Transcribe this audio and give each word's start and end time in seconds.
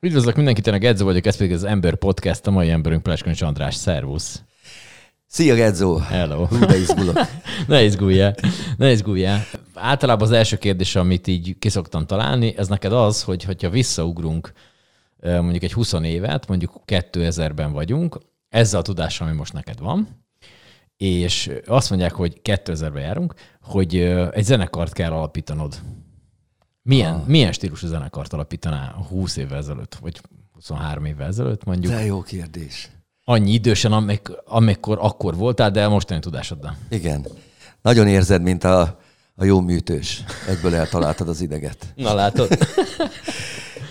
Üdvözlök 0.00 0.36
mindenkit, 0.36 0.66
ennek 0.66 0.84
Edzo 0.84 1.04
vagyok, 1.04 1.26
ez 1.26 1.36
pedig 1.36 1.52
az 1.52 1.64
Ember 1.64 1.94
Podcast, 1.94 2.46
a 2.46 2.50
mai 2.50 2.70
emberünk 2.70 3.02
Pleskonics 3.02 3.42
András, 3.42 3.74
szervusz. 3.74 4.42
Szia, 5.26 5.54
Gedzo! 5.54 5.96
Hello. 5.96 6.44
Hú, 6.44 6.58
de 6.58 6.76
izgulok. 6.76 7.18
ne 7.66 7.84
izguljál, 7.84 8.34
ne 8.76 8.90
izguljál. 8.90 9.44
Általában 9.74 10.26
az 10.26 10.32
első 10.32 10.56
kérdés, 10.56 10.96
amit 10.96 11.26
így 11.26 11.58
kiszoktam 11.58 12.06
találni, 12.06 12.54
ez 12.56 12.68
neked 12.68 12.92
az, 12.92 13.22
hogy 13.22 13.44
hogyha 13.44 13.70
visszaugrunk 13.70 14.52
mondjuk 15.20 15.62
egy 15.62 15.72
20 15.72 15.92
évet, 15.92 16.48
mondjuk 16.48 16.82
2000-ben 16.86 17.72
vagyunk, 17.72 18.18
ezzel 18.48 18.80
a 18.80 18.82
tudással, 18.82 19.26
ami 19.26 19.36
most 19.36 19.52
neked 19.52 19.78
van, 19.78 20.24
és 20.96 21.50
azt 21.66 21.90
mondják, 21.90 22.12
hogy 22.12 22.40
2000-ben 22.42 23.02
járunk, 23.02 23.34
hogy 23.60 23.96
egy 24.30 24.44
zenekart 24.44 24.92
kell 24.92 25.12
alapítanod. 25.12 25.74
Milyen, 26.86 27.14
ah. 27.14 27.26
milyen 27.26 27.52
stílusú 27.52 27.86
zenekart 27.86 28.32
alapítanál 28.32 29.06
20 29.08 29.36
évvel 29.36 29.58
ezelőtt, 29.58 29.94
vagy 30.00 30.20
23 30.52 31.04
évvel 31.04 31.26
ezelőtt 31.26 31.64
mondjuk? 31.64 31.92
De 31.92 32.04
jó 32.04 32.22
kérdés. 32.22 32.90
Annyi 33.24 33.52
idősen, 33.52 33.92
amik, 33.92 34.28
amikor 34.44 34.98
akkor 35.00 35.36
voltál, 35.36 35.70
de 35.70 35.88
mostani 35.88 36.20
tudásoddal. 36.20 36.76
Igen. 36.88 37.26
Nagyon 37.82 38.06
érzed, 38.06 38.42
mint 38.42 38.64
a, 38.64 38.98
a 39.34 39.44
jó 39.44 39.60
műtős. 39.60 40.24
Egyből 40.48 40.74
eltaláltad 40.74 41.28
az 41.28 41.40
ideget. 41.40 41.92
Na 41.94 42.14
látod. 42.14 42.48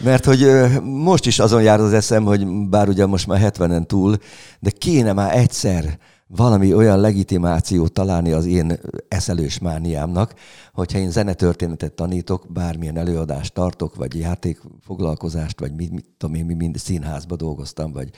Mert 0.03 0.25
hogy 0.25 0.48
most 0.81 1.25
is 1.25 1.39
azon 1.39 1.62
jár 1.62 1.80
az 1.80 1.94
eszem, 1.94 2.23
hogy 2.23 2.48
bár 2.48 2.88
ugye 2.88 3.05
most 3.05 3.27
már 3.27 3.52
70-en 3.53 3.86
túl, 3.86 4.17
de 4.59 4.70
kéne 4.70 5.14
már 5.14 5.38
egyszer 5.38 6.00
valami 6.28 6.74
olyan 6.74 7.00
legitimációt 7.00 7.92
találni 7.92 8.32
az 8.32 8.46
én 8.46 8.80
eszelős 9.08 9.60
mániámnak, 9.60 10.34
hogyha 10.74 10.98
én 10.98 11.12
zenetörténetet 11.12 11.94
tanítok, 11.94 12.46
bármilyen 12.50 12.98
előadást 12.98 13.54
tartok, 13.54 13.96
vagy 13.96 14.20
játékfoglalkozást, 14.20 15.60
vagy 15.60 15.76
mit, 15.76 15.92
mit 15.92 16.06
tudom 16.18 16.36
én, 16.36 16.46
mi 16.46 16.54
mind 16.54 16.78
színházba 16.78 17.36
dolgoztam, 17.36 17.92
vagy 17.92 18.10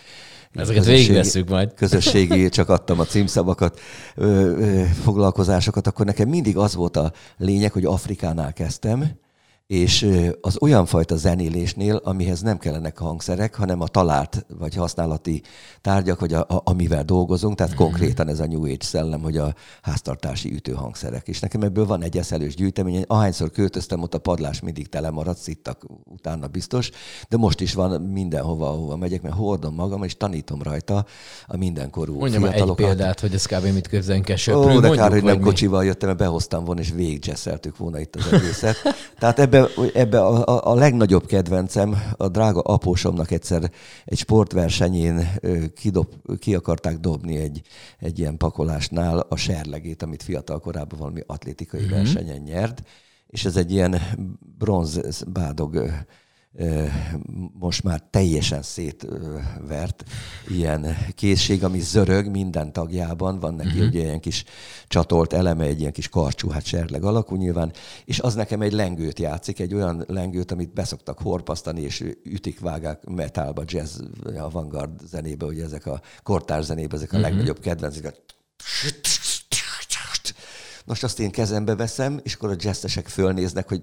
Ezeket 0.53 0.85
végigvesszük 0.85 1.49
majd. 1.49 1.73
Közösségi, 1.73 2.49
csak 2.57 2.69
adtam 2.69 2.99
a 2.99 3.05
címszavakat, 3.05 3.79
ö, 4.15 4.25
ö, 4.25 4.83
foglalkozásokat, 4.83 5.87
akkor 5.87 6.05
nekem 6.05 6.29
mindig 6.29 6.57
az 6.57 6.75
volt 6.75 6.97
a 6.97 7.11
lényeg, 7.37 7.71
hogy 7.71 7.85
Afrikánál 7.85 8.53
kezdtem, 8.53 9.11
és 9.67 10.09
az 10.41 10.57
olyan 10.61 10.85
fajta 10.85 11.15
zenélésnél, 11.15 11.95
amihez 11.95 12.41
nem 12.41 12.57
kellenek 12.57 12.97
hangszerek, 12.97 13.55
hanem 13.55 13.81
a 13.81 13.87
talált 13.87 14.45
vagy 14.59 14.75
használati 14.75 15.41
tárgyak, 15.81 16.19
vagy 16.19 16.33
a, 16.33 16.39
a, 16.39 16.61
amivel 16.63 17.03
dolgozunk, 17.03 17.55
tehát 17.55 17.73
mm-hmm. 17.73 17.81
konkrétan 17.81 18.27
ez 18.27 18.39
a 18.39 18.45
New 18.47 18.63
Age 18.63 18.85
szellem, 18.85 19.21
hogy 19.21 19.37
a 19.37 19.53
háztartási 19.81 20.53
ütőhangszerek. 20.53 21.27
És 21.27 21.39
nekem 21.39 21.61
ebből 21.61 21.85
van 21.85 22.03
egy 22.03 22.17
eszelős 22.17 22.55
gyűjtemény, 22.55 23.03
ahányszor 23.07 23.51
költöztem, 23.51 24.01
ott 24.01 24.13
a 24.13 24.17
padlás 24.17 24.59
mindig 24.59 24.89
tele 24.89 25.09
maradt, 25.09 25.39
szittak 25.39 25.85
utána 26.03 26.47
biztos, 26.47 26.89
de 27.29 27.37
most 27.37 27.61
is 27.61 27.73
van 27.73 28.01
mindenhova, 28.01 28.69
ahova 28.69 28.95
megyek, 28.95 29.21
mert 29.21 29.35
hordom 29.35 29.73
magam, 29.73 30.03
és 30.03 30.17
tanítom 30.17 30.61
rajta 30.61 31.05
a 31.47 31.57
mindenkorú 31.57 32.19
Mondjam 32.19 32.41
fiatalokat. 32.41 32.79
egy 32.79 32.85
példát, 32.85 33.19
hogy 33.19 33.33
ez 33.33 33.45
kb. 33.45 33.65
mit 33.73 33.87
kell 33.87 34.55
Ó, 34.55 34.79
de 34.79 34.89
kár, 34.89 35.11
hogy 35.11 35.23
nem 35.23 35.39
kocsival 35.39 35.85
jöttem, 35.85 36.07
mert 36.07 36.19
behoztam 36.21 36.63
volna, 36.63 36.81
és 36.81 36.91
végigjeszeltük 36.91 37.77
volna 37.77 37.99
itt 37.99 38.15
az 38.15 38.33
egészet. 38.33 38.75
Tehát 39.19 39.39
ebben 39.39 39.56
ebbe, 39.57 39.91
ebbe 39.93 40.19
a, 40.19 40.45
a, 40.45 40.71
a 40.71 40.75
legnagyobb 40.75 41.25
kedvencem, 41.25 41.97
a 42.17 42.27
drága 42.27 42.59
apósomnak 42.61 43.31
egyszer 43.31 43.71
egy 44.05 44.17
sportversenyén 44.17 45.29
kidob, 45.75 46.07
ki 46.39 46.55
akarták 46.55 46.97
dobni 46.97 47.37
egy, 47.37 47.61
egy 47.99 48.19
ilyen 48.19 48.37
pakolásnál 48.37 49.19
a 49.19 49.35
serlegét, 49.35 50.03
amit 50.03 50.23
fiatal 50.23 50.59
korában 50.59 50.99
valami 50.99 51.21
atlétikai 51.25 51.81
mm-hmm. 51.81 51.89
versenyen 51.89 52.41
nyert, 52.41 52.83
és 53.27 53.45
ez 53.45 53.55
egy 53.55 53.71
ilyen 53.71 54.01
bronz 54.57 55.23
bádog 55.27 55.91
most 57.53 57.83
már 57.83 58.03
teljesen 58.09 58.61
szétvert 58.61 60.03
ilyen 60.47 60.97
készség, 61.15 61.63
ami 61.63 61.79
zörög 61.79 62.27
minden 62.27 62.73
tagjában, 62.73 63.39
van 63.39 63.53
neki 63.53 63.69
uh-huh. 63.69 63.87
ugye 63.87 63.99
ilyen 63.99 64.19
kis 64.19 64.43
csatolt 64.87 65.33
eleme, 65.33 65.63
egy 65.63 65.79
ilyen 65.79 65.91
kis 65.91 66.09
karcsú, 66.09 66.49
hát 66.49 66.65
serleg 66.65 67.03
alakú 67.03 67.35
nyilván, 67.35 67.73
és 68.05 68.19
az 68.19 68.35
nekem 68.35 68.61
egy 68.61 68.73
lengőt 68.73 69.19
játszik, 69.19 69.59
egy 69.59 69.73
olyan 69.73 70.03
lengőt, 70.07 70.51
amit 70.51 70.73
beszoktak 70.73 71.19
horpasztani, 71.19 71.81
és 71.81 72.03
ütik, 72.23 72.59
vágák 72.59 73.03
metálba, 73.05 73.63
jazz, 73.65 73.99
avantgard 74.37 75.01
zenébe, 75.07 75.45
ugye 75.45 75.63
ezek 75.63 75.85
a 75.85 76.01
kortárs 76.23 76.65
zenébe, 76.65 76.95
ezek 76.95 77.13
a 77.13 77.17
uh-huh. 77.17 77.31
legnagyobb 77.31 77.59
kedvencek. 77.59 78.21
Most 80.85 81.03
azt 81.03 81.19
én 81.19 81.31
kezembe 81.31 81.75
veszem, 81.75 82.19
és 82.23 82.33
akkor 82.33 82.49
a 82.49 82.55
jazzesek 82.57 83.07
fölnéznek, 83.07 83.67
hogy 83.67 83.81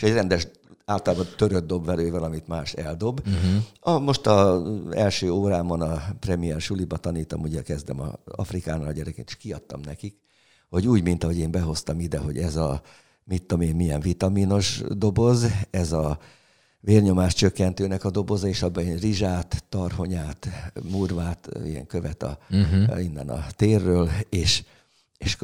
és 0.00 0.08
egy 0.08 0.14
rendes 0.14 0.48
általában 0.84 1.26
törött 1.36 1.66
dobverővel, 1.66 2.22
amit 2.22 2.48
más 2.48 2.72
eldob. 2.72 3.20
Uh-huh. 3.20 3.62
A, 3.80 3.98
most 3.98 4.26
az 4.26 4.62
első 4.90 5.30
órámon 5.30 5.80
a 5.80 6.02
Premier 6.20 6.60
Suliba 6.60 6.96
tanítom, 6.96 7.40
ugye 7.40 7.62
kezdem 7.62 8.00
a 8.00 8.12
Afrikánál 8.24 8.88
a 8.88 8.92
gyereket, 8.92 9.26
és 9.28 9.36
kiadtam 9.36 9.80
nekik, 9.84 10.18
hogy 10.68 10.86
úgy, 10.86 11.02
mint 11.02 11.24
ahogy 11.24 11.38
én 11.38 11.50
behoztam 11.50 12.00
ide, 12.00 12.18
hogy 12.18 12.38
ez 12.38 12.56
a, 12.56 12.82
mit 13.24 13.42
tudom 13.42 13.60
én, 13.60 13.74
milyen 13.74 14.00
vitaminos 14.00 14.82
doboz, 14.88 15.46
ez 15.70 15.92
a 15.92 16.18
vérnyomás 16.80 17.34
csökkentőnek 17.34 18.04
a 18.04 18.10
doboza, 18.10 18.46
és 18.46 18.62
abban 18.62 18.84
egy 18.84 19.00
rizsát, 19.00 19.64
tarhonyát, 19.68 20.48
murvát, 20.90 21.48
ilyen 21.64 21.86
követ 21.86 22.22
a, 22.22 22.38
uh-huh. 22.50 23.04
innen 23.04 23.28
a 23.28 23.46
térről, 23.56 24.10
és 24.28 24.64
és, 25.20 25.36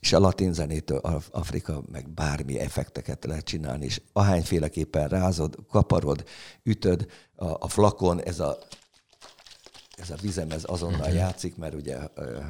és 0.00 0.12
a 0.12 0.18
latin 0.18 0.52
zenétől 0.52 0.98
Afrika 1.30 1.82
meg 1.92 2.08
bármi 2.08 2.58
effekteket 2.58 3.24
lehet 3.24 3.44
csinálni, 3.44 3.84
és 3.84 4.00
ahányféleképpen 4.12 5.08
rázod, 5.08 5.56
kaparod, 5.70 6.24
ütöd, 6.62 7.06
a, 7.34 7.46
a 7.46 7.68
flakon, 7.68 8.22
ez 8.22 8.40
a, 8.40 8.58
ez 9.96 10.10
a 10.10 10.16
vizem, 10.20 10.50
ez 10.50 10.62
azonnal 10.66 11.00
uh-huh. 11.00 11.14
játszik, 11.14 11.56
mert 11.56 11.74
ugye, 11.74 11.98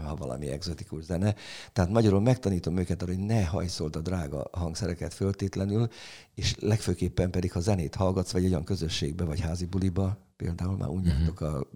ha 0.04 0.14
valami 0.14 0.48
egzotikus 0.48 1.04
zene. 1.04 1.34
Tehát 1.72 1.90
magyarul 1.90 2.20
megtanítom 2.20 2.76
őket 2.76 3.02
arra, 3.02 3.12
hogy 3.12 3.24
ne 3.24 3.44
hajszold 3.44 3.96
a 3.96 4.00
drága 4.00 4.48
hangszereket 4.52 5.14
föltétlenül, 5.14 5.88
és 6.34 6.54
legfőképpen 6.58 7.30
pedig, 7.30 7.52
ha 7.52 7.60
zenét 7.60 7.94
hallgatsz, 7.94 8.32
vagy 8.32 8.44
egy 8.44 8.50
olyan 8.50 8.64
közösségbe, 8.64 9.24
vagy 9.24 9.40
házi 9.40 9.66
buliba, 9.66 10.18
például 10.36 10.76
már 10.76 10.88
úgy 10.88 11.06
uh-huh. 11.06 11.52
a 11.52 11.66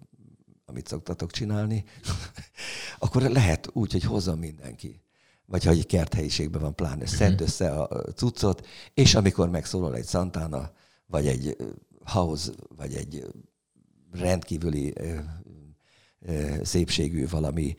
amit 0.67 0.87
szoktatok 0.89 1.31
csinálni, 1.31 1.85
akkor 2.99 3.23
lehet 3.23 3.69
úgy, 3.73 3.93
hogy 3.93 4.05
hozza 4.05 4.37
mindenki. 4.37 5.01
Vagy 5.47 5.65
ha 5.65 5.71
egy 5.71 5.87
kerthelyiségben 5.87 6.61
van, 6.61 6.75
pláne 6.75 6.95
mhm. 7.05 7.05
szedd 7.05 7.43
össze 7.43 7.73
a 7.73 8.03
cuccot, 8.15 8.67
és 8.95 9.15
amikor 9.15 9.51
megszólal 9.51 9.95
egy 9.95 10.07
Santana, 10.07 10.73
vagy 11.07 11.27
egy 11.27 11.57
house, 12.05 12.53
vagy 12.77 12.95
egy 12.95 13.27
rendkívüli 14.13 14.95
szépségű 16.63 17.29
valami 17.29 17.77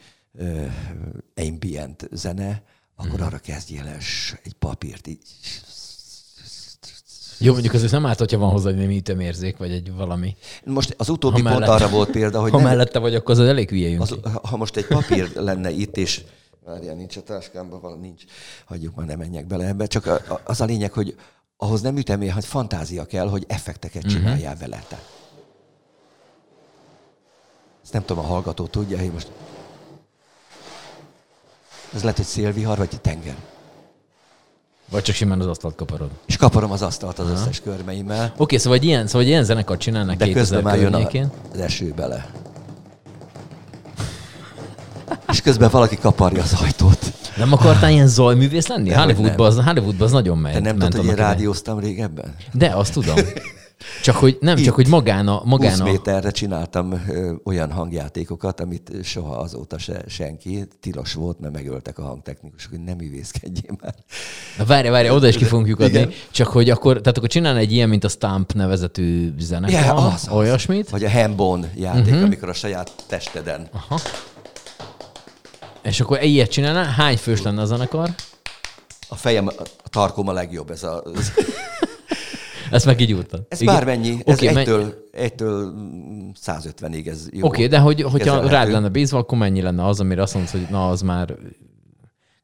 ambient 1.35 2.07
zene, 2.11 2.63
akkor 2.95 3.19
mhm. 3.19 3.23
arra 3.23 3.37
kezdjél 3.37 3.87
el 3.87 3.99
egy 4.43 4.53
papírt 4.53 5.07
így 5.07 5.23
jó, 7.39 7.51
mondjuk 7.51 7.73
azért 7.73 7.91
nem 7.91 8.05
árt, 8.05 8.19
hogyha 8.19 8.37
van 8.37 8.49
hozzá 8.49 8.69
egy 8.69 8.75
némi 8.75 8.97
ütemérzék, 8.97 9.57
vagy 9.57 9.71
egy 9.71 9.93
valami. 9.93 10.35
Most 10.63 10.93
az 10.97 11.09
utóbbi 11.09 11.41
ha 11.41 11.49
pont 11.49 11.59
mellette, 11.59 11.85
arra 11.85 11.95
volt 11.95 12.11
példa, 12.11 12.41
hogy... 12.41 12.51
Ha 12.51 12.57
nem, 12.57 12.65
mellette 12.65 12.99
vagy, 12.99 13.15
akkor 13.15 13.39
az 13.39 13.47
elég 13.47 13.69
hülye 13.69 13.99
az, 13.99 14.15
Ha 14.43 14.57
most 14.57 14.75
egy 14.75 14.87
papír 14.87 15.31
lenne 15.35 15.69
itt, 15.69 15.97
és 15.97 16.23
várjál, 16.65 16.95
nincs 16.95 17.17
a 17.17 17.21
táskámban, 17.21 17.81
valami 17.81 18.01
nincs, 18.01 18.23
hagyjuk 18.65 18.95
már, 18.95 19.05
nem 19.05 19.17
menjek 19.17 19.47
bele 19.47 19.67
ebbe. 19.67 19.85
Csak 19.85 20.23
az 20.43 20.61
a 20.61 20.65
lényeg, 20.65 20.93
hogy 20.93 21.15
ahhoz 21.57 21.81
nem 21.81 21.97
ütemér, 21.97 22.31
hogy 22.31 22.45
fantázia 22.45 23.05
kell, 23.05 23.29
hogy 23.29 23.45
effekteket 23.47 24.03
mhm. 24.03 24.11
csináljál 24.11 24.53
uh-huh. 24.53 24.69
vele. 24.69 24.83
Te. 24.87 24.99
Ezt 27.83 27.93
nem 27.93 28.05
tudom, 28.05 28.23
a 28.23 28.27
hallgató 28.27 28.65
tudja, 28.65 28.97
hogy 28.97 29.11
most... 29.11 29.31
Ez 31.93 32.01
lehet, 32.01 32.17
hogy 32.17 32.25
szélvihar, 32.25 32.77
vagy 32.77 33.01
tenger. 33.01 33.35
Vagy 34.89 35.01
csak 35.01 35.15
simán 35.15 35.39
az 35.39 35.47
asztalt 35.47 35.75
kaparod. 35.75 36.09
És 36.25 36.37
kaparom 36.37 36.71
az 36.71 36.81
asztalt 36.81 37.19
az 37.19 37.25
Aha. 37.25 37.39
összes 37.39 37.61
körmeimmel. 37.61 38.25
Oké, 38.25 38.33
okay, 38.37 38.57
szóval, 38.57 38.79
ilyen, 38.81 39.07
szóval 39.07 39.27
ilyen 39.27 39.43
zenekart 39.43 39.79
csinálnak 39.79 40.15
De 40.15 40.31
közben 40.31 40.63
már 40.63 40.79
jön 40.79 40.93
a, 40.93 41.07
az 41.53 41.59
eső 41.59 41.93
bele. 41.95 42.29
És 45.31 45.41
közben 45.41 45.69
valaki 45.71 45.97
kaparja 45.97 46.41
az 46.41 46.53
ajtót. 46.61 47.13
Nem 47.37 47.53
akartál 47.53 47.91
ilyen 47.91 48.07
zajművész 48.07 48.67
lenni? 48.67 48.91
Hollywoodban 48.91 49.47
az, 49.47 49.55
Hollywoodban 49.55 50.07
az 50.07 50.11
nagyon 50.11 50.37
megy. 50.37 50.53
Te 50.53 50.59
nem 50.59 50.77
tudod, 50.77 50.95
hogy 50.95 51.05
én 51.05 51.15
rádióztam 51.15 51.79
régebben? 51.79 52.35
De, 52.53 52.67
azt 52.67 52.93
tudom. 52.93 53.15
Csak 54.03 54.15
hogy 54.15 54.37
nem, 54.39 54.57
Itt 54.57 54.63
csak 54.63 54.75
hogy 54.75 54.87
magán 54.87 55.27
a... 55.27 55.41
Magán 55.45 55.71
20 55.71 55.81
méterre 55.81 56.31
csináltam 56.31 57.03
ö, 57.09 57.33
olyan 57.43 57.71
hangjátékokat, 57.71 58.59
amit 58.59 58.91
soha 59.03 59.35
azóta 59.35 59.77
se 59.77 60.03
senki. 60.07 60.67
Tilos 60.81 61.13
volt, 61.13 61.39
mert 61.39 61.53
megöltek 61.53 61.97
a 61.97 62.01
hangtechnikusok, 62.01 62.71
hogy 62.71 62.83
nem 62.83 62.95
művészkedjél 62.97 63.77
már. 63.81 63.95
Na 64.57 64.65
várj, 64.65 64.89
várj, 64.89 65.09
oda 65.09 65.27
is 65.27 65.37
ki 65.37 65.43
fogunk 65.43 65.67
lyukadni. 65.67 65.97
Igen. 65.97 66.11
Csak 66.31 66.47
hogy 66.47 66.69
akkor, 66.69 66.99
tehát 66.99 67.17
akkor 67.17 67.29
csinálni 67.29 67.59
egy 67.59 67.71
ilyen, 67.71 67.89
mint 67.89 68.03
a 68.03 68.09
Stamp 68.09 68.53
nevezetű 68.53 69.33
zenekar, 69.39 69.79
yeah, 69.79 70.13
az, 70.13 70.27
olyasmit. 70.29 70.89
Vagy 70.89 71.03
a 71.03 71.09
Hambone 71.09 71.71
játék, 71.75 72.05
uh-huh. 72.05 72.23
amikor 72.23 72.49
a 72.49 72.53
saját 72.53 72.91
testeden. 73.07 73.67
Aha. 73.71 73.99
És 75.81 75.99
akkor 75.99 76.23
ilyet 76.23 76.49
csinálná? 76.49 76.83
Hány 76.83 77.17
fős 77.17 77.41
lenne 77.41 77.61
a 77.61 77.65
zenekar? 77.65 78.09
A 79.09 79.15
fejem, 79.15 79.47
a 79.47 79.89
tarkom 79.89 80.27
a 80.27 80.31
legjobb, 80.31 80.71
ez 80.71 80.83
a... 80.83 81.03
Ezt 82.71 82.85
meg 82.85 82.99
így 82.99 83.13
úrtad. 83.13 83.45
Ez 83.49 83.61
Igen. 83.61 83.73
bármennyi, 83.73 84.17
ez 84.25 84.35
okay, 84.35 84.55
egytől, 84.55 84.93
egytől 85.11 85.73
150-ig 86.45 87.07
ez 87.07 87.27
jó. 87.31 87.45
Oké, 87.45 87.47
okay, 87.47 87.67
de 87.67 87.79
hogy, 87.79 88.01
hogyha 88.01 88.47
rád 88.47 88.71
lenne 88.71 88.89
bízva, 88.89 89.17
akkor 89.17 89.37
mennyi 89.37 89.61
lenne 89.61 89.85
az, 89.85 89.99
amire 89.99 90.21
azt 90.21 90.33
mondod, 90.33 90.51
hogy 90.51 90.67
na, 90.69 90.89
az 90.89 91.01
már 91.01 91.37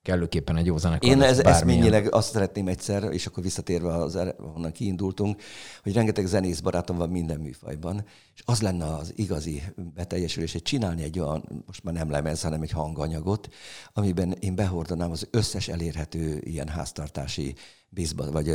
kellőképpen 0.04 0.58
egy 0.58 0.66
jó 0.66 0.78
zenekar. 0.78 1.10
Én 1.10 1.22
ez, 1.22 1.40
eszményileg 1.40 2.14
azt 2.14 2.32
szeretném 2.32 2.68
egyszer, 2.68 3.04
és 3.04 3.26
akkor 3.26 3.44
visszatérve 3.44 3.94
az, 3.94 4.20
honnan 4.54 4.72
kiindultunk, 4.72 5.42
hogy 5.84 5.94
rengeteg 5.94 6.26
zenész 6.26 6.60
barátom 6.60 6.98
van 6.98 7.10
minden 7.10 7.40
műfajban, 7.40 8.06
és 8.36 8.42
az 8.46 8.62
lenne 8.62 8.86
az 8.86 9.14
igazi 9.16 9.62
beteljesülés, 9.96 10.52
hogy 10.52 10.62
csinálni 10.62 11.04
egy 11.04 11.20
olyan, 11.20 11.64
most 11.66 11.84
már 11.84 11.94
nem 11.94 12.10
lemez, 12.10 12.42
hanem 12.42 12.62
egy 12.62 12.72
hanganyagot, 12.72 13.48
amiben 13.94 14.36
én 14.40 14.56
behordanám 14.56 15.12
az 15.12 15.28
összes 15.32 15.68
elérhető 15.68 16.42
ilyen 16.44 16.68
háztartási 16.68 17.56
bizba, 17.94 18.32
vagy 18.32 18.54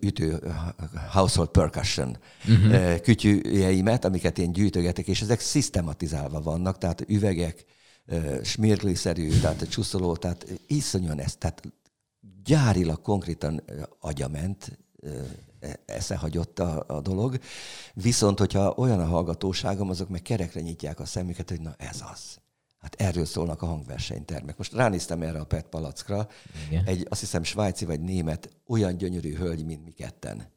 ütő 0.00 0.52
household 1.10 1.50
percussion 1.50 2.18
uh-huh. 2.48 3.00
kütyűjeimet, 3.00 4.04
amiket 4.04 4.38
én 4.38 4.52
gyűjtögetek, 4.52 5.06
és 5.06 5.22
ezek 5.22 5.40
szisztematizálva 5.40 6.40
vannak, 6.40 6.78
tehát 6.78 7.04
üvegek, 7.08 7.64
smirgli-szerű, 8.42 9.28
tehát 9.28 9.68
csuszoló, 9.68 10.16
tehát 10.16 10.46
iszonyan 10.66 11.20
ez, 11.20 11.34
tehát 11.36 11.62
gyárilag 12.44 13.02
konkrétan 13.02 13.62
agyament, 14.00 14.78
e, 15.60 15.80
eszehagyott 15.86 16.58
a, 16.58 16.84
a 16.86 17.00
dolog. 17.00 17.38
Viszont, 17.94 18.38
hogyha 18.38 18.74
olyan 18.76 19.00
a 19.00 19.04
hallgatóságom, 19.04 19.90
azok 19.90 20.08
meg 20.08 20.22
kerekre 20.22 20.60
nyitják 20.60 21.00
a 21.00 21.04
szemüket, 21.04 21.48
hogy 21.48 21.60
na 21.60 21.74
ez 21.78 22.02
az. 22.12 22.40
Hát 22.82 22.94
erről 22.98 23.24
szólnak 23.24 23.62
a 23.62 23.66
hangversenytermek. 23.66 24.56
Most 24.56 24.72
ránéztem 24.72 25.22
erre 25.22 25.40
a 25.40 25.44
PET 25.44 25.66
palackra. 25.66 26.28
Igen. 26.68 26.84
Egy, 26.84 27.06
azt 27.08 27.20
hiszem, 27.20 27.42
svájci 27.42 27.84
vagy 27.84 28.00
német 28.00 28.50
olyan 28.66 28.96
gyönyörű 28.96 29.36
hölgy, 29.36 29.64
mint 29.64 29.84
mi 29.84 29.90
ketten. 29.90 30.50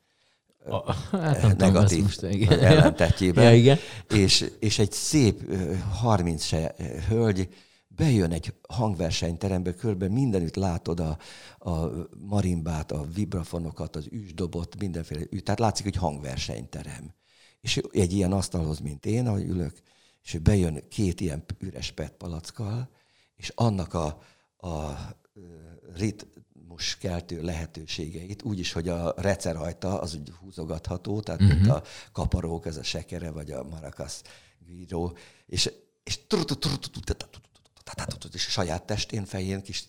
A, 0.68 0.94
hát 0.94 1.42
nem 1.42 1.56
negatív 1.58 2.04
most, 2.04 2.22
igen. 2.22 2.60
ellentetjében. 2.60 3.44
ja, 3.44 3.54
igen. 3.56 3.78
És, 4.10 4.52
és 4.60 4.80
egy 4.80 4.92
szép 4.92 5.56
30 5.92 6.44
se 6.44 6.76
hölgy 7.08 7.50
bejön 7.88 8.32
egy 8.32 8.54
hangversenyterembe, 8.70 9.74
körbe 9.74 10.08
mindenütt 10.08 10.56
látod 10.56 11.00
a, 11.00 11.18
a 11.72 11.90
marimbát, 12.18 12.92
a 12.92 13.06
vibrafonokat, 13.14 13.96
az 13.96 14.08
üsdobot, 14.10 14.80
mindenféle, 14.80 15.22
tehát 15.44 15.60
látszik, 15.60 15.86
hogy 15.86 15.96
hangversenyterem. 15.96 17.14
És 17.62 17.82
egy 17.92 18.14
ilyen 18.14 18.32
asztalhoz, 18.32 18.80
mint 18.80 19.06
én, 19.06 19.28
ahogy 19.28 19.44
ülök, 19.44 19.82
és 20.26 20.34
ő 20.34 20.40
bejön 20.40 20.88
két 20.90 21.22
ilyen 21.22 21.46
üres 21.60 21.92
petpalackkal, 21.92 22.90
és 23.36 23.52
annak 23.56 23.94
a, 23.94 24.22
a 24.58 24.98
rit, 25.96 26.28
keltő 26.98 27.42
lehetőségeit, 27.42 28.44
úgyis, 28.44 28.72
hogy 28.72 28.90
a 28.90 29.14
rajta 29.52 30.00
az 30.00 30.16
úgy 30.16 30.32
húzogatható, 30.40 31.20
tehát 31.20 31.42
uh-huh. 31.42 31.58
mint 31.58 31.70
a 31.72 31.84
kaparók, 32.12 32.66
ez 32.66 32.78
a 32.78 32.84
sekere, 32.84 33.32
vagy 33.32 33.52
a 33.52 33.64
maracas 33.64 34.22
víró, 34.66 35.18
és, 35.46 35.72
és 36.04 36.20
és 38.34 38.48
a 38.48 38.50
saját 38.50 38.86
testén, 38.86 39.26
fején, 39.26 39.62
kis 39.62 39.88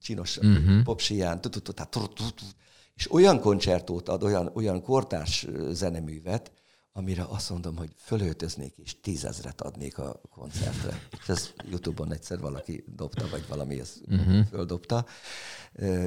csinos 0.00 0.36
uh-huh. 0.36 0.82
popsiján, 0.82 1.40
és 2.94 3.12
olyan 3.12 3.40
koncertót 3.40 4.08
ad, 4.08 4.22
olyan, 4.22 4.50
olyan 4.54 4.82
kortárs 4.82 5.46
zeneművet, 5.70 6.52
amire 6.92 7.24
azt 7.28 7.50
mondom, 7.50 7.76
hogy 7.76 7.90
fölöltöznék, 7.96 8.74
és 8.76 9.00
tízezret 9.00 9.60
adnék 9.60 9.98
a 9.98 10.20
koncertre. 10.30 11.00
És 11.20 11.28
ez 11.28 11.50
Youtube-on 11.70 12.12
egyszer 12.12 12.40
valaki 12.40 12.84
dobta, 12.96 13.28
vagy 13.30 13.44
valami 13.48 13.80
ezt 13.80 14.00
uh-huh. 14.08 14.46
földobta. 14.46 15.06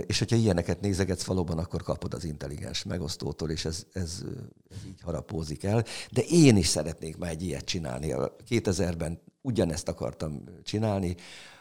És 0.06 0.20
hogyha 0.20 0.36
ilyeneket 0.36 0.82
nézegetsz 0.82 1.24
valóban, 1.24 1.58
akkor 1.58 1.84
kapod 1.84 2.14
az 2.14 2.24
intelligens 2.24 2.84
megosztótól, 2.84 3.50
és 3.50 3.66
ez, 3.66 3.86
ez, 3.94 4.24
ez 4.70 4.78
így 4.88 5.02
harapózik 5.02 5.64
el. 5.64 5.84
De 6.12 6.22
én 6.22 6.58
is 6.58 6.68
szeretnék 6.68 7.18
már 7.18 7.32
egy 7.32 7.44
ilyet 7.44 7.66
csinálni. 7.66 8.14
2000-ben 8.50 9.22
ugyanezt 9.42 9.88
akartam 9.88 10.44
csinálni, 10.64 11.16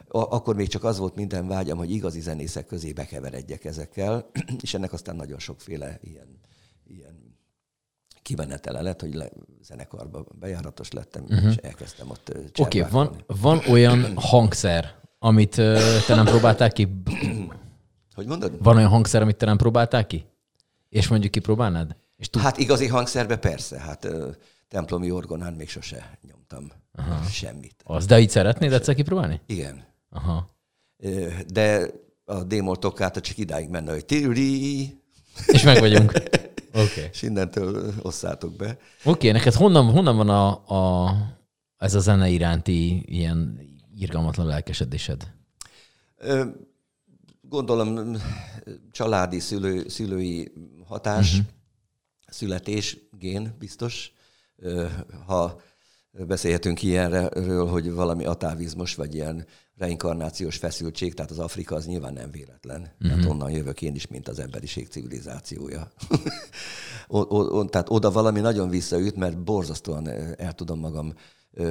akkor 0.09 0.55
még 0.55 0.69
csak 0.69 0.85
az 0.85 0.99
volt 0.99 1.15
minden 1.15 1.47
vágyam, 1.47 1.79
hogy 1.79 1.91
igazi 1.91 2.21
zenészek 2.21 2.67
közé 2.67 2.93
bekeveredjek 2.93 3.65
ezekkel, 3.65 4.31
és 4.62 4.75
ennek 4.75 4.93
aztán 4.93 5.17
nagyon 5.17 5.38
sokféle 5.38 5.99
ilyen, 6.03 6.41
ilyen 6.87 7.24
kimenetele 8.25 8.81
lett, 8.81 9.00
hogy 9.00 9.15
le, 9.15 9.29
zenekarba 9.62 10.25
bejáratos 10.38 10.91
lettem, 10.91 11.25
uh-huh. 11.29 11.50
és 11.50 11.56
elkezdtem 11.56 12.11
ott 12.11 12.32
Oké, 12.59 12.81
okay, 12.81 12.91
van, 12.91 13.25
van 13.26 13.62
olyan 13.69 14.12
hangszer, 14.31 14.94
amit 15.19 15.55
te 16.06 16.15
nem 16.15 16.25
próbáltál 16.25 16.73
ki? 16.73 16.88
Hogy 18.15 18.26
mondod? 18.26 18.62
Van 18.62 18.76
olyan 18.76 18.88
hangszer, 18.88 19.23
amit 19.23 19.37
te 19.37 19.47
nem 19.47 19.56
próbáltál 19.56 20.06
ki? 20.06 20.26
És 20.88 21.09
mondjuk 21.09 21.32
kipróbálnád? 21.32 21.97
És 22.17 22.31
tud... 22.31 22.43
Hát 22.43 22.59
igazi 22.59 22.87
hangszerbe 22.87 23.37
persze, 23.37 23.79
hát 23.79 24.09
templomi 24.69 25.11
orgonán 25.11 25.53
még 25.53 25.69
sose 25.69 26.19
nyomtam 26.29 26.71
Aha. 26.93 27.25
semmit. 27.29 27.82
Az, 27.85 28.06
de 28.06 28.21
így 28.21 28.31
szeretnéd 28.31 28.73
egyszer 28.73 28.94
kipróbálni? 28.94 29.41
Igen. 29.47 29.85
Aha. 30.11 30.56
De 31.47 31.91
a 32.25 32.43
démol 32.43 32.79
csak 32.79 33.38
idáig 33.38 33.69
menne, 33.69 33.93
hogy 33.93 34.05
tiri. 34.05 34.82
És 35.47 35.62
meg 35.62 35.79
vagyunk. 35.81 36.12
Okay. 36.75 37.09
És 37.12 37.23
innentől 37.23 37.94
osszátok 38.03 38.56
be. 38.56 38.79
Oké, 39.05 39.11
okay, 39.11 39.31
neked 39.31 39.55
honnan, 39.55 39.91
honnan 39.91 40.17
van 40.17 40.29
a, 40.29 40.49
a, 40.75 41.12
ez 41.76 41.94
a 41.94 42.00
zene 42.00 42.29
iránti 42.29 43.03
ilyen 43.15 43.61
irgalmatlan 43.97 44.47
lelkesedésed? 44.47 45.32
Gondolom 47.41 48.17
családi 48.93 49.38
szülő, 49.38 49.88
szülői 49.88 50.53
hatás, 50.87 51.32
uh-huh. 51.32 51.47
születés, 52.26 52.99
gén 53.19 53.55
biztos. 53.59 54.12
Ha 55.26 55.61
beszélhetünk 56.11 56.82
ilyenről, 56.82 57.67
hogy 57.67 57.93
valami 57.93 58.25
atávizmus, 58.25 58.94
vagy 58.94 59.15
ilyen 59.15 59.47
reinkarnációs 59.76 60.56
feszültség, 60.56 61.15
tehát 61.15 61.31
az 61.31 61.38
Afrika 61.38 61.75
az 61.75 61.87
nyilván 61.87 62.12
nem 62.12 62.31
véletlen. 62.31 62.81
Uh-huh. 62.81 63.09
Tehát 63.09 63.25
onnan 63.25 63.50
jövök 63.50 63.82
én 63.82 63.94
is, 63.94 64.06
mint 64.06 64.29
az 64.29 64.38
emberiség 64.38 64.88
civilizációja. 64.88 65.93
o, 67.06 67.19
o, 67.19 67.65
tehát 67.65 67.91
oda 67.91 68.11
valami 68.11 68.41
nagyon 68.41 68.69
visszaüt, 68.69 69.17
mert 69.17 69.43
borzasztóan 69.43 70.09
el 70.38 70.53
tudom 70.53 70.79
magam 70.79 71.15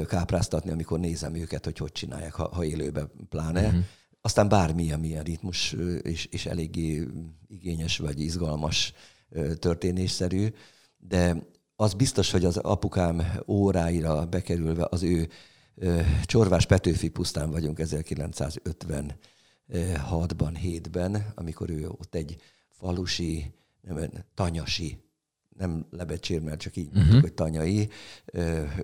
kápráztatni, 0.08 0.72
amikor 0.72 1.00
nézem 1.00 1.36
őket, 1.36 1.64
hogy 1.64 1.78
hogy 1.78 1.92
csinálják, 1.92 2.34
ha, 2.34 2.50
ha 2.54 2.66
élőben 2.66 3.12
pláne. 3.30 3.66
Uh-huh. 3.66 3.84
Aztán 4.22 4.50
bármi, 4.50 4.92
amilyen 4.92 5.24
ritmus, 5.24 5.76
és, 6.02 6.26
és 6.26 6.46
eléggé 6.46 7.08
igényes 7.48 7.98
vagy 7.98 8.20
izgalmas 8.20 8.94
történésszerű, 9.60 10.48
de 10.98 11.36
az 11.76 11.94
biztos, 11.94 12.32
hogy 12.32 12.46
az 12.46 12.58
apukám 12.58 13.24
óráira 13.48 14.26
bekerülve 14.26 14.88
az 14.90 15.04
ő 15.04 15.30
Csorvás 16.24 16.66
Petőfi 16.66 17.10
pusztán 17.10 17.52
vagyunk 17.52 17.80
1956-ban, 17.82 19.14
7-ben, 20.64 21.32
amikor 21.36 21.70
ő 21.70 21.90
ott 21.90 22.16
egy 22.16 22.36
falusi, 22.70 23.54
nem, 23.82 24.10
tanyasi, 24.34 25.04
nem 25.58 25.86
lebecsér, 25.90 26.42
mert 26.42 26.60
csak 26.60 26.76
így 26.76 26.90
uh-huh. 26.98 27.22
hogy 27.22 27.34
tanyai 27.34 27.90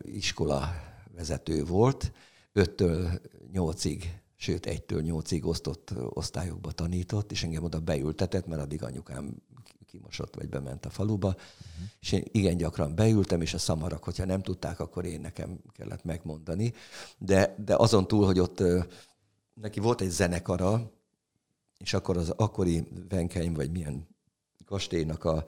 iskola 0.01 0.73
vezető 1.15 1.65
volt. 1.65 2.11
5-től 2.53 3.19
8-ig, 3.53 4.03
sőt 4.35 4.67
1-től 4.69 5.23
8-ig 5.23 5.43
osztott 5.43 5.93
osztályokba 6.09 6.71
tanított, 6.71 7.31
és 7.31 7.43
engem 7.43 7.63
oda 7.63 7.79
beültetett, 7.79 8.47
mert 8.47 8.61
addig 8.61 8.83
anyukám 8.83 9.35
kimosott, 9.91 10.35
vagy 10.35 10.49
bement 10.49 10.85
a 10.85 10.89
faluba, 10.89 11.27
uh-huh. 11.27 11.87
és 11.99 12.11
én 12.11 12.23
igen 12.31 12.57
gyakran 12.57 12.95
beültem, 12.95 13.41
és 13.41 13.53
a 13.53 13.57
szamarak, 13.57 14.03
hogyha 14.03 14.25
nem 14.25 14.41
tudták, 14.41 14.79
akkor 14.79 15.05
én 15.05 15.21
nekem 15.21 15.59
kellett 15.73 16.03
megmondani. 16.03 16.73
De, 17.17 17.55
de 17.65 17.75
azon 17.75 18.07
túl, 18.07 18.25
hogy 18.25 18.39
ott 18.39 18.63
neki 19.53 19.79
volt 19.79 20.01
egy 20.01 20.09
zenekara, 20.09 20.91
és 21.77 21.93
akkor 21.93 22.17
az 22.17 22.29
akkori 22.29 22.87
Venkheim, 23.09 23.53
vagy 23.53 23.71
milyen 23.71 24.07
kastélynak 24.65 25.23
a 25.23 25.45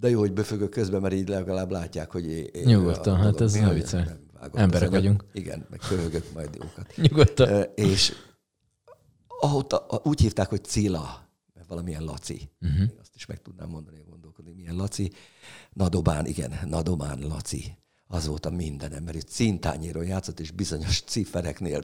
de 0.00 0.08
jó, 0.08 0.18
hogy 0.18 0.32
befögök 0.32 0.70
közben, 0.70 1.00
mert 1.00 1.14
így 1.14 1.28
legalább 1.28 1.70
látják, 1.70 2.10
hogy 2.10 2.30
én... 2.30 2.64
Nyugodtan, 2.64 3.16
hát 3.16 3.40
ez 3.40 3.52
nem 3.52 3.74
vicce. 3.74 4.18
Emberek 4.52 4.90
vagyunk. 4.90 5.24
Igen, 5.32 5.66
meg 5.70 5.80
köhögök 5.88 6.32
majd 6.34 6.54
jókat. 6.54 6.96
Nyugodtan. 7.08 7.66
És 7.74 8.12
ahol, 9.40 9.66
úgy 10.02 10.20
hívták, 10.20 10.48
hogy 10.48 10.64
Cilla 10.64 11.27
valamilyen 11.68 12.04
Laci. 12.04 12.50
Uh-huh. 12.60 12.90
azt 13.00 13.14
is 13.14 13.26
meg 13.26 13.42
tudnám 13.42 13.68
mondani, 13.68 14.04
gondolkodni, 14.08 14.52
milyen 14.52 14.76
Laci. 14.76 15.12
Nadobán, 15.72 16.26
igen, 16.26 16.58
Nadobán 16.64 17.18
Laci. 17.18 17.76
Az 18.06 18.26
volt 18.26 18.46
a 18.46 18.50
mindenem, 18.50 19.04
mert 19.04 19.16
itt 19.16 19.28
cintányéről 19.28 20.04
játszott, 20.04 20.40
és 20.40 20.50
bizonyos 20.50 21.02
cifereknél 21.02 21.82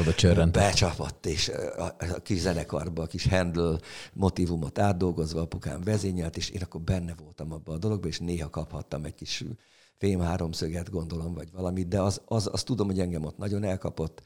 oda 0.00 0.14
csörrent. 0.14 0.52
Becsapott, 0.52 1.26
és 1.26 1.48
a, 1.76 1.96
kis 2.22 2.38
zenekarba, 2.38 3.02
a 3.02 3.06
kis 3.06 3.26
Handel 3.26 3.80
motivumot 4.12 4.78
átdolgozva 4.78 5.40
apukám 5.40 5.80
vezényelt, 5.80 6.36
és 6.36 6.48
én 6.48 6.62
akkor 6.62 6.80
benne 6.80 7.14
voltam 7.14 7.52
abban 7.52 7.74
a 7.74 7.78
dologban, 7.78 8.10
és 8.10 8.18
néha 8.18 8.50
kaphattam 8.50 9.04
egy 9.04 9.14
kis 9.14 9.44
fém 9.98 10.20
háromszöget, 10.20 10.90
gondolom, 10.90 11.34
vagy 11.34 11.50
valamit, 11.52 11.88
de 11.88 12.00
az, 12.00 12.20
az, 12.24 12.48
az 12.52 12.62
tudom, 12.62 12.86
hogy 12.86 13.00
engem 13.00 13.24
ott 13.24 13.36
nagyon 13.36 13.64
elkapott 13.64 14.22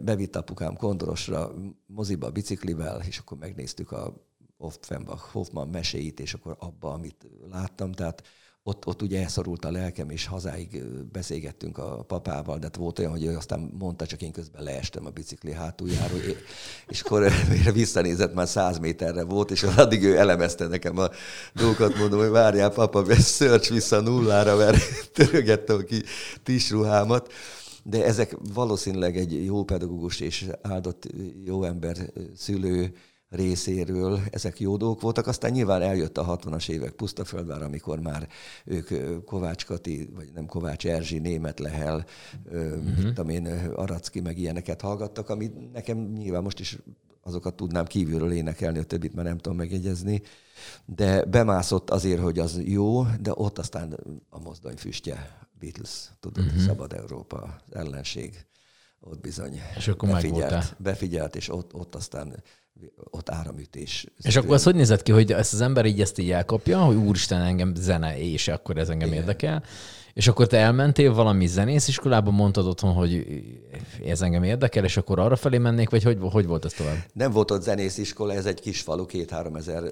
bevitt 0.00 0.36
apukám 0.36 0.76
Kondorosra 0.76 1.52
moziba 1.86 2.30
biciklivel, 2.30 3.00
és 3.06 3.18
akkor 3.18 3.38
megnéztük 3.38 3.92
a 3.92 4.14
Offenbach 4.56 5.32
Hoffman 5.32 5.68
meséit, 5.68 6.20
és 6.20 6.34
akkor 6.34 6.56
abba, 6.58 6.92
amit 6.92 7.26
láttam, 7.50 7.92
tehát 7.92 8.22
ott, 8.64 8.86
ott 8.86 9.02
ugye 9.02 9.22
elszorult 9.22 9.64
a 9.64 9.70
lelkem, 9.70 10.10
és 10.10 10.26
hazáig 10.26 10.82
beszélgettünk 11.12 11.78
a 11.78 12.02
papával, 12.02 12.58
de 12.58 12.64
hát 12.64 12.76
volt 12.76 12.98
olyan, 12.98 13.10
hogy 13.10 13.24
ő 13.24 13.36
aztán 13.36 13.70
mondta, 13.78 14.06
csak 14.06 14.22
én 14.22 14.32
közben 14.32 14.62
leestem 14.62 15.06
a 15.06 15.10
bicikli 15.10 15.52
hátuljáról, 15.52 16.18
és 16.88 17.00
akkor 17.00 17.32
visszanézett, 17.72 18.34
már 18.34 18.48
száz 18.48 18.78
méterre 18.78 19.24
volt, 19.24 19.50
és 19.50 19.62
addig 19.62 20.04
ő 20.04 20.18
elemezte 20.18 20.66
nekem 20.66 20.98
a 20.98 21.08
dolgokat, 21.54 21.98
mondom, 21.98 22.18
hogy 22.18 22.28
várjál, 22.28 22.70
papa, 22.70 23.14
szörcs 23.14 23.70
vissza 23.70 24.00
nullára, 24.00 24.56
mert 24.56 24.78
törögettem 25.14 25.84
ki 25.84 26.02
tisruhámat. 26.42 27.32
De 27.82 28.04
ezek 28.04 28.36
valószínűleg 28.54 29.16
egy 29.16 29.44
jó 29.44 29.64
pedagógus 29.64 30.20
és 30.20 30.48
áldott 30.62 31.08
jó 31.44 31.64
ember 31.64 31.96
szülő 32.34 32.94
részéről 33.32 34.20
ezek 34.30 34.60
jó 34.60 34.76
dolgok 34.76 35.00
voltak. 35.00 35.26
Aztán 35.26 35.50
nyilván 35.50 35.82
eljött 35.82 36.18
a 36.18 36.38
60-as 36.38 36.68
évek 36.68 36.92
pusztaföldvár, 36.92 37.62
amikor 37.62 38.00
már 38.00 38.28
ők 38.64 38.88
Kovács 39.24 39.66
Kati, 39.66 40.08
vagy 40.14 40.30
nem 40.34 40.46
Kovács 40.46 40.86
Erzsi, 40.86 41.18
Német 41.18 41.58
Lehel, 41.58 42.04
uh-huh. 42.44 42.84
mit 42.84 43.06
tudom 43.06 43.28
én, 43.28 43.46
Aracki, 43.74 44.20
meg 44.20 44.38
ilyeneket 44.38 44.80
hallgattak, 44.80 45.28
ami 45.28 45.50
nekem 45.72 45.98
nyilván 45.98 46.42
most 46.42 46.60
is 46.60 46.78
azokat 47.22 47.54
tudnám 47.54 47.84
kívülről 47.84 48.32
énekelni, 48.32 48.78
a 48.78 48.84
többit 48.84 49.14
már 49.14 49.24
nem 49.24 49.38
tudom 49.38 49.58
megjegyezni, 49.58 50.22
de 50.86 51.24
bemászott 51.24 51.90
azért, 51.90 52.20
hogy 52.20 52.38
az 52.38 52.60
jó, 52.64 53.02
de 53.20 53.32
ott 53.34 53.58
aztán 53.58 53.98
a 54.28 54.40
mozdony 54.40 54.76
füstje, 54.76 55.41
Beatles, 55.62 56.10
tudod, 56.20 56.44
uh-huh. 56.44 56.62
Szabad 56.62 56.92
Európa, 56.92 57.60
ellenség, 57.70 58.46
ott 59.00 59.20
bizony 59.20 59.60
és 59.76 59.88
akkor 59.88 60.08
befigyelt, 60.08 60.76
befigyelt, 60.78 61.36
és 61.36 61.48
ott, 61.48 61.74
ott 61.74 61.94
aztán 61.94 62.42
ott 62.94 63.30
áramütés. 63.30 64.06
És 64.16 64.36
akkor 64.36 64.54
az 64.54 64.62
hogy 64.62 64.74
nézett 64.74 65.02
ki, 65.02 65.12
hogy 65.12 65.32
ezt 65.32 65.52
az 65.52 65.60
ember 65.60 65.84
így 65.84 66.00
ezt 66.00 66.18
így 66.18 66.30
elkapja, 66.30 66.78
hogy 66.78 66.96
úristen, 66.96 67.40
engem 67.40 67.74
zene, 67.74 68.18
és 68.18 68.48
akkor 68.48 68.78
ez 68.78 68.88
engem 68.88 69.08
Igen. 69.08 69.20
érdekel, 69.20 69.62
és 70.12 70.28
akkor 70.28 70.46
te 70.46 70.58
elmentél 70.58 71.12
valami 71.12 71.46
zenésziskolába, 71.46 72.30
mondtad 72.30 72.66
otthon, 72.66 72.92
hogy 72.92 73.26
ez 74.06 74.22
engem 74.22 74.42
érdekel, 74.42 74.84
és 74.84 74.96
akkor 74.96 75.18
arra 75.18 75.36
felé 75.36 75.58
mennék, 75.58 75.90
vagy 75.90 76.02
hogy, 76.02 76.18
hogy 76.20 76.46
volt 76.46 76.64
ez 76.64 76.72
tovább? 76.72 76.96
Nem 77.12 77.30
volt 77.32 77.50
ott 77.50 77.62
zenésziskola, 77.62 78.32
ez 78.32 78.46
egy 78.46 78.60
kis 78.60 78.80
falu, 78.80 79.06
két-három 79.06 79.56
ezer 79.56 79.82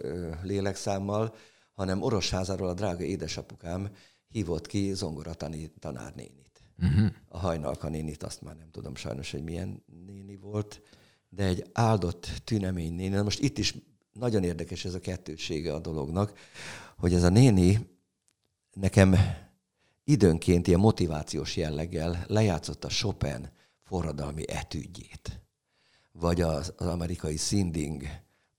lélekszámmal, 0.43 1.35
hanem 1.75 2.03
Orosházáról 2.03 2.69
a 2.69 2.75
drága 2.75 3.05
édesapukám 3.05 3.91
hívott 4.31 4.67
ki 4.67 4.95
zongoratani 4.95 5.73
tanárnénit. 5.79 6.63
Uh-huh. 6.83 7.11
A 7.29 7.39
hajnalka 7.39 7.89
nénit, 7.89 8.23
azt 8.23 8.43
már 8.43 8.57
nem 8.57 8.71
tudom 8.71 8.95
sajnos, 8.95 9.31
hogy 9.31 9.43
milyen 9.43 9.85
néni 10.07 10.37
volt, 10.37 10.83
de 11.29 11.45
egy 11.45 11.65
áldott 11.73 12.29
tünemény 12.45 12.93
néni. 12.93 13.15
Na 13.15 13.23
most 13.23 13.41
itt 13.41 13.59
is 13.59 13.75
nagyon 14.13 14.45
érdekes 14.45 14.85
ez 14.85 14.95
a 14.95 15.01
kettősége 15.01 15.75
a 15.75 15.79
dolognak, 15.79 16.39
hogy 16.97 17.15
ez 17.15 17.23
a 17.23 17.29
néni 17.29 17.99
nekem 18.73 19.15
időnként 20.05 20.67
ilyen 20.67 20.81
motivációs 20.81 21.57
jelleggel 21.57 22.25
lejátszott 22.27 22.85
a 22.85 22.89
Chopin 22.89 23.51
forradalmi 23.83 24.49
etügyét, 24.49 25.41
vagy 26.13 26.41
az, 26.41 26.73
az 26.77 26.87
amerikai 26.87 27.37
Sinding 27.37 28.03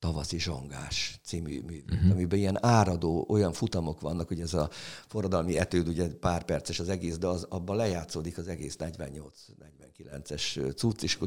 tavaszi 0.02 0.40
zsongás 0.40 1.20
című 1.24 1.62
mű, 1.62 1.84
uh-huh. 1.92 2.12
amiben 2.12 2.40
ilyen 2.40 2.66
áradó 2.66 3.26
olyan 3.30 3.54
futamok 3.54 4.02
vannak, 4.02 4.28
hogy 4.28 4.40
ez 4.40 4.54
a 4.54 4.70
forradalmi 5.08 5.58
etőd, 5.58 5.88
ugye 5.88 6.08
pár 6.08 6.44
perces 6.44 6.80
az 6.80 6.90
egész, 6.90 7.18
de 7.18 7.28
az, 7.28 7.46
abban 7.50 7.76
lejátszódik 7.76 8.38
az 8.38 8.48
egész 8.48 8.76
48-49-es 8.80 10.76
cucc, 10.76 11.04
és, 11.04 11.18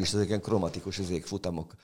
és 0.00 0.12
ezek 0.12 0.26
ilyen 0.26 0.40
kromatikus 0.40 0.98
ezek 0.98 1.24
futamok. 1.24 1.74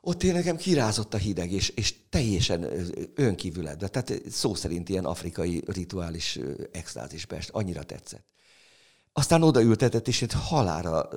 Ott 0.00 0.22
én 0.22 0.32
nekem 0.32 0.56
kirázott 0.56 1.14
a 1.14 1.18
hideg, 1.18 1.52
és, 1.52 1.68
és 1.68 1.94
teljesen 2.08 2.66
önkívületbe, 3.14 3.88
tehát 3.88 4.22
szó 4.30 4.54
szerint 4.54 4.88
ilyen 4.88 5.04
afrikai 5.04 5.62
rituális 5.66 6.38
extázisbest, 6.72 7.50
annyira 7.50 7.82
tetszett. 7.82 8.24
Aztán 9.12 9.42
odaültetett, 9.42 10.08
és 10.08 10.20
itt 10.20 10.32
halára 10.32 11.08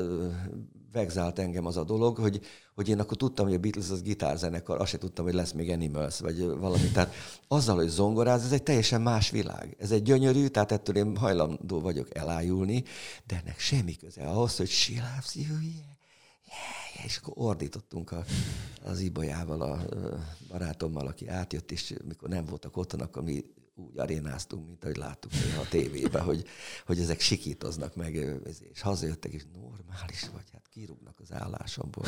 vegzált 0.93 1.39
engem 1.39 1.65
az 1.65 1.77
a 1.77 1.83
dolog, 1.83 2.17
hogy, 2.17 2.41
hogy 2.75 2.89
én 2.89 2.99
akkor 2.99 3.17
tudtam, 3.17 3.45
hogy 3.45 3.55
a 3.55 3.59
Beatles 3.59 3.89
az 3.89 4.01
gitárzenekar, 4.01 4.81
azt 4.81 4.91
se 4.91 4.97
tudtam, 4.97 5.25
hogy 5.25 5.33
lesz 5.33 5.51
még 5.51 5.69
Animals, 5.69 6.19
vagy 6.19 6.45
valami. 6.45 6.87
Tehát 6.93 7.13
azzal, 7.47 7.75
hogy 7.75 7.87
zongoráz, 7.87 8.43
ez 8.43 8.51
egy 8.51 8.63
teljesen 8.63 9.01
más 9.01 9.29
világ. 9.29 9.75
Ez 9.79 9.91
egy 9.91 10.01
gyönyörű, 10.01 10.47
tehát 10.47 10.71
ettől 10.71 10.95
én 10.95 11.17
hajlandó 11.17 11.79
vagyok 11.79 12.15
elájulni, 12.15 12.83
de 13.27 13.41
ennek 13.43 13.59
semmi 13.59 13.95
köze 13.95 14.27
ahhoz, 14.27 14.57
hogy 14.57 14.69
she 14.69 14.93
loves 14.93 15.35
you, 15.35 15.45
yeah, 15.45 15.63
yeah, 16.45 17.05
és 17.05 17.17
akkor 17.17 17.33
ordítottunk 17.35 18.11
a, 18.11 18.23
az 18.83 18.99
Ibolyával, 18.99 19.61
a 19.61 19.81
barátommal, 20.49 21.07
aki 21.07 21.27
átjött, 21.27 21.71
és 21.71 21.93
mikor 22.07 22.29
nem 22.29 22.45
voltak 22.45 22.77
otthon, 22.77 22.99
akkor 22.99 23.23
mi 23.23 23.43
úgy 23.75 23.97
arénáztunk, 23.97 24.67
mint 24.67 24.83
ahogy 24.83 24.97
láttuk 24.97 25.31
a 25.61 25.67
tévében, 25.69 26.23
hogy, 26.23 26.45
hogy 26.85 26.99
ezek 26.99 27.19
sikítoznak 27.19 27.95
meg, 27.95 28.13
és 28.71 28.81
hazajöttek, 28.81 29.31
és 29.31 29.43
normális 29.53 30.29
vagy, 30.33 30.49
hát 30.51 30.67
kirúgnak 30.69 31.19
az 31.19 31.31
állásomból. 31.31 32.05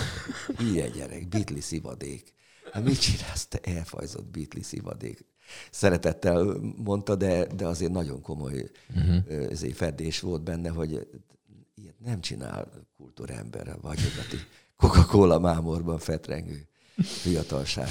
Hülye 0.58 0.90
gyerek, 0.90 1.28
bitli 1.28 1.62
szivadék. 1.62 2.34
Hát 2.72 2.84
mit 2.84 3.00
csinálsz, 3.00 3.48
te 3.48 3.60
elfajzott 3.64 4.26
bitli 4.26 4.62
szivadék? 4.62 5.26
Szeretettel 5.72 6.44
mondta, 6.76 7.16
de, 7.16 7.46
de 7.46 7.66
azért 7.66 7.92
nagyon 7.92 8.22
komoly 8.22 8.72
uh-huh. 8.96 9.50
ezért 9.50 9.76
fedés 9.76 10.20
volt 10.20 10.44
benne, 10.44 10.70
hogy 10.70 11.08
ilyet 11.76 12.00
nem 12.00 12.22
csinál 12.22 12.88
kultúrember, 12.98 13.78
vagy 13.82 14.00
Coca-Cola 14.78 15.40
mámorban 15.40 15.98
fetrengő 15.98 16.68
fiatalság 16.96 17.90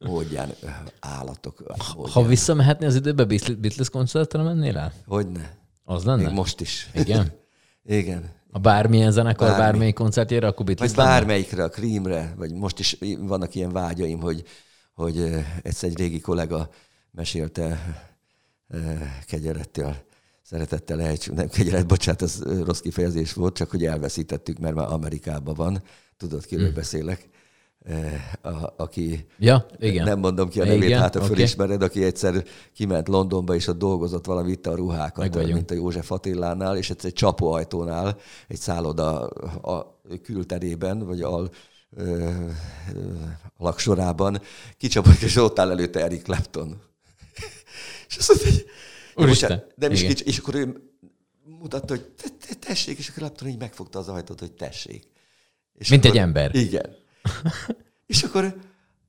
módján 0.00 0.50
állatok. 1.00 1.58
Módján. 1.58 2.12
Ha 2.12 2.22
visszamehetné 2.22 2.86
az 2.86 2.94
időbe, 2.94 3.24
Beatles 3.24 3.90
koncertre 3.90 4.42
mennél 4.42 4.76
el? 4.76 4.92
Hogyne. 5.06 5.58
Az 5.84 6.04
lenne? 6.04 6.22
Még 6.22 6.34
most 6.34 6.60
is. 6.60 6.90
Igen? 6.94 7.32
Igen. 7.84 8.30
A 8.52 8.58
bármilyen 8.58 9.10
zenekar, 9.10 9.48
Bármi. 9.48 9.62
bármelyik 9.62 9.94
koncertjére, 9.94 10.46
akkor 10.46 10.66
Beatles 10.66 10.94
Vagy 10.94 11.04
bármelyikre, 11.04 11.64
a 11.64 11.68
Creamre, 11.68 12.34
vagy 12.36 12.52
most 12.52 12.78
is 12.78 12.98
vannak 13.18 13.54
ilyen 13.54 13.72
vágyaim, 13.72 14.20
hogy, 14.20 14.44
hogy 14.94 15.44
egyszer 15.62 15.88
egy 15.88 15.98
régi 15.98 16.20
kollega 16.20 16.70
mesélte 17.10 17.96
kegyerettel, 19.26 20.04
szeretettel 20.42 21.00
ejtsünk, 21.00 21.36
nem 21.36 21.48
kegyelet, 21.48 21.86
bocsánat, 21.86 22.22
ez 22.22 22.42
rossz 22.64 22.80
kifejezés 22.80 23.32
volt, 23.32 23.54
csak 23.54 23.70
hogy 23.70 23.84
elveszítettük, 23.84 24.58
mert 24.58 24.74
már 24.74 24.92
Amerikában 24.92 25.54
van, 25.54 25.82
tudod, 26.16 26.46
kiről 26.46 26.64
hmm. 26.64 26.74
beszélek 26.74 27.28
a, 28.42 28.72
aki, 28.76 29.26
ja, 29.38 29.66
igen. 29.78 30.04
nem 30.04 30.18
mondom 30.18 30.48
ki 30.48 30.60
a 30.60 30.64
nevét, 30.64 30.82
igen, 30.82 31.00
hát 31.00 31.16
a 31.16 31.22
fölismered, 31.22 31.82
aki 31.82 32.04
egyszer 32.04 32.44
kiment 32.74 33.08
Londonba, 33.08 33.54
és 33.54 33.66
ott 33.66 33.78
dolgozott 33.78 34.26
valami, 34.26 34.48
vitte 34.48 34.70
a 34.70 34.74
ruhákat, 34.74 35.52
mint 35.52 35.70
a 35.70 35.74
József 35.74 36.10
Attilánál, 36.10 36.76
és 36.76 36.90
egyszer 36.90 37.08
egy 37.08 37.16
csapóajtónál, 37.16 38.18
egy 38.48 38.58
szálloda 38.58 39.26
a 39.62 40.00
külterében, 40.22 40.98
vagy 41.06 41.22
al 41.22 41.50
ö, 41.96 42.02
ö, 42.04 43.10
laksorában 43.58 44.40
kicsapott, 44.76 45.20
és 45.20 45.36
ott 45.36 45.58
áll 45.58 45.70
előtte 45.70 46.00
Eric 46.00 46.22
Clapton. 46.22 46.80
és 48.08 48.16
azt 48.16 48.28
mondta, 48.28 48.48
hogy 48.48 48.66
Úristen, 49.14 49.64
nem 49.74 49.92
is 49.92 50.02
kicsi, 50.02 50.24
és 50.24 50.38
akkor 50.38 50.54
ő 50.54 50.90
mutatta, 51.42 51.94
hogy 51.94 52.12
tessék, 52.58 52.98
és 52.98 53.08
akkor 53.08 53.22
Clapton 53.22 53.48
így 53.48 53.58
megfogta 53.58 53.98
az 53.98 54.08
ajtót, 54.08 54.40
hogy 54.40 54.52
tessék. 54.52 55.08
És 55.78 55.88
Mint 55.88 56.04
akkor, 56.04 56.16
egy 56.16 56.22
ember. 56.22 56.54
Igen. 56.54 56.98
és 58.06 58.22
akkor, 58.22 58.56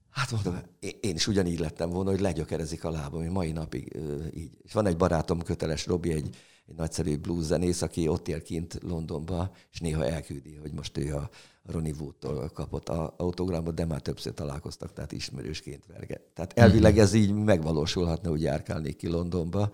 hát 0.09 0.31
mondom, 0.31 0.59
én 0.79 1.15
is 1.15 1.27
ugyanígy 1.27 1.59
lettem 1.59 1.89
volna, 1.89 2.09
hogy 2.09 2.19
legyökerezik 2.19 2.83
a 2.83 2.91
lábam, 2.91 3.21
én 3.21 3.31
mai 3.31 3.51
napig 3.51 3.97
így. 4.33 4.57
És 4.63 4.73
van 4.73 4.85
egy 4.85 4.97
barátom, 4.97 5.41
köteles 5.41 5.85
Robi, 5.85 6.11
egy, 6.11 6.35
egy 6.65 6.75
nagyszerű 6.75 7.17
blues 7.17 7.43
zenész, 7.43 7.81
aki 7.81 8.07
ott 8.07 8.27
él 8.27 8.41
kint 8.41 8.77
Londonba, 8.81 9.51
és 9.71 9.79
néha 9.79 10.05
elküldi, 10.05 10.55
hogy 10.55 10.73
most 10.73 10.97
ő 10.97 11.15
a 11.15 11.29
Ronnie 11.65 11.93
Wood-tól 11.99 12.49
kapott 12.49 12.89
a 12.89 13.13
autogramot, 13.17 13.73
de 13.73 13.85
már 13.85 14.01
többször 14.01 14.33
találkoztak, 14.33 14.93
tehát 14.93 15.11
ismerősként 15.11 15.85
verge. 15.85 16.21
Tehát 16.33 16.53
elvileg 16.53 16.97
ez 16.97 17.13
így 17.13 17.33
megvalósulhatna, 17.33 18.29
hogy 18.29 18.41
járkálnék 18.41 18.95
ki 18.95 19.07
Londonba. 19.07 19.71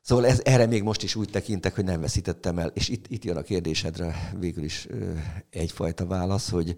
Szóval 0.00 0.26
ez, 0.26 0.40
erre 0.44 0.66
még 0.66 0.82
most 0.82 1.02
is 1.02 1.14
úgy 1.14 1.30
tekintek, 1.30 1.74
hogy 1.74 1.84
nem 1.84 2.00
veszítettem 2.00 2.58
el. 2.58 2.68
És 2.74 2.88
itt, 2.88 3.06
itt 3.08 3.24
jön 3.24 3.36
a 3.36 3.42
kérdésedre 3.42 4.32
végül 4.38 4.64
is 4.64 4.88
egyfajta 5.50 6.06
válasz, 6.06 6.50
hogy, 6.50 6.76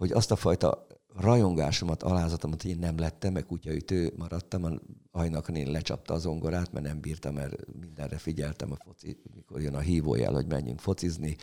hogy 0.00 0.12
azt 0.12 0.30
a 0.30 0.36
fajta 0.36 0.86
rajongásomat, 1.16 2.02
alázatomat, 2.02 2.64
én 2.64 2.78
nem 2.78 2.98
lettem, 2.98 3.32
meg 3.32 3.46
kutyaütő 3.46 4.12
maradtam, 4.16 4.64
a 4.64 4.70
hajnakon 5.18 5.54
én 5.54 5.70
lecsapta 5.70 6.14
az 6.14 6.26
ongorát, 6.26 6.72
mert 6.72 6.86
nem 6.86 7.00
bírtam, 7.00 7.34
mert 7.34 7.54
mindenre 7.80 8.18
figyeltem, 8.18 8.72
a 8.72 8.76
foci, 8.84 9.16
mikor 9.34 9.60
jön 9.60 9.74
a 9.74 9.78
hívójel, 9.78 10.32
hogy 10.32 10.46
menjünk 10.46 10.78
focizni, 10.80 11.36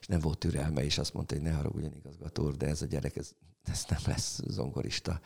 és 0.00 0.06
nem 0.06 0.20
volt 0.20 0.38
türelme, 0.38 0.84
és 0.84 0.98
azt 0.98 1.14
mondta, 1.14 1.34
hogy 1.34 1.44
ne 1.44 1.50
haragudjon 1.52 1.92
igazgató 1.94 2.50
de 2.50 2.66
ez 2.66 2.82
a 2.82 2.86
gyerek, 2.86 3.16
ez, 3.16 3.30
ez 3.64 3.84
nem 3.88 4.00
lesz 4.06 4.40
zongorista. 4.46 5.20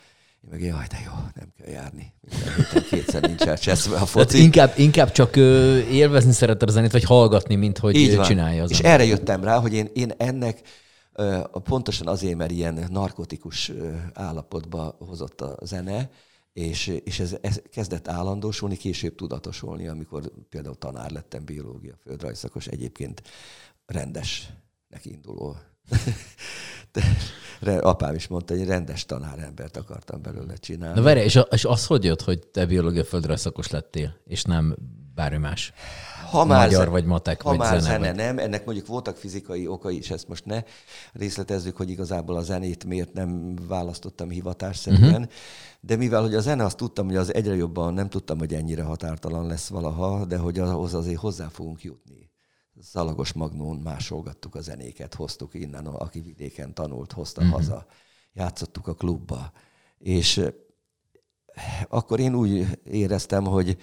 Én 0.44 0.50
meg 0.50 0.62
jaj, 0.62 0.86
de 0.90 0.98
jó, 1.04 1.12
nem 1.34 1.52
kell 1.58 1.68
járni. 1.72 2.12
Minden 2.56 2.84
kétszer 2.90 3.22
nincs 3.22 3.40
elcseszve 3.42 3.92
a 3.92 3.94
Tehát 3.94 4.08
foci. 4.08 4.42
inkább, 4.42 4.72
inkább 4.76 5.12
csak 5.12 5.36
ö, 5.36 5.78
élvezni 5.78 6.32
szereted 6.32 6.68
a 6.68 6.72
zenét, 6.72 6.92
vagy 6.92 7.04
hallgatni, 7.04 7.54
mint 7.54 7.78
hogy 7.78 7.96
Így 7.96 8.16
van. 8.16 8.24
csinálja 8.24 8.62
az 8.62 8.70
És 8.70 8.76
ember. 8.78 8.92
erre 8.92 9.04
jöttem 9.04 9.44
rá, 9.44 9.58
hogy 9.58 9.72
én, 9.72 9.90
én 9.94 10.10
ennek 10.16 10.60
pontosan 11.64 12.06
azért, 12.06 12.36
mert 12.36 12.50
ilyen 12.50 12.86
narkotikus 12.90 13.72
állapotba 14.12 14.96
hozott 14.98 15.40
a 15.40 15.58
zene, 15.64 16.10
és, 16.52 16.86
és 17.04 17.20
ez, 17.20 17.36
ez 17.40 17.60
kezdett 17.70 18.08
állandósulni, 18.08 18.76
később 18.76 19.14
tudatosulni, 19.14 19.86
amikor 19.86 20.32
például 20.48 20.74
tanár 20.74 21.10
lettem, 21.10 21.44
biológia, 21.44 21.94
földrajzszakos, 22.02 22.66
egyébként 22.66 23.22
rendesnek 23.86 25.04
induló. 25.04 25.56
De, 27.60 27.78
apám 27.78 28.14
is 28.14 28.26
mondta, 28.26 28.56
hogy 28.56 28.66
rendes 28.66 29.04
tanárembert 29.04 29.76
akartam 29.76 30.22
belőle 30.22 30.56
csinálni. 30.56 30.98
Na 30.98 31.04
várj, 31.04 31.20
és, 31.20 31.40
és 31.50 31.64
az 31.64 31.86
hogy 31.86 32.04
jött, 32.04 32.22
hogy 32.22 32.46
te 32.46 32.66
biológia 32.66 33.04
földrajzszakos 33.04 33.70
lettél, 33.70 34.16
és 34.24 34.42
nem 34.42 34.76
bármi 35.14 35.36
más? 35.36 35.72
Ha 36.30 36.44
Magyar 36.44 36.70
ze- 36.70 36.90
vagy 36.90 37.04
matek, 37.04 37.42
ha 37.42 37.48
vagy 37.48 37.58
már 37.58 37.80
zene, 37.80 37.82
zene, 37.82 38.06
vagy- 38.06 38.16
nem, 38.16 38.38
ennek 38.38 38.64
mondjuk 38.64 38.86
voltak 38.86 39.16
fizikai 39.16 39.66
okai 39.66 39.96
is, 39.96 40.10
ezt 40.10 40.28
most 40.28 40.44
ne 40.44 40.62
részletezzük, 41.12 41.76
hogy 41.76 41.90
igazából 41.90 42.36
a 42.36 42.42
zenét 42.42 42.84
miért 42.84 43.12
nem 43.12 43.54
választottam 43.68 44.30
hivatásszerűen, 44.30 45.12
uh-huh. 45.12 45.32
de 45.80 45.96
mivel 45.96 46.22
hogy 46.22 46.34
a 46.34 46.40
zene, 46.40 46.64
azt 46.64 46.76
tudtam, 46.76 47.06
hogy 47.06 47.16
az 47.16 47.34
egyre 47.34 47.54
jobban, 47.54 47.94
nem 47.94 48.08
tudtam, 48.08 48.38
hogy 48.38 48.54
ennyire 48.54 48.82
határtalan 48.82 49.46
lesz 49.46 49.68
valaha, 49.68 50.24
de 50.24 50.36
hogy 50.36 50.58
ahhoz 50.58 50.94
azért 50.94 51.20
hozzá 51.20 51.48
fogunk 51.48 51.82
jutni. 51.82 52.30
Szalagos 52.80 53.32
Magnón 53.32 53.76
másolgattuk 53.76 54.54
a 54.54 54.60
zenéket, 54.60 55.14
hoztuk 55.14 55.54
innen, 55.54 55.86
aki 55.86 56.20
vidéken 56.20 56.74
tanult, 56.74 57.12
hozta 57.12 57.40
uh-huh. 57.40 57.56
haza, 57.56 57.86
játszottuk 58.32 58.86
a 58.86 58.94
klubba, 58.94 59.52
és 59.98 60.38
eh, 60.38 60.52
akkor 61.88 62.20
én 62.20 62.34
úgy 62.34 62.66
éreztem, 62.84 63.44
hogy, 63.44 63.76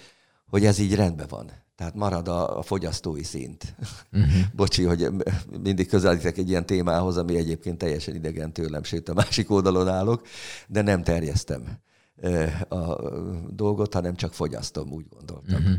hogy 0.50 0.64
ez 0.64 0.78
így 0.78 0.94
rendben 0.94 1.26
van. 1.28 1.50
Tehát 1.76 1.94
marad 1.94 2.28
a, 2.28 2.58
a 2.58 2.62
fogyasztói 2.62 3.22
szint. 3.22 3.74
Uh-huh. 4.12 4.32
Bocsi, 4.54 4.84
hogy 4.84 5.08
mindig 5.62 5.88
közelítek 5.88 6.38
egy 6.38 6.48
ilyen 6.48 6.66
témához, 6.66 7.16
ami 7.16 7.36
egyébként 7.36 7.78
teljesen 7.78 8.14
idegen 8.14 8.52
tőlem, 8.52 8.82
sőt 8.82 9.08
a 9.08 9.14
másik 9.14 9.50
oldalon 9.50 9.88
állok, 9.88 10.26
de 10.68 10.82
nem 10.82 11.02
terjesztem 11.02 11.78
a 12.68 13.10
dolgot, 13.50 13.94
hanem 13.94 14.14
csak 14.14 14.32
fogyasztom, 14.32 14.92
úgy 14.92 15.06
gondoltam. 15.08 15.60
Uh-huh. 15.60 15.76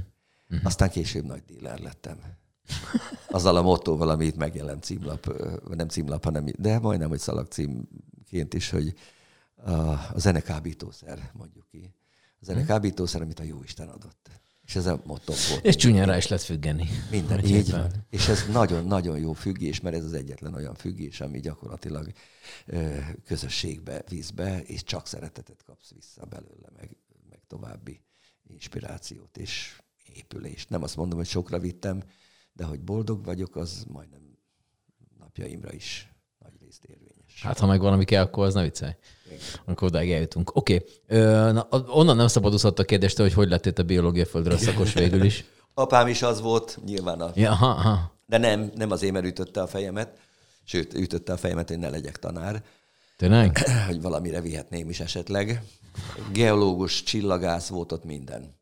Uh-huh. 0.50 0.66
Aztán 0.66 0.90
később 0.90 1.26
nagy 1.26 1.44
díler 1.46 1.80
lettem. 1.80 2.18
Azzal 3.28 3.56
a 3.56 3.62
mottóval, 3.62 4.10
ami 4.10 4.26
itt 4.26 4.38
megjelent 4.38 4.84
címlap, 4.84 5.42
nem 5.76 5.88
címlap, 5.88 6.24
hanem, 6.24 6.46
de 6.58 6.80
majdnem, 6.80 7.10
hogy 7.10 7.20
szalagcímként 7.20 8.54
is, 8.54 8.70
hogy 8.70 8.94
a, 9.56 9.72
a 10.14 10.14
zene 10.16 10.40
kábítószer, 10.40 11.32
mondjuk 11.34 11.68
ki. 11.68 11.94
A 12.40 12.46
zene 12.46 12.66
kábítószer, 12.66 13.22
amit 13.22 13.40
a 13.40 13.44
Jóisten 13.44 13.88
adott. 13.88 14.41
És 14.72 14.78
ez 14.78 14.86
a 14.86 15.02
motto 15.06 15.34
volt. 15.50 15.66
És 15.66 15.76
csúnyán 15.76 16.06
rá 16.06 16.18
is 16.18 16.28
lehet 16.28 16.44
függeni. 16.44 16.90
Minden, 17.10 17.40
Hogy 17.40 17.50
így 17.50 17.72
van. 17.72 17.92
És 18.10 18.28
ez 18.28 18.46
nagyon-nagyon 18.52 19.20
jó 19.20 19.34
függés, 19.34 19.80
mert 19.80 19.96
ez 19.96 20.04
az 20.04 20.14
egyetlen 20.14 20.54
olyan 20.54 20.76
függés, 20.76 21.22
ami 21.22 21.40
gyakorlatilag 21.40 22.12
ö, 22.66 22.98
közösségbe 23.26 24.04
visz 24.10 24.30
be, 24.30 24.62
és 24.62 24.84
csak 24.84 25.08
szeretetet 25.08 25.64
kapsz 25.66 25.92
vissza 25.96 26.26
belőle, 26.26 26.68
meg, 26.76 26.98
meg 27.30 27.40
további 27.48 28.02
inspirációt 28.48 29.38
és 29.38 29.82
épülést. 30.14 30.70
Nem 30.70 30.84
azt 30.84 30.96
mondom, 30.96 31.18
hogy 31.18 31.28
sokra 31.28 31.60
vittem, 31.60 32.04
de 32.54 32.64
hogy 32.64 32.82
boldog 32.82 33.26
vagyok, 33.26 33.56
az 33.56 33.86
majdnem 33.88 34.38
napjaimra 35.20 35.74
is 35.74 36.14
nagy 36.40 36.54
részt 36.60 36.84
érvényes. 36.84 37.42
Hát, 37.42 37.60
ha 37.60 37.66
meg 37.66 37.80
valami 37.80 38.06
kell, 38.06 38.24
akkor 38.24 38.46
az 38.46 38.54
ne 38.54 38.64
viccelj. 38.64 38.94
Akkor 39.66 39.88
odáig 39.88 40.12
eljutunk. 40.12 40.56
Oké. 40.56 40.86
Okay. 41.10 41.62
Onnan 41.88 42.16
nem 42.16 42.28
szabadozhat 42.28 42.80
a 42.80 42.84
kérdést, 42.84 43.18
hogy 43.18 43.34
hogy 43.34 43.50
lettél 43.50 43.74
a 43.76 43.84
biológia 43.84 44.26
földre 44.26 44.58
szakos 44.58 44.94
végül 44.94 45.24
is. 45.24 45.46
Apám 45.74 46.08
is 46.08 46.22
az 46.22 46.42
volt, 46.42 46.80
nyilván 46.86 47.22
a 47.22 47.32
Ja, 47.36 47.52
aha, 47.52 47.70
aha. 47.70 48.12
De 48.26 48.38
nem, 48.38 48.72
nem 48.76 48.92
azért, 48.92 49.14
mert 49.14 49.26
ütötte 49.26 49.62
a 49.62 49.68
fejemet, 49.68 50.18
sőt, 50.64 50.94
ütötte 50.94 51.34
a 51.34 51.38
fejemet, 51.38 51.68
hogy 51.68 51.80
ne 51.80 51.90
legyek 51.90 52.20
tanár, 52.20 52.64
Tényleg? 53.22 53.58
hogy 53.88 54.02
valamire 54.02 54.42
vihetném 54.42 54.90
is 54.90 55.00
esetleg. 55.00 55.64
Geológus, 56.32 57.04
csillagász 57.04 57.68
volt 57.68 57.92
ott 57.92 58.04
minden. 58.04 58.56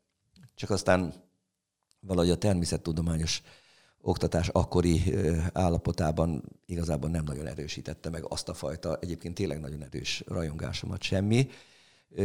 Csak 0.54 0.70
aztán 0.70 1.14
valahogy 2.00 2.30
a 2.30 2.36
természettudományos 2.36 3.42
oktatás 4.02 4.48
akkori 4.48 5.14
állapotában 5.52 6.42
igazából 6.66 7.10
nem 7.10 7.24
nagyon 7.24 7.46
erősítette 7.46 8.10
meg 8.10 8.24
azt 8.28 8.48
a 8.48 8.54
fajta, 8.54 8.98
egyébként 9.00 9.34
tényleg 9.34 9.60
nagyon 9.60 9.82
erős 9.82 10.22
rajongásomat 10.26 11.02
semmi. 11.02 11.48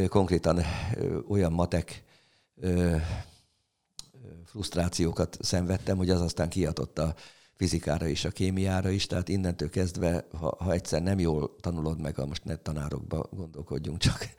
Konkrétan 0.08 0.62
olyan 1.28 1.52
matek 1.52 2.04
frusztrációkat 4.46 5.38
szenvedtem, 5.42 5.98
hogy 5.98 6.10
az 6.10 6.22
aztán 6.22 6.50
kiadott 6.50 7.00
a 7.00 7.16
fizikára 7.54 8.08
és 8.08 8.26
a 8.26 8.30
kémiára 8.30 8.90
is, 8.90 9.08
tehát 9.08 9.30
innentől 9.30 9.70
kezdve, 9.70 10.28
ha, 10.40 10.56
ha 10.60 10.72
egyszer 10.72 11.02
nem 11.02 11.20
jól 11.20 11.56
tanulod 11.60 12.02
meg, 12.02 12.20
a 12.20 12.26
most 12.26 12.44
ne 12.44 12.56
tanárokba 12.56 13.30
gondolkodjunk, 13.32 13.98
csak 13.98 14.30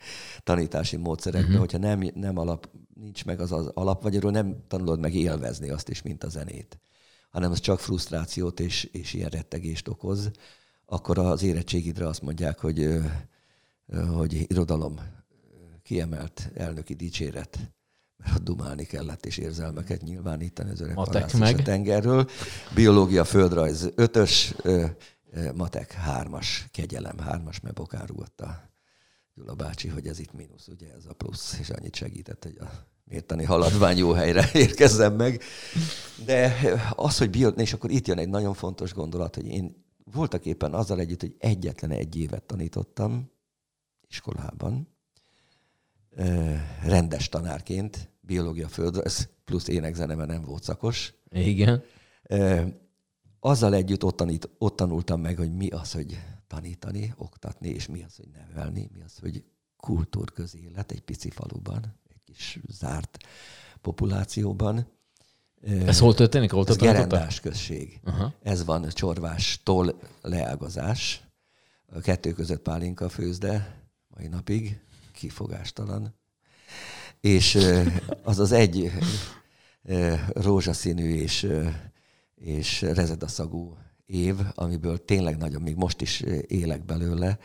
tanítási 0.43 0.95
módszerekbe, 0.95 1.47
uh-huh. 1.47 1.59
hogyha 1.59 1.77
nem, 1.77 2.11
nem 2.13 2.37
alap, 2.37 2.69
nincs 2.93 3.25
meg 3.25 3.39
az 3.39 3.51
az 3.51 3.67
alap, 3.67 4.03
vagy 4.03 4.15
arról 4.15 4.31
nem 4.31 4.63
tanulod 4.67 4.99
meg 4.99 5.13
élvezni 5.13 5.69
azt 5.69 5.89
is, 5.89 6.01
mint 6.01 6.23
a 6.23 6.29
zenét, 6.29 6.79
hanem 7.37 7.51
az 7.51 7.59
csak 7.59 7.79
frusztrációt 7.79 8.59
és, 8.59 8.83
és 8.83 9.13
ilyen 9.13 9.29
rettegést 9.29 9.87
okoz, 9.87 10.31
akkor 10.85 11.17
az 11.17 11.43
érettségidre 11.43 12.07
azt 12.07 12.21
mondják, 12.21 12.59
hogy, 12.59 12.99
hogy 14.13 14.33
irodalom, 14.33 14.99
kiemelt 15.83 16.49
elnöki 16.53 16.93
dicséret, 16.93 17.59
mert 18.17 18.35
ott 18.35 18.43
dumálni 18.43 18.85
kellett, 18.85 19.25
és 19.25 19.37
érzelmeket 19.37 20.01
nyilvánítani 20.01 20.69
az 20.71 20.81
öreg 20.81 20.95
Matek 20.95 21.33
meg. 21.33 21.59
a 21.59 21.61
tengerről. 21.61 22.29
Biológia, 22.75 23.23
földrajz 23.23 23.91
ötös, 23.95 24.55
matek 25.55 25.91
hármas, 25.91 26.67
kegyelem 26.71 27.17
hármas, 27.17 27.59
mert 27.59 27.75
bokán 27.75 28.05
rúgott 28.05 28.41
a 28.41 28.69
Gyula 29.33 29.55
bácsi, 29.55 29.87
hogy 29.87 30.07
ez 30.07 30.19
itt 30.19 30.33
mínusz, 30.33 30.67
ugye 30.67 30.93
ez 30.93 31.05
a 31.05 31.13
plusz, 31.13 31.59
és 31.59 31.69
annyit 31.69 31.95
segített, 31.95 32.43
hogy 32.43 32.57
a 32.59 32.96
mértani 33.09 33.43
haladvány 33.43 33.97
jó 33.97 34.11
helyre 34.11 34.49
érkezzem 34.63 35.15
meg. 35.15 35.41
De 36.25 36.53
az, 36.95 37.17
hogy 37.17 37.29
bio, 37.29 37.49
és 37.49 37.73
akkor 37.73 37.91
itt 37.91 38.07
jön 38.07 38.17
egy 38.17 38.29
nagyon 38.29 38.53
fontos 38.53 38.93
gondolat, 38.93 39.35
hogy 39.35 39.45
én 39.47 39.85
voltak 40.11 40.45
éppen 40.45 40.73
azzal 40.73 40.99
együtt, 40.99 41.21
hogy 41.21 41.35
egyetlen 41.39 41.91
egy 41.91 42.15
évet 42.15 42.43
tanítottam 42.43 43.31
iskolában, 44.07 44.87
rendes 46.83 47.29
tanárként, 47.29 48.09
biológia 48.21 48.67
földrajz, 48.67 49.29
plusz 49.45 49.67
énekzene, 49.67 50.15
mert 50.15 50.29
nem 50.29 50.43
volt 50.43 50.63
szakos. 50.63 51.13
Igen. 51.29 51.83
Azzal 53.39 53.73
együtt 53.73 54.03
ott, 54.03 54.17
tanít, 54.17 54.49
ott 54.57 54.75
tanultam 54.75 55.21
meg, 55.21 55.37
hogy 55.37 55.55
mi 55.55 55.67
az, 55.67 55.91
hogy 55.91 56.19
tanítani, 56.47 57.13
oktatni, 57.17 57.69
és 57.69 57.87
mi 57.87 58.03
az, 58.03 58.15
hogy 58.15 58.27
nevelni, 58.33 58.89
mi 58.93 59.01
az, 59.01 59.17
hogy 59.17 59.43
kultúrközélet 59.77 60.91
egy 60.91 61.01
pici 61.01 61.29
faluban, 61.29 61.95
kis 62.37 62.59
zárt 62.69 63.17
populációban. 63.81 64.87
Ez 65.61 65.99
hol 65.99 66.13
történik? 66.13 66.51
Hol 66.51 66.59
ez 66.59 66.65
történik? 66.65 66.93
gerendás 66.93 67.39
község. 67.39 67.99
Aha. 68.03 68.33
Ez 68.43 68.65
van 68.65 68.89
csorvástól 68.89 69.99
leágazás. 70.21 71.21
A 71.85 71.99
kettő 71.99 72.33
között 72.33 72.61
pálinka 72.61 73.09
főzde 73.09 73.81
mai 74.07 74.27
napig, 74.27 74.79
kifogástalan. 75.11 76.15
És 77.19 77.57
az 78.23 78.39
az 78.39 78.51
egy 78.51 78.91
rózsaszínű 80.27 81.15
és, 81.15 81.47
és 82.35 82.81
rezedaszagú 82.81 83.77
év, 84.05 84.35
amiből 84.53 85.05
tényleg 85.05 85.37
nagyon, 85.37 85.61
még 85.61 85.75
most 85.75 86.01
is 86.01 86.21
élek 86.47 86.85
belőle, 86.85 87.39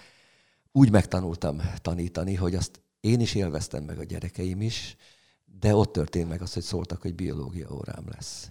úgy 0.73 0.91
megtanultam 0.91 1.61
tanítani, 1.83 2.35
hogy 2.35 2.55
azt 2.55 2.81
én 3.03 3.21
is 3.21 3.35
élveztem, 3.35 3.85
meg 3.85 3.99
a 3.99 4.05
gyerekeim 4.05 4.61
is, 4.61 4.97
de 5.45 5.75
ott 5.75 5.93
történt 5.93 6.29
meg 6.29 6.43
az, 6.43 6.53
hogy 6.53 6.63
szóltak, 6.63 7.03
hogy 7.03 7.15
biológia 7.15 7.71
órám 7.71 8.09
lesz. 8.09 8.51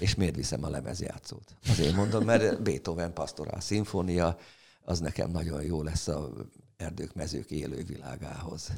És 0.00 0.14
miért 0.14 0.34
viszem 0.34 0.64
a 0.64 0.68
lemezjátszót? 0.68 1.56
Azért 1.68 1.94
mondom, 1.94 2.24
mert 2.24 2.62
Beethoven 2.62 3.12
pastorál 3.12 3.60
szimfónia, 3.60 4.38
az 4.80 4.98
nekem 4.98 5.30
nagyon 5.30 5.62
jó 5.62 5.82
lesz 5.82 6.08
a 6.08 6.30
erdők, 6.76 7.14
mezők 7.14 7.50
élő 7.50 7.84
világához. 7.84 8.72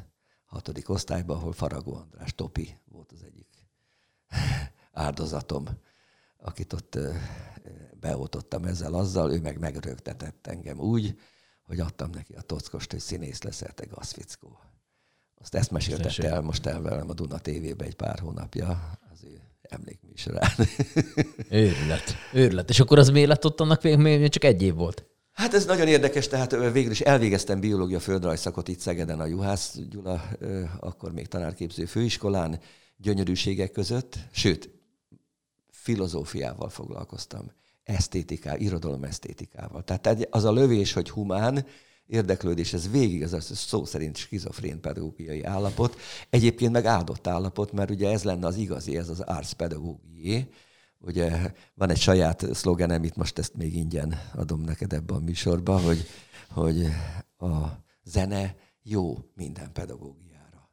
Hatodik 0.45 0.89
osztályban, 0.89 1.37
ahol 1.37 1.53
Faragó 1.53 1.95
András 1.95 2.35
Topi 2.35 2.77
volt 2.85 3.11
az 3.11 3.23
egyik 3.23 3.47
áldozatom, 4.91 5.67
akit 6.37 6.73
ott 6.73 6.97
beoltottam 7.99 8.65
ezzel 8.65 8.93
azzal, 8.93 9.33
ő 9.33 9.41
meg 9.41 9.59
megrögtetett 9.59 10.47
engem 10.47 10.79
úgy, 10.79 11.19
hogy 11.63 11.79
adtam 11.79 12.09
neki 12.09 12.33
a 12.33 12.41
tockost, 12.41 12.91
hogy 12.91 12.99
színész 12.99 13.41
leszel, 13.41 13.71
te 13.71 13.85
gazfickó. 13.85 14.59
Azt 15.41 15.55
ezt 15.55 15.71
meséltette 15.71 16.29
el 16.29 16.41
most 16.41 16.65
el 16.65 16.81
velem 16.81 17.09
a 17.09 17.13
Duna 17.13 17.37
TV-be 17.37 17.85
egy 17.85 17.95
pár 17.95 18.19
hónapja, 18.19 18.97
az 19.13 19.23
ő 19.23 19.41
emlékműsorán. 19.61 20.51
Őrület. 21.49 22.15
Őrület. 22.33 22.69
És 22.69 22.79
akkor 22.79 22.99
az 22.99 23.09
miért 23.09 23.27
lett 23.27 23.45
ott 23.45 23.59
annak 23.59 23.83
még, 23.83 23.97
még 23.97 24.29
csak 24.29 24.43
egy 24.43 24.61
év 24.61 24.73
volt? 24.73 25.05
Hát 25.31 25.53
ez 25.53 25.65
nagyon 25.65 25.87
érdekes, 25.87 26.27
tehát 26.27 26.71
végül 26.71 26.91
is 26.91 27.01
elvégeztem 27.01 27.59
biológia 27.59 27.99
földrajzszakot 27.99 28.67
itt 28.67 28.79
Szegeden 28.79 29.19
a 29.19 29.25
Juhász 29.25 29.77
Gyula, 29.89 30.29
akkor 30.79 31.11
még 31.11 31.27
tanárképző 31.27 31.85
főiskolán, 31.85 32.59
gyönyörűségek 32.97 33.71
között, 33.71 34.17
sőt, 34.31 34.69
filozófiával 35.69 36.69
foglalkoztam, 36.69 37.51
esztétiká, 37.83 38.55
irodalom 38.57 39.03
esztétikával. 39.03 39.83
Tehát 39.83 40.27
az 40.29 40.43
a 40.43 40.51
lövés, 40.51 40.93
hogy 40.93 41.09
humán, 41.09 41.65
érdeklődés, 42.11 42.73
ez 42.73 42.89
végig 42.89 43.23
az, 43.23 43.33
az 43.33 43.57
szó 43.57 43.85
szerint 43.85 44.17
skizofrén 44.17 44.81
pedagógiai 44.81 45.43
állapot. 45.43 45.97
Egyébként 46.29 46.71
meg 46.71 46.85
áldott 46.85 47.27
állapot, 47.27 47.71
mert 47.71 47.89
ugye 47.89 48.11
ez 48.11 48.23
lenne 48.23 48.47
az 48.47 48.55
igazi, 48.55 48.97
ez 48.97 49.09
az 49.09 49.19
ars 49.19 49.53
pedagógié. 49.53 50.49
Ugye 50.99 51.51
van 51.73 51.89
egy 51.89 51.99
saját 51.99 52.45
szlogenem, 52.53 53.03
itt 53.03 53.15
most 53.15 53.37
ezt 53.37 53.55
még 53.55 53.75
ingyen 53.75 54.19
adom 54.35 54.61
neked 54.61 54.93
ebben 54.93 55.17
a 55.17 55.19
műsorban, 55.19 55.81
hogy, 55.81 56.05
hogy 56.49 56.85
a 57.37 57.83
zene 58.03 58.55
jó 58.83 59.17
minden 59.35 59.71
pedagógiára. 59.71 60.69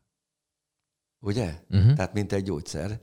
Ugye? 1.20 1.55
Uh-huh. 1.70 1.94
Tehát 1.94 2.12
mint 2.12 2.33
egy 2.33 2.44
gyógyszer. 2.44 3.01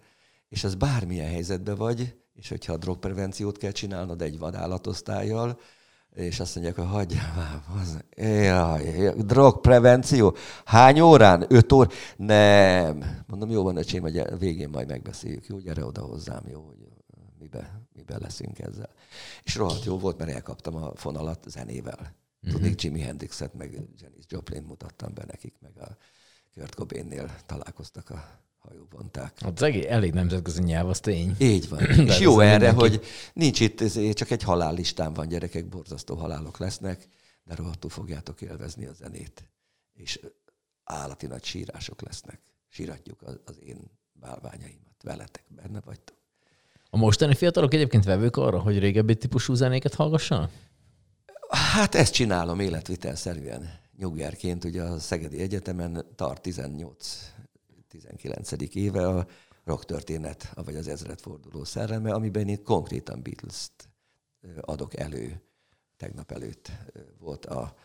És 0.49 0.63
az 0.63 0.75
bármilyen 0.75 1.29
helyzetben 1.29 1.75
vagy, 1.75 2.15
és 2.33 2.49
hogyha 2.49 2.73
a 2.73 2.77
drogprevenciót 2.77 3.57
kell 3.57 3.71
csinálnod 3.71 4.21
egy 4.21 4.37
vadállatosztályjal, 4.37 5.59
és 6.15 6.39
azt 6.39 6.55
mondják, 6.55 6.75
hogy 6.75 6.87
hagyjál 6.87 7.33
már, 7.35 7.63
az, 7.81 8.03
jaj, 8.43 9.13
drogprevenció, 9.17 10.35
hány 10.65 10.99
órán? 10.99 11.45
Öt 11.49 11.71
óra? 11.71 11.89
Nem. 12.17 13.23
Mondom, 13.27 13.49
jó 13.49 13.63
van, 13.63 13.77
öcsém, 13.77 14.01
hogy 14.01 14.37
végén 14.39 14.69
majd 14.69 14.87
megbeszéljük, 14.87 15.45
jó, 15.45 15.57
gyere 15.59 15.85
oda 15.85 16.01
hozzám, 16.01 16.43
jó, 16.47 16.61
hogy 16.61 16.87
mibe, 17.39 17.81
mibe 17.93 18.17
leszünk 18.17 18.59
ezzel. 18.59 18.89
És 19.43 19.55
rohadt 19.55 19.83
jó 19.83 19.97
volt, 19.97 20.17
mert 20.17 20.31
elkaptam 20.31 20.75
a 20.75 20.95
fonalat 20.95 21.43
zenével. 21.47 22.15
Tudnék, 22.51 22.71
mhm. 22.71 22.79
Jimi 22.79 22.99
Hendrixet, 22.99 23.53
meg 23.53 23.71
Janis 23.71 24.25
Joplin 24.27 24.63
mutattam 24.63 25.13
be 25.13 25.23
nekik, 25.27 25.55
meg 25.59 25.71
a 25.77 25.97
Kurt 26.55 26.75
Cobainnél 26.75 27.35
találkoztak 27.45 28.09
a 28.09 28.44
hajóponták. 28.67 29.39
Hát 29.39 29.51
az 29.55 29.61
egész, 29.61 29.85
elég 29.87 30.13
nemzetközi 30.13 30.61
nyelv, 30.61 30.89
az 30.89 30.99
tény. 30.99 31.35
Így 31.39 31.69
van. 31.69 31.79
és 32.07 32.19
jó 32.19 32.39
erre, 32.39 32.71
mindenki... 32.71 32.79
hogy 32.79 33.05
nincs 33.33 33.59
itt, 33.59 34.13
csak 34.13 34.31
egy 34.31 34.43
halállistán 34.43 35.13
van, 35.13 35.27
gyerekek, 35.27 35.65
borzasztó 35.65 36.15
halálok 36.15 36.57
lesznek, 36.57 37.07
de 37.43 37.55
rohadtul 37.55 37.89
fogjátok 37.89 38.41
élvezni 38.41 38.85
a 38.85 38.93
zenét. 38.93 39.49
És 39.93 40.19
állati 40.83 41.27
nagy 41.27 41.43
sírások 41.43 42.01
lesznek. 42.01 42.39
Síratjuk 42.67 43.21
az, 43.21 43.39
az 43.45 43.59
én 43.65 43.77
bálványaimat. 44.13 44.95
Veletek 45.03 45.43
benne 45.55 45.79
vagytok. 45.85 46.15
A 46.89 46.97
mostani 46.97 47.35
fiatalok 47.35 47.73
egyébként 47.73 48.03
vevők 48.03 48.37
arra, 48.37 48.59
hogy 48.59 48.79
régebbi 48.79 49.15
típusú 49.15 49.53
zenéket 49.53 49.93
hallgassanak? 49.93 50.51
Hát 51.49 51.95
ezt 51.95 52.13
csinálom 52.13 52.59
életvitelszerűen. 52.59 53.79
Nyuggerként 53.97 54.63
ugye 54.63 54.81
a 54.81 54.99
Szegedi 54.99 55.41
Egyetemen 55.41 56.05
tart 56.15 56.41
18 56.41 57.31
19. 57.95 58.51
éve 58.75 59.07
a 59.07 59.27
rock 59.63 59.85
történet, 59.85 60.51
vagy 60.53 60.75
az 60.75 60.87
ezredforduló 60.87 61.63
szerelme, 61.63 62.13
amiben 62.13 62.47
én 62.47 62.63
konkrétan 62.63 63.21
Beatles-t 63.21 63.89
adok 64.61 64.97
elő. 64.97 65.41
Tegnap 65.97 66.31
előtt 66.31 66.71
volt 67.19 67.45
a 67.45 67.75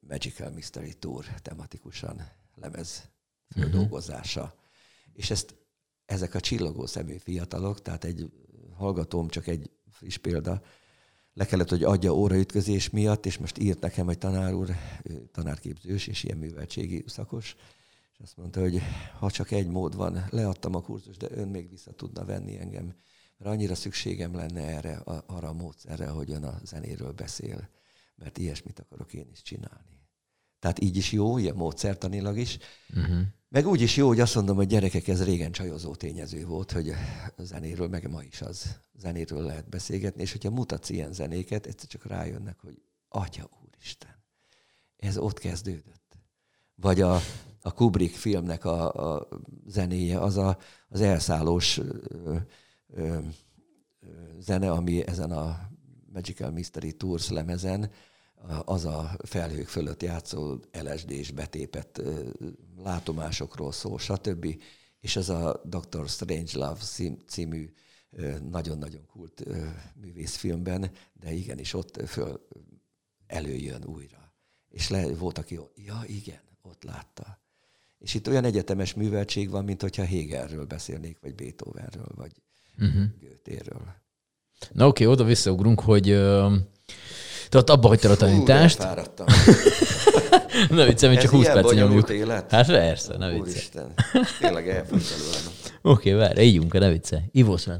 Magical 0.00 0.50
Mystery 0.50 0.94
Tour 0.94 1.24
tematikusan 1.24 2.28
lemez 2.54 3.08
földolgozása. 3.48 4.42
Uh-huh. 4.42 4.58
És 5.12 5.30
ezt 5.30 5.54
ezek 6.06 6.34
a 6.34 6.40
csillogó 6.40 6.86
szemű 6.86 7.16
fiatalok, 7.16 7.82
tehát 7.82 8.04
egy 8.04 8.30
hallgatóm, 8.76 9.28
csak 9.28 9.46
egy 9.46 9.70
friss 9.90 10.16
példa, 10.16 10.62
le 11.34 11.46
kellett, 11.46 11.68
hogy 11.68 11.84
adja 11.84 12.14
óraütközés 12.14 12.90
miatt, 12.90 13.26
és 13.26 13.38
most 13.38 13.58
írt 13.58 13.80
nekem, 13.80 14.06
hogy 14.06 14.18
tanár 14.18 14.54
úr, 14.54 14.70
tanárképzős 15.32 16.06
és 16.06 16.24
ilyen 16.24 16.38
műveltségi 16.38 17.04
szakos, 17.06 17.56
azt 18.22 18.36
mondta, 18.36 18.60
hogy 18.60 18.80
ha 19.18 19.30
csak 19.30 19.50
egy 19.50 19.66
mód 19.66 19.96
van, 19.96 20.26
leadtam 20.30 20.74
a 20.74 20.80
kurzus, 20.80 21.16
de 21.16 21.28
ön 21.30 21.48
még 21.48 21.70
vissza 21.70 21.92
tudna 21.92 22.24
venni 22.24 22.58
engem, 22.58 22.94
mert 23.36 23.50
annyira 23.50 23.74
szükségem 23.74 24.34
lenne 24.34 24.60
erre, 24.60 24.96
arra 25.26 25.48
a 25.48 25.52
módszerre, 25.52 26.08
hogy 26.08 26.30
ön 26.30 26.44
a 26.44 26.60
zenéről 26.64 27.12
beszél, 27.12 27.68
mert 28.16 28.38
ilyesmit 28.38 28.78
akarok 28.78 29.12
én 29.14 29.28
is 29.32 29.42
csinálni. 29.42 30.00
Tehát 30.58 30.80
így 30.80 30.96
is 30.96 31.12
jó, 31.12 31.38
ilyen 31.38 31.54
módszertanilag 31.54 32.38
is. 32.38 32.58
Uh-huh. 32.96 33.20
Meg 33.48 33.66
úgy 33.66 33.80
is 33.80 33.96
jó, 33.96 34.06
hogy 34.06 34.20
azt 34.20 34.34
mondom, 34.34 34.56
hogy 34.56 34.66
gyerekek, 34.66 35.08
ez 35.08 35.24
régen 35.24 35.52
csajozó 35.52 35.94
tényező 35.94 36.46
volt, 36.46 36.72
hogy 36.72 36.88
a 37.36 37.42
zenéről, 37.42 37.88
meg 37.88 38.10
ma 38.10 38.22
is 38.22 38.40
az 38.40 38.78
zenéről 38.94 39.42
lehet 39.42 39.68
beszélgetni, 39.68 40.22
és 40.22 40.32
hogyha 40.32 40.50
mutatsz 40.50 40.88
ilyen 40.88 41.12
zenéket, 41.12 41.66
egyszer 41.66 41.88
csak 41.88 42.06
rájönnek, 42.06 42.58
hogy 42.60 42.82
Atya 43.08 43.50
Úristen, 43.64 44.24
ez 44.96 45.18
ott 45.18 45.38
kezdődött. 45.38 46.18
Vagy 46.74 47.00
a, 47.00 47.20
a 47.62 47.72
Kubrick 47.72 48.14
filmnek 48.14 48.64
a, 48.64 48.92
a 48.92 49.28
zenéje, 49.66 50.20
az 50.20 50.36
a, 50.36 50.58
az 50.88 51.00
elszállós 51.00 51.78
ö, 51.78 52.36
ö, 52.86 53.18
zene, 54.38 54.70
ami 54.70 55.06
ezen 55.06 55.30
a 55.30 55.70
Magical 56.12 56.50
Mystery 56.50 56.92
Tours 56.92 57.30
lemezen, 57.30 57.90
az 58.64 58.84
a 58.84 59.16
felhők 59.24 59.68
fölött 59.68 60.02
játszó 60.02 60.58
LSD 60.72 61.10
és 61.10 61.30
betépett 61.30 62.02
látomásokról 62.82 63.72
szól, 63.72 63.98
stb. 63.98 64.62
És 65.00 65.16
ez 65.16 65.28
a 65.28 65.62
Dr. 65.64 66.08
Strange 66.08 66.50
Love 66.52 66.80
című 67.26 67.72
nagyon-nagyon 68.50 69.06
kult 69.06 69.44
művészfilmben, 70.00 70.90
de 71.12 71.32
igenis 71.32 71.74
ott 71.74 72.08
föl 72.08 72.46
előjön 73.26 73.84
újra. 73.84 74.34
És 74.68 74.88
le, 74.88 75.14
volt, 75.14 75.38
aki, 75.38 75.60
ja 75.74 76.02
igen, 76.06 76.40
ott 76.62 76.82
látta. 76.82 77.41
És 78.02 78.14
itt 78.14 78.28
olyan 78.28 78.44
egyetemes 78.44 78.94
műveltség 78.94 79.50
van, 79.50 79.64
mint 79.64 79.82
hogyha 79.82 80.04
Hegelről 80.04 80.64
beszélnék, 80.64 81.18
vagy 81.20 81.34
Beethovenről, 81.34 82.08
vagy 82.14 82.32
uh-huh. 82.78 83.02
Goethéről. 83.20 83.94
Na 84.72 84.86
oké, 84.86 85.02
okay, 85.04 85.14
oda 85.14 85.24
visszaugrunk, 85.24 85.80
hogy 85.80 86.10
uh, 86.10 86.52
te 87.48 87.58
ott 87.58 87.70
abba 87.70 87.88
hagytad 87.88 88.10
a 88.10 88.16
tanítást. 88.16 88.76
Hú, 88.76 88.82
fáradtam. 88.82 89.26
ne 90.76 90.84
viccem, 90.84 91.16
csak 91.16 91.30
20 91.30 91.46
perc 91.46 91.72
nyomjuk. 91.72 92.08
Élet? 92.08 92.50
Hát 92.50 92.66
persze, 92.66 93.16
ne 93.16 93.26
viccelj. 93.26 93.50
Úristen, 93.50 93.94
tényleg 94.40 94.68
elfogy 94.68 95.02
Oké, 95.82 96.12
okay, 96.12 96.12
várj, 96.12 96.40
ígyunk, 96.40 96.72
ne 96.72 96.90
viccelj. 96.90 97.22
Ivósz 97.32 97.66
meg. 97.66 97.78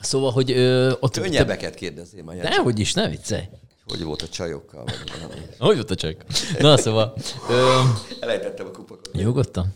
Szóval, 0.00 0.30
hogy 0.30 0.50
ö, 0.50 0.92
ott... 1.00 1.18
Könnyebbeket 1.18 1.74
kérdezzél 1.74 2.22
majd. 2.22 2.42
Nehogy 2.42 2.78
is, 2.78 2.92
ne 2.92 3.08
viccelj. 3.08 3.42
Hogy 3.86 4.02
volt 4.02 4.22
a 4.22 4.28
csajokkal? 4.28 4.84
Vagy 4.84 5.10
hogy 5.58 5.74
volt 5.74 5.90
a 5.90 5.94
csajok? 5.94 6.24
Na, 6.58 6.76
szóval... 6.76 7.14
Ö... 7.48 7.80
Elejtettem 8.20 8.66
a 8.66 8.70
kupakot. 8.70 9.12
Nyugodtan. 9.12 9.74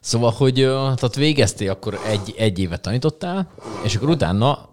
Szóval, 0.00 0.30
hogy 0.30 0.54
tehát 0.54 1.14
végeztél, 1.14 1.70
akkor 1.70 2.00
egy, 2.06 2.34
egy 2.36 2.58
évet 2.58 2.80
tanítottál, 2.80 3.54
és 3.84 3.96
akkor 3.96 4.08
utána... 4.08 4.68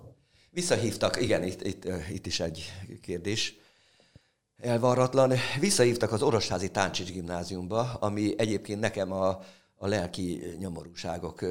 Visszahívtak, 0.51 1.21
igen, 1.21 1.43
itt, 1.43 1.65
itt, 1.65 1.87
itt 2.11 2.25
is 2.25 2.39
egy 2.39 2.73
kérdés. 3.01 3.55
Elvarratlan. 4.57 5.33
Visszahívtak 5.59 6.11
az 6.11 6.21
Orosházi 6.21 6.71
Táncsics 6.71 7.11
gimnáziumba, 7.11 7.93
ami 7.99 8.33
egyébként 8.37 8.79
nekem 8.79 9.11
a, 9.11 9.27
a 9.75 9.87
lelki 9.87 10.55
nyomorúságok 10.59 11.45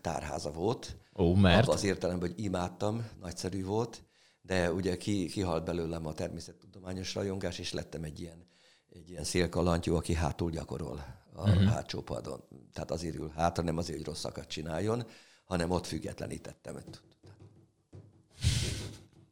tárháza 0.00 0.50
volt. 0.50 0.96
Ó, 1.18 1.34
mert? 1.34 1.62
Abba 1.62 1.72
az 1.72 1.84
értelemben, 1.84 2.28
hogy 2.28 2.44
imádtam, 2.44 3.06
nagyszerű 3.20 3.64
volt 3.64 4.02
de 4.50 4.72
ugye 4.72 4.96
ki, 4.96 5.26
kihalt 5.26 5.64
belőlem 5.64 6.06
a 6.06 6.14
természettudományos 6.14 7.14
rajongás, 7.14 7.58
és 7.58 7.72
lettem 7.72 8.04
egy 8.04 8.20
ilyen, 8.20 8.46
egy 8.88 9.10
ilyen 9.10 9.24
szélkalantyú, 9.24 9.94
aki 9.94 10.14
hátul 10.14 10.50
gyakorol 10.50 11.04
a 11.32 11.48
uh-huh. 11.48 11.64
hátsó 11.64 12.00
padon. 12.02 12.44
Tehát 12.72 12.90
azért 12.90 13.14
ül 13.14 13.32
hátra, 13.36 13.62
nem 13.62 13.76
azért, 13.76 13.96
hogy 13.96 14.06
rosszakat 14.06 14.48
csináljon, 14.48 15.06
hanem 15.44 15.70
ott 15.70 15.86
függetlenítettem. 15.86 16.82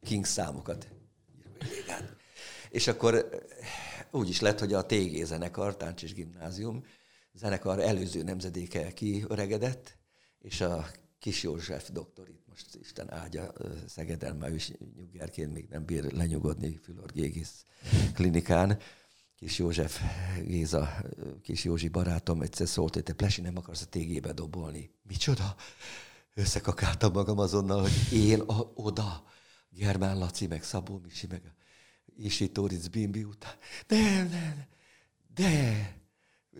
King 0.03 0.25
számokat. 0.25 0.87
És 2.69 2.87
akkor 2.87 3.29
úgy 4.11 4.29
is 4.29 4.39
lett, 4.39 4.59
hogy 4.59 4.73
a 4.73 4.85
TG 4.85 5.23
zenekar, 5.23 5.77
Táncs 5.77 6.03
és 6.03 6.13
Gimnázium 6.13 6.85
zenekar 7.33 7.79
előző 7.79 8.23
nemzedéke 8.23 8.93
kiöregedett, 8.93 9.97
és 10.39 10.61
a 10.61 10.85
Kis 11.19 11.43
József 11.43 11.89
doktor 11.89 12.29
itt 12.29 12.38
most 12.63 12.75
Isten 12.75 13.13
áldja 13.13 13.53
Szegeden, 13.87 14.35
már 14.35 14.53
is 14.53 14.71
nyuggerként 14.95 15.53
még 15.53 15.67
nem 15.69 15.85
bír 15.85 16.13
lenyugodni 16.13 16.79
Fülor 16.83 17.11
Gégisz 17.11 17.65
klinikán. 18.13 18.79
Kis 19.35 19.57
József 19.57 20.01
Géza, 20.43 21.01
kis 21.41 21.63
Józsi 21.63 21.87
barátom 21.87 22.41
egyszer 22.41 22.67
szólt, 22.67 22.93
hogy 22.93 23.03
te 23.03 23.13
Plesi 23.13 23.41
nem 23.41 23.57
akarsz 23.57 23.81
a 23.81 23.85
tégébe 23.85 24.33
dobolni. 24.33 24.91
Micsoda? 25.07 25.55
Összekakáltam 26.33 27.11
magam 27.11 27.37
azonnal, 27.37 27.81
hogy 27.81 28.13
én 28.13 28.39
a, 28.39 28.71
oda, 28.73 29.23
Germán 29.69 30.17
Laci, 30.17 30.47
meg 30.47 30.63
Szabó 30.63 30.97
Misi, 31.03 31.27
meg 31.27 31.53
Isi 32.15 32.51
Tóric 32.51 32.87
Bimbi 32.87 33.23
után. 33.23 33.53
De, 33.87 34.27
de, 34.29 34.67
de, 35.33 35.97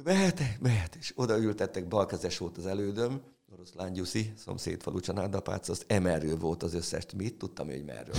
mehetek, 0.03 0.59
mehet. 0.59 0.95
És 0.95 1.11
oda 1.15 1.37
ültettek, 1.37 1.87
balkezes 1.87 2.37
volt 2.37 2.57
az 2.57 2.65
elődöm, 2.65 3.21
oroszlán 3.53 3.93
Gyuszi, 3.93 4.33
szomszédfalu 4.37 4.99
csanádapác, 4.99 5.69
azt 5.69 5.85
emerő 5.87 6.37
volt 6.37 6.63
az 6.63 6.73
összes, 6.73 7.03
mit 7.15 7.37
tudtam, 7.37 7.67
hogy 7.67 7.85
merről? 7.85 8.15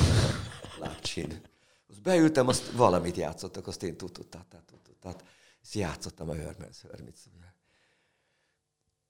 A 0.63 0.79
lábcsin. 0.79 1.41
Azt 1.89 2.03
beültem, 2.03 2.49
azt 2.49 2.71
valamit 2.71 3.17
játszottak, 3.17 3.67
azt 3.67 3.83
én 3.83 3.97
tudtam, 3.97 4.43
tehát, 4.49 4.65
tehát, 5.01 5.25
ezt 5.63 5.75
játszottam 5.75 6.29
a 6.29 6.35
Hermes 6.35 6.83
Hermits. 6.91 7.21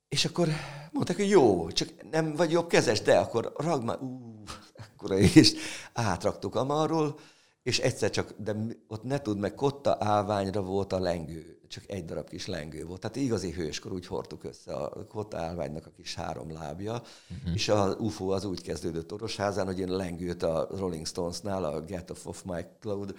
És 0.08 0.24
akkor 0.24 0.48
mondták, 0.92 1.16
hogy 1.16 1.28
jó, 1.28 1.70
csak 1.70 2.10
nem 2.10 2.34
vagy 2.34 2.50
jobb 2.50 2.68
kezes, 2.68 3.00
de 3.00 3.18
akkor 3.18 3.52
ragd 3.56 3.84
már, 3.84 4.00
ú, 4.00 4.42
akkora 4.76 5.18
és 5.18 5.54
átraktuk 5.92 6.54
amarról, 6.54 7.18
és 7.62 7.78
egyszer 7.78 8.10
csak, 8.10 8.34
de 8.36 8.56
ott 8.88 9.02
ne 9.02 9.20
tud 9.20 9.38
meg, 9.38 9.54
kotta 9.54 9.96
állványra 10.00 10.62
volt 10.62 10.92
a 10.92 10.98
lengő, 10.98 11.60
csak 11.68 11.84
egy 11.90 12.04
darab 12.04 12.28
kis 12.28 12.46
lengő 12.46 12.84
volt. 12.84 13.00
Tehát 13.00 13.16
igazi 13.16 13.50
hőskor 13.50 13.92
úgy 13.92 14.06
hordtuk 14.06 14.44
össze 14.44 14.74
a 14.74 15.06
kotta 15.06 15.38
állványnak 15.38 15.86
a 15.86 15.90
kis 15.96 16.14
három 16.14 16.52
lábja, 16.52 16.92
uh-huh. 16.92 17.54
és 17.54 17.68
a 17.68 17.96
UFO 17.98 18.28
az 18.28 18.44
úgy 18.44 18.62
kezdődött 18.62 19.12
Orosházán, 19.12 19.66
hogy 19.66 19.78
én 19.78 19.90
lengőt 19.90 20.42
a 20.42 20.68
Rolling 20.70 21.06
Stonesnál, 21.06 21.64
a 21.64 21.80
Get 21.80 22.10
Off 22.10 22.26
of 22.26 22.42
My 22.42 22.66
Cloud, 22.80 23.14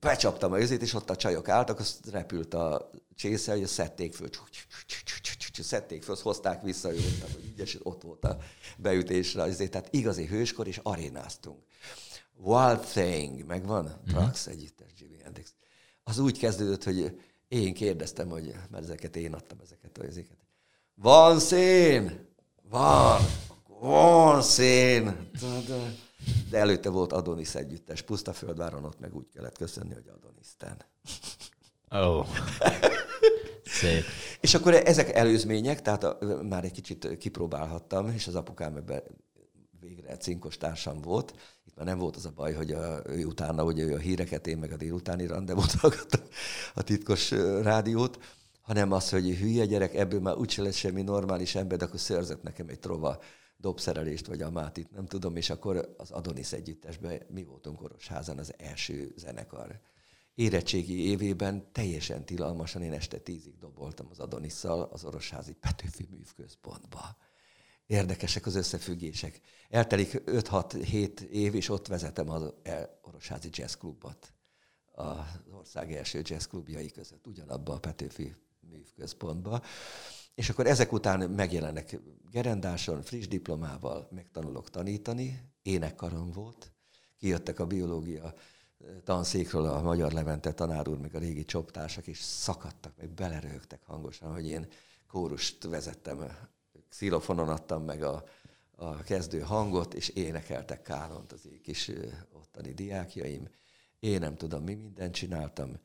becsaptam 0.00 0.52
a 0.52 0.58
özét, 0.58 0.82
és 0.82 0.94
ott 0.94 1.10
a 1.10 1.16
csajok 1.16 1.48
álltak, 1.48 1.78
azt 1.78 2.10
repült 2.10 2.54
a 2.54 2.90
csésze, 3.14 3.52
hogy 3.52 3.66
szedték 3.66 4.14
föl, 4.14 4.28
szedték 5.52 6.02
föl, 6.02 6.14
azt 6.14 6.22
hozták 6.22 6.62
vissza, 6.62 6.88
hogy 6.88 7.52
ügyes, 7.52 7.78
ott 7.82 8.02
volt 8.02 8.24
a 8.24 8.38
beütésre, 8.76 9.42
azért, 9.42 9.70
tehát 9.70 9.88
igazi 9.90 10.26
hőskor, 10.26 10.66
és 10.66 10.80
arénáztunk. 10.82 11.58
Wild 12.40 12.80
Thing, 12.80 13.46
megvan? 13.46 13.84
Mm-hmm. 13.84 14.16
Prax 14.16 14.46
együttes, 14.46 14.90
Jimi 14.98 15.18
Hendrix. 15.22 15.54
Az 16.04 16.18
úgy 16.18 16.38
kezdődött, 16.38 16.84
hogy 16.84 17.20
én 17.48 17.74
kérdeztem, 17.74 18.28
hogy, 18.28 18.54
mert 18.70 18.84
ezeket 18.84 19.16
én 19.16 19.34
adtam, 19.34 19.58
ezeket 19.62 19.98
a 19.98 20.04
ezeket. 20.04 20.36
Van 20.94 21.38
szén! 21.38 22.26
Van! 22.70 23.20
Van 23.80 24.42
szén! 24.42 25.30
De 26.50 26.58
előtte 26.58 26.88
volt 26.88 27.12
Adonis 27.12 27.54
együttes, 27.54 28.02
Puszta 28.02 28.32
Földváron, 28.32 28.84
ott 28.84 29.00
meg 29.00 29.14
úgy 29.14 29.28
kellett 29.34 29.56
köszönni, 29.56 29.94
hogy 29.94 30.10
Adonisztán. 30.16 30.76
Ó. 31.92 32.18
Oh. 32.18 32.26
Szép. 33.64 34.04
És 34.40 34.54
akkor 34.54 34.74
ezek 34.74 35.14
előzmények, 35.14 35.82
tehát 35.82 36.04
a, 36.04 36.18
már 36.42 36.64
egy 36.64 36.72
kicsit 36.72 37.16
kipróbálhattam, 37.18 38.08
és 38.08 38.26
az 38.26 38.34
apukám 38.34 38.76
ebben 38.76 39.02
végre 39.80 40.16
cinkos 40.16 40.56
társam 40.56 41.00
volt. 41.00 41.34
Már 41.78 41.86
nem 41.86 41.98
volt 41.98 42.16
az 42.16 42.26
a 42.26 42.32
baj, 42.34 42.52
hogy 42.52 42.72
a, 42.72 43.02
ő 43.06 43.24
utána, 43.24 43.62
hogy 43.62 43.78
ő 43.78 43.94
a 43.94 43.98
híreket, 43.98 44.46
én 44.46 44.58
meg 44.58 44.72
a 44.72 44.76
délutáni 44.76 45.26
rendezvút 45.26 45.72
hallgattam 45.72 46.20
a 46.74 46.82
titkos 46.82 47.30
rádiót, 47.62 48.18
hanem 48.60 48.92
az, 48.92 49.10
hogy 49.10 49.34
hülye 49.34 49.64
gyerek, 49.64 49.94
ebből 49.94 50.20
már 50.20 50.36
úgyse 50.36 50.62
lesz 50.62 50.76
semmi 50.76 51.02
normális 51.02 51.54
ember, 51.54 51.78
de 51.78 51.84
akkor 51.84 51.98
szörzett 51.98 52.42
nekem 52.42 52.68
egy 52.68 52.78
trova 52.78 53.20
dobszerelést, 53.56 54.26
vagy 54.26 54.42
a 54.42 54.50
mátit, 54.50 54.90
nem 54.90 55.06
tudom, 55.06 55.36
és 55.36 55.50
akkor 55.50 55.94
az 55.96 56.10
Adonis 56.10 56.52
együttesben 56.52 57.22
mi 57.28 57.44
voltunk 57.44 57.82
Orosházan 57.82 58.38
az 58.38 58.54
első 58.56 59.12
zenekar. 59.16 59.80
Érettségi 60.34 61.08
évében 61.08 61.72
teljesen 61.72 62.24
tilalmasan 62.24 62.82
én 62.82 62.92
este 62.92 63.18
tízig 63.18 63.58
doboltam 63.58 64.06
az 64.10 64.18
Adonisszal 64.18 64.88
az 64.92 65.04
Orosházi 65.04 65.52
Petőfi 65.52 66.08
Művközpontba 66.10 67.16
érdekesek 67.88 68.46
az 68.46 68.54
összefüggések. 68.54 69.40
Eltelik 69.68 70.22
5-6-7 70.26 71.20
év, 71.20 71.54
és 71.54 71.68
ott 71.68 71.86
vezetem 71.86 72.30
az 72.30 72.52
Orosházi 73.02 73.48
Jazz 73.52 73.74
Klubot, 73.74 74.32
az 74.92 75.16
ország 75.50 75.92
első 75.92 76.20
jazz 76.24 76.44
klubjai 76.44 76.90
között, 76.90 77.26
ugyanabba 77.26 77.74
a 77.74 77.78
Petőfi 77.78 78.34
művközpontba. 78.60 79.62
És 80.34 80.48
akkor 80.48 80.66
ezek 80.66 80.92
után 80.92 81.30
megjelennek 81.30 82.00
gerendáson, 82.30 83.02
friss 83.02 83.26
diplomával, 83.26 84.08
megtanulok 84.10 84.70
tanítani, 84.70 85.52
énekkarom 85.62 86.30
volt, 86.30 86.72
kijöttek 87.16 87.60
a 87.60 87.66
biológia 87.66 88.34
tanszékről 89.04 89.64
a 89.64 89.82
Magyar 89.82 90.12
Levente 90.12 90.52
tanár 90.52 90.88
úr, 90.88 90.98
meg 90.98 91.14
a 91.14 91.18
régi 91.18 91.44
csoptársak, 91.44 92.06
és 92.06 92.18
szakadtak, 92.18 92.96
meg 92.96 93.10
belerőgtek 93.10 93.82
hangosan, 93.84 94.32
hogy 94.32 94.46
én 94.46 94.66
kórust 95.06 95.64
vezettem 95.64 96.18
xilofonon 96.88 97.48
adtam 97.48 97.84
meg 97.84 98.02
a, 98.02 98.24
a 98.76 98.96
kezdő 98.96 99.40
hangot, 99.40 99.94
és 99.94 100.08
énekeltek 100.08 100.82
kánont 100.82 101.32
az 101.32 101.46
én 101.46 101.60
kis 101.62 101.90
ottani 102.32 102.72
diákjaim. 102.72 103.48
Én 103.98 104.20
nem 104.20 104.36
tudom, 104.36 104.62
mi 104.62 104.74
mindent 104.74 105.14
csináltam. 105.14 105.78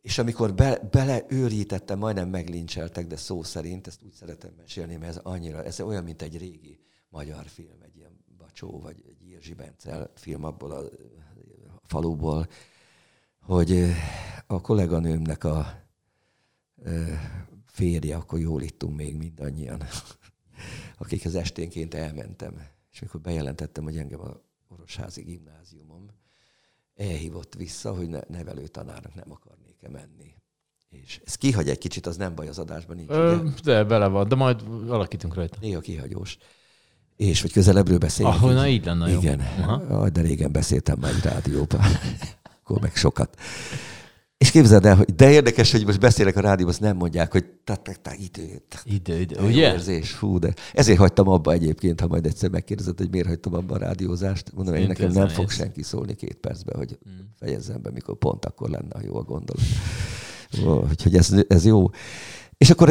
És 0.00 0.18
amikor 0.18 0.54
be, 0.54 0.78
beleőrítettem, 0.90 1.98
majdnem 1.98 2.28
meglincseltek, 2.28 3.06
de 3.06 3.16
szó 3.16 3.42
szerint, 3.42 3.86
ezt 3.86 4.02
úgy 4.02 4.12
szeretem 4.12 4.52
mesélni, 4.56 4.96
mert 4.96 5.16
ez 5.16 5.20
annyira, 5.22 5.64
ez 5.64 5.80
olyan, 5.80 6.04
mint 6.04 6.22
egy 6.22 6.38
régi 6.38 6.80
magyar 7.08 7.46
film, 7.46 7.82
egy 7.82 7.96
ilyen 7.96 8.24
Bacsó, 8.36 8.80
vagy 8.80 9.04
egy 9.08 9.28
Irzsi 9.28 9.54
Bence 9.54 10.10
film 10.14 10.44
abból 10.44 10.70
a, 10.70 10.78
a 10.78 11.80
faluból, 11.82 12.48
hogy 13.40 13.84
a 14.46 14.60
kolléganőmnek 14.60 15.44
a 15.44 15.82
férje, 17.74 18.16
akkor 18.16 18.38
jól 18.38 18.62
ittunk 18.62 18.96
még 18.96 19.16
mindannyian, 19.16 19.82
akikhez 20.98 21.34
esténként 21.34 21.94
elmentem. 21.94 22.66
És 22.92 23.00
mikor 23.00 23.20
bejelentettem, 23.20 23.84
hogy 23.84 23.96
engem 23.96 24.20
a 24.20 24.40
Orosházi 24.68 25.22
gimnáziumom 25.22 26.06
elhívott 26.94 27.54
vissza, 27.54 27.94
hogy 27.94 28.08
ne, 28.08 28.20
nevelő 28.28 28.66
tanárnak 28.66 29.14
nem 29.14 29.32
akarnék-e 29.32 29.88
menni. 29.88 30.34
És 30.90 31.20
ez 31.24 31.34
kihagy 31.34 31.68
egy 31.68 31.78
kicsit, 31.78 32.06
az 32.06 32.16
nem 32.16 32.34
baj 32.34 32.48
az 32.48 32.58
adásban 32.58 32.96
nincs. 32.96 33.10
Ö, 33.10 33.36
ugye? 33.36 33.50
De 33.62 33.84
bele 33.84 34.06
van, 34.06 34.28
de 34.28 34.34
majd 34.34 34.62
alakítunk 34.88 35.34
rajta. 35.34 35.56
Néha 35.60 35.80
kihagyós. 35.80 36.38
És 37.16 37.40
hogy 37.40 37.52
közelebbről 37.52 37.98
beszélünk. 37.98 38.34
Ahol, 38.34 38.52
na 38.52 38.68
így 38.68 38.84
lenne 38.84 39.12
Igen. 39.12 39.42
Jó. 39.88 40.08
De 40.08 40.20
régen 40.20 40.52
beszéltem 40.52 40.98
már 40.98 41.14
egy 41.14 41.22
rádióban. 41.22 41.80
Akkor 42.62 42.80
meg 42.80 42.96
sokat. 42.96 43.40
És 44.38 44.50
képzeld 44.50 44.86
el, 44.86 44.96
hogy 44.96 45.14
de 45.14 45.30
érdekes, 45.30 45.72
hogy 45.72 45.86
most 45.86 46.00
beszélek 46.00 46.36
a 46.36 46.40
rádióban, 46.40 46.74
azt 46.74 46.82
nem 46.82 46.96
mondják, 46.96 47.32
hogy 47.32 47.44
idő. 48.18 48.62
Idő, 48.84 49.20
idő, 49.20 49.36
ugye? 49.40 49.72
Érzés, 49.72 50.10
fú, 50.10 50.38
de 50.38 50.54
ezért 50.72 50.98
hagytam 50.98 51.28
abba 51.28 51.52
egyébként, 51.52 52.00
ha 52.00 52.06
majd 52.06 52.26
egyszer 52.26 52.50
megkérdezed, 52.50 52.98
hogy 52.98 53.10
miért 53.10 53.26
hagytam 53.26 53.54
abba 53.54 53.74
a 53.74 53.78
rádiózást. 53.78 54.52
Mondom, 54.54 54.74
hogy 54.74 54.86
nekem 54.86 55.10
nem 55.10 55.28
fog 55.28 55.50
senki 55.50 55.82
szólni 55.82 56.14
két 56.14 56.36
percben, 56.36 56.76
hogy 56.76 56.98
hmm. 57.04 57.30
fejezzem 57.38 57.82
be, 57.82 57.90
mikor 57.90 58.16
pont 58.16 58.44
akkor 58.44 58.68
lenne 58.68 58.92
a 58.92 59.00
jó 59.04 59.16
a 59.16 59.22
gondolat. 59.22 59.64
Úgyhogy 60.90 61.16
ez, 61.16 61.34
ez 61.48 61.64
jó. 61.64 61.90
És 62.56 62.70
akkor 62.70 62.90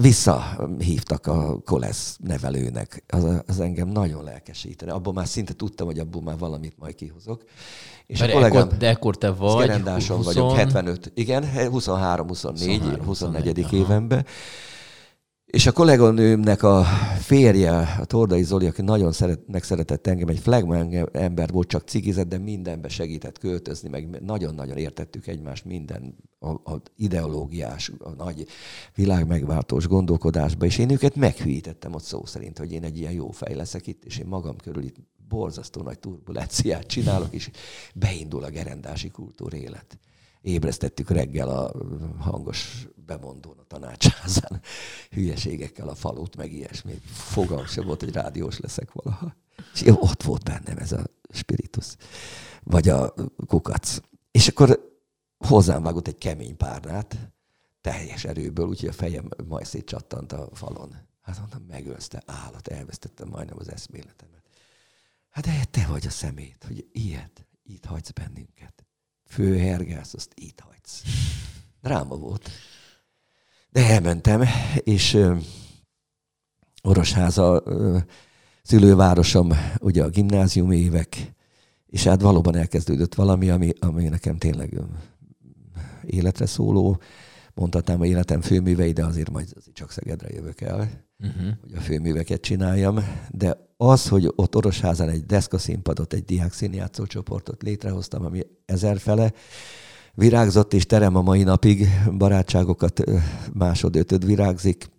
visszahívtak 0.00 1.26
a 1.26 1.60
kolesz 1.64 2.16
nevelőnek. 2.22 3.04
Az, 3.06 3.24
az 3.46 3.60
engem 3.60 3.88
nagyon 3.88 4.24
lelkesítene. 4.24 4.92
Abban 4.92 5.14
már 5.14 5.26
szinte 5.26 5.52
tudtam, 5.52 5.86
hogy 5.86 5.98
abból 5.98 6.22
már 6.22 6.38
valamit 6.38 6.78
majd 6.78 6.94
kihozok. 6.94 7.44
És 8.06 8.18
Mert 8.18 8.32
a 8.32 8.34
kollégám, 8.34 8.62
ekkor, 8.62 8.76
de 8.76 8.88
ekkor 8.88 9.16
te 9.16 9.30
vagy? 9.30 9.66
Gerendáson 9.66 10.16
20... 10.16 10.24
vagyok, 10.24 10.52
75. 10.52 11.12
Igen, 11.14 11.44
23-24, 11.54 13.00
24. 13.04 13.72
évenben. 13.72 14.26
És 15.46 15.66
a 15.66 15.72
kolléganőmnek 15.72 16.62
a 16.62 16.84
férje, 17.18 17.96
a 18.00 18.04
Tordai 18.04 18.42
Zoli, 18.42 18.66
aki 18.66 18.82
nagyon 18.82 19.12
szeret, 19.12 19.40
megszeretett 19.46 20.06
engem, 20.06 20.28
egy 20.28 20.38
flagman 20.38 21.08
ember 21.12 21.50
volt, 21.50 21.68
csak 21.68 21.88
cigizett, 21.88 22.28
de 22.28 22.38
mindenbe 22.38 22.88
segített 22.88 23.38
költözni, 23.38 23.88
meg 23.88 24.22
nagyon-nagyon 24.22 24.76
értettük 24.76 25.26
egymást 25.26 25.64
minden 25.64 26.14
a, 26.38 26.48
a 26.48 26.82
ideológiás, 26.96 27.92
a 27.98 28.10
nagy 28.10 28.46
világ 28.94 29.26
megváltós 29.26 29.86
gondolkodásba, 29.86 30.64
és 30.64 30.78
én 30.78 30.90
őket 30.90 31.16
meghűítettem 31.16 31.94
ott 31.94 32.02
szó 32.02 32.24
szerint, 32.24 32.58
hogy 32.58 32.72
én 32.72 32.84
egy 32.84 32.98
ilyen 32.98 33.12
jó 33.12 33.30
fej 33.30 33.54
leszek 33.54 33.86
itt, 33.86 34.04
és 34.04 34.18
én 34.18 34.26
magam 34.26 34.56
körül 34.56 34.82
itt 34.82 34.96
borzasztó 35.28 35.82
nagy 35.82 35.98
turbulenciát 35.98 36.86
csinálok, 36.86 37.34
és 37.34 37.50
beindul 37.94 38.44
a 38.44 38.50
gerendási 38.50 39.10
kultúr 39.10 39.54
élet 39.54 39.98
ébresztettük 40.46 41.10
reggel 41.10 41.48
a 41.48 41.72
hangos 42.18 42.88
bemondón 43.06 43.58
a 43.58 43.64
tanácsházán 43.66 44.60
hülyeségekkel 45.10 45.88
a 45.88 45.94
falut, 45.94 46.36
meg 46.36 46.52
ilyesmi. 46.52 47.00
Fogalm 47.12 47.66
sem 47.66 47.84
volt, 47.84 48.00
hogy 48.00 48.12
rádiós 48.12 48.60
leszek 48.60 48.92
valaha. 48.92 49.36
És 49.74 49.82
ott 49.86 50.22
volt 50.22 50.44
bennem 50.44 50.78
ez 50.78 50.92
a 50.92 51.04
spiritus, 51.28 51.96
vagy 52.62 52.88
a 52.88 53.14
kukac. 53.46 53.98
És 54.30 54.48
akkor 54.48 54.98
hozzám 55.38 55.82
vágott 55.82 56.08
egy 56.08 56.18
kemény 56.18 56.56
párnát, 56.56 57.16
teljes 57.80 58.24
erőből, 58.24 58.66
úgyhogy 58.66 58.88
a 58.88 58.92
fejem 58.92 59.28
majd 59.48 59.66
szétcsattant 59.66 60.32
a 60.32 60.48
falon. 60.52 60.96
Hát 61.22 61.38
mondtam, 61.38 61.62
megölszte 61.68 62.22
állat, 62.26 62.68
elvesztettem 62.68 63.28
majdnem 63.28 63.58
az 63.58 63.72
eszméletemet. 63.72 64.45
Hát 65.36 65.44
de 65.44 65.64
te 65.70 65.86
vagy 65.86 66.06
a 66.06 66.10
szemét, 66.10 66.64
hogy 66.66 66.86
ilyet, 66.92 67.46
itt 67.62 67.84
hagysz 67.84 68.10
bennünket 68.10 68.86
főhergász, 69.24 70.14
azt 70.14 70.32
itt 70.34 70.60
hagysz. 70.60 71.02
Dráma 71.82 72.16
volt. 72.16 72.50
De 73.70 73.86
elmentem, 73.86 74.44
és 74.78 75.14
ö, 75.14 75.36
Orosháza 76.82 77.62
ö, 77.64 77.98
szülővárosom, 78.62 79.52
ugye 79.80 80.04
a 80.04 80.08
gimnázium 80.08 80.70
évek, 80.70 81.32
és 81.86 82.04
hát 82.04 82.20
valóban 82.20 82.56
elkezdődött 82.56 83.14
valami, 83.14 83.50
ami, 83.50 83.72
ami 83.78 84.08
nekem 84.08 84.36
tényleg 84.38 84.80
életre 86.02 86.46
szóló 86.46 87.00
mondhatnám 87.54 88.00
a 88.00 88.06
életem 88.06 88.40
főművei, 88.40 88.92
azért 88.92 89.30
majd 89.30 89.72
csak 89.72 89.90
Szegedre 89.90 90.28
jövök 90.28 90.60
el, 90.60 91.05
uh-huh. 91.18 91.52
hogy 91.60 91.74
a 91.74 91.80
főműveket 91.80 92.40
csináljam. 92.40 92.98
De 93.30 93.66
az, 93.76 94.08
hogy 94.08 94.32
ott 94.36 94.56
Orosházán 94.56 95.08
egy 95.08 95.24
deszkaszínpadot, 95.24 96.12
egy 96.12 96.24
diák 96.24 96.52
színjátszó 96.52 97.06
csoportot 97.06 97.62
létrehoztam, 97.62 98.24
ami 98.24 98.46
ezerfele, 98.64 99.32
virágzott, 100.14 100.72
és 100.72 100.86
terem 100.86 101.16
a 101.16 101.22
mai 101.22 101.42
napig, 101.42 101.86
barátságokat 102.18 103.02
másod-ötöd 103.52 104.26
virágzik, 104.26 104.94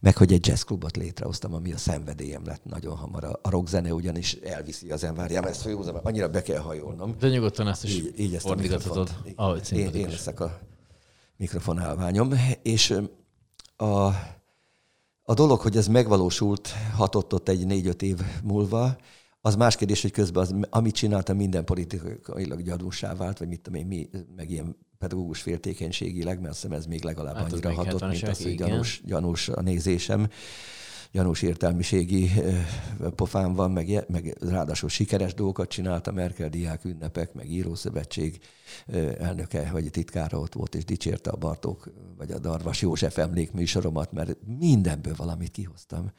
meg 0.00 0.16
hogy 0.16 0.32
egy 0.32 0.46
jazzklubot 0.46 0.96
létrehoztam, 0.96 1.54
ami 1.54 1.72
a 1.72 1.76
szenvedélyem 1.76 2.44
lett 2.44 2.64
nagyon 2.64 2.96
hamar. 2.96 3.38
A 3.42 3.50
rockzene 3.50 3.94
ugyanis 3.94 4.32
elviszi 4.34 4.90
az 4.90 5.06
várjám, 5.14 5.44
ezt 5.44 5.60
főhúzom, 5.60 5.96
annyira 6.02 6.28
be 6.28 6.42
kell 6.42 6.58
hajolnom. 6.58 7.14
De 7.18 7.28
nyugodtan 7.28 7.68
ezt 7.68 7.84
is 7.84 7.94
így, 7.94 8.12
így 8.16 8.34
ezt 8.34 8.46
fordíthatod. 8.46 9.10
Én, 9.72 9.88
én 9.88 10.08
leszek 10.08 10.40
a 10.40 10.58
mikrofonálványom. 11.36 12.32
És 12.62 12.94
a, 13.76 14.10
a 15.30 15.34
dolog, 15.34 15.60
hogy 15.60 15.76
ez 15.76 15.86
megvalósult, 15.86 16.68
hatott 16.96 17.34
ott 17.34 17.48
egy 17.48 17.66
négy-öt 17.66 18.02
év 18.02 18.20
múlva, 18.42 18.96
az 19.40 19.56
más 19.56 19.76
kérdés, 19.76 20.02
hogy 20.02 20.10
közben 20.10 20.42
az, 20.42 20.54
amit 20.70 20.94
csináltam, 20.94 21.36
minden 21.36 21.64
politikailag 21.64 22.62
gyanúsá 22.62 23.14
vált, 23.14 23.38
vagy 23.38 23.48
mit 23.48 23.60
tudom 23.60 23.80
én, 23.80 23.86
mi, 23.86 24.08
meg 24.36 24.50
ilyen 24.50 24.76
pedagógus 24.98 25.40
féltékenységileg, 25.40 26.40
mert 26.40 26.50
azt 26.50 26.60
hiszem 26.60 26.76
ez 26.76 26.86
még 26.86 27.04
legalább 27.04 27.34
hát 27.34 27.52
annyira 27.52 27.72
hatott, 27.72 28.08
mint 28.10 28.22
az, 28.22 28.42
hogy 28.42 28.54
gyanús, 28.54 29.02
gyanús 29.04 29.48
a 29.48 29.60
nézésem 29.60 30.28
gyanús 31.12 31.42
értelmiségi 31.42 32.30
pofám 33.16 33.54
van, 33.54 33.70
meg, 33.70 34.04
meg 34.08 34.36
ráadásul 34.40 34.88
sikeres 34.88 35.34
dolgokat 35.34 35.68
csináltam, 35.68 36.14
Merkel 36.14 36.48
diák 36.48 36.84
ünnepek, 36.84 37.32
meg 37.34 37.50
írószövetség 37.50 38.38
elnöke, 39.18 39.68
vagy 39.72 39.90
titkára 39.90 40.38
ott 40.38 40.54
volt, 40.54 40.74
és 40.74 40.84
dicsérte 40.84 41.30
a 41.30 41.36
Bartók, 41.36 41.92
vagy 42.18 42.30
a 42.30 42.38
Darvas 42.38 42.80
József 42.80 43.18
emlékműsoromat, 43.18 44.12
mert 44.12 44.36
mindenből 44.58 45.14
valamit 45.16 45.50
kihoztam. 45.50 46.12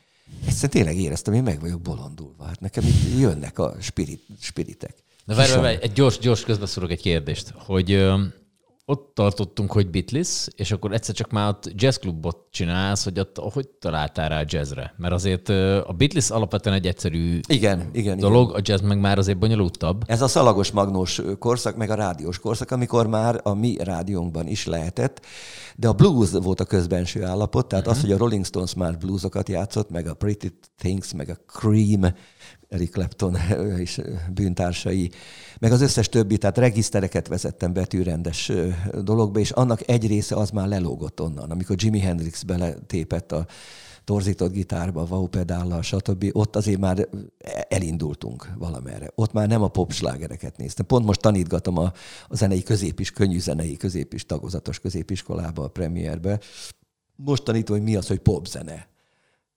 Egyszerűen 0.46 0.72
tényleg 0.72 0.98
éreztem, 1.04 1.34
hogy 1.34 1.44
meg 1.44 1.60
vagyok 1.60 1.82
bolondulva. 1.82 2.44
Hát 2.44 2.60
nekem 2.60 2.84
itt 2.84 3.20
jönnek 3.20 3.60
a 3.60 3.76
spirit, 3.80 4.26
spiritek. 4.40 4.96
Na 5.26 5.36
várj, 5.36 5.52
várj, 5.52 5.78
egy 5.82 5.92
gyors, 5.92 6.20
gyors 6.20 6.44
közbeszúrok 6.44 6.92
egy 6.92 7.02
kérdést, 7.02 7.54
hogy 7.56 7.92
ott 8.86 9.12
tartottunk, 9.14 9.72
hogy 9.72 9.90
Beatles, 9.90 10.48
és 10.56 10.72
akkor 10.72 10.94
egyszer 10.94 11.16
csak 11.16 11.32
már 11.32 11.50
ott 11.50 11.72
jazzklubot 11.76 12.38
csinálsz, 12.52 13.04
hogy 13.04 13.20
ott 13.20 13.38
hogy 13.54 13.68
találtál 13.68 14.30
rá 14.30 14.40
a 14.40 14.46
jazzre? 14.48 14.94
Mert 14.98 15.14
azért 15.14 15.50
a 15.50 15.94
Beatles 15.98 16.30
alapvetően 16.30 16.76
egy 16.76 16.88
egyszerű 16.88 17.40
igen, 17.48 17.90
igen, 17.94 18.18
dolog, 18.18 18.50
igen. 18.50 18.60
a 18.60 18.64
jazz 18.64 18.82
meg 18.82 19.00
már 19.00 19.18
azért 19.18 19.38
bonyolultabb. 19.38 20.04
Ez 20.08 20.22
a 20.22 20.28
szalagos 20.28 20.72
magnós 20.72 21.22
korszak, 21.40 21.76
meg 21.76 21.90
a 21.90 21.96
rádiós 21.96 22.40
korszak, 22.40 22.72
amikor 22.72 23.08
már 23.08 23.40
a 23.44 23.54
mi 23.54 23.78
rádiónkban 23.84 24.48
is 24.48 24.66
lehetett, 24.66 25.26
de 25.76 25.88
a 25.88 25.94
blues 25.94 26.32
volt 26.32 26.60
a 26.60 26.66
közbenső 26.66 27.24
állapot, 27.24 27.68
tehát 27.68 27.88
uh-huh. 27.88 28.02
az, 28.02 28.08
hogy 28.10 28.16
a 28.16 28.18
Rolling 28.18 28.46
Stones 28.46 28.74
már 28.74 28.98
bluesokat 28.98 29.50
játszott, 29.50 29.90
meg 29.90 30.08
a 30.08 30.14
Pretty 30.14 30.48
Things, 30.78 31.14
meg 31.14 31.30
a 31.30 31.38
Cream, 31.48 32.14
Eric 32.72 32.92
Clapton 32.92 33.38
és 33.84 34.02
bűntársai, 34.34 35.12
meg 35.60 35.72
az 35.72 35.82
összes 35.82 36.10
többi, 36.10 36.38
tehát 36.38 36.58
regisztereket 36.58 37.28
vezettem 37.28 37.74
betűrendes 37.74 38.52
dologba, 39.02 39.40
és 39.40 39.52
annak 39.52 39.90
egy 39.90 40.08
része 40.08 40.36
az 40.36 40.50
már 40.50 40.68
lelógott 40.68 41.22
onnan. 41.22 41.52
Amikor 41.52 41.76
Jimi 41.80 42.00
Hendrix 42.00 42.44
beletépett 42.44 43.32
a 43.32 43.48
torzított 44.04 44.52
gitárba, 44.52 45.06
wow 45.10 45.28
pedállal, 45.28 45.82
stb. 45.82 46.30
Ott 46.32 46.56
azért 46.56 46.80
már 46.80 47.08
elindultunk 47.70 48.50
valamerre. 48.58 49.12
Ott 49.16 49.34
már 49.34 49.48
nem 49.48 49.62
a 49.62 49.68
popslágereket 49.68 50.58
néztem. 50.58 50.86
Pont 50.86 51.06
most 51.06 51.22
tanítgatom 51.22 51.78
a, 51.78 51.92
a 52.28 52.36
zenei 52.36 52.64
középis, 52.64 53.12
könnyű 53.12 53.40
zenei 53.40 53.78
középis, 53.78 54.26
tagozatos 54.26 54.80
középiskolába, 54.80 55.64
a 55.64 55.68
premierbe. 55.68 56.40
Most 57.16 57.44
tanítom, 57.44 57.76
hogy 57.76 57.86
mi 57.86 57.96
az, 57.96 58.08
hogy 58.08 58.20
popzene 58.20 58.91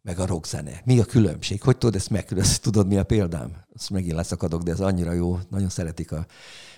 meg 0.05 0.19
a 0.19 0.27
rockzene. 0.27 0.81
Mi 0.85 1.01
a 1.01 1.05
különbség? 1.05 1.63
Hogy 1.63 1.79
tudod 1.79 1.95
ezt 1.95 2.11
megkülönböztetni? 2.11 2.71
Tudod, 2.71 2.87
mi 2.87 2.97
a 2.97 3.05
példám? 3.05 3.65
Azt 3.75 3.91
megint 3.91 4.15
leszakadok, 4.15 4.63
de 4.63 4.71
ez 4.71 4.81
annyira 4.81 5.13
jó. 5.13 5.39
Nagyon 5.49 5.69
szeretik 5.69 6.13
a 6.13 6.27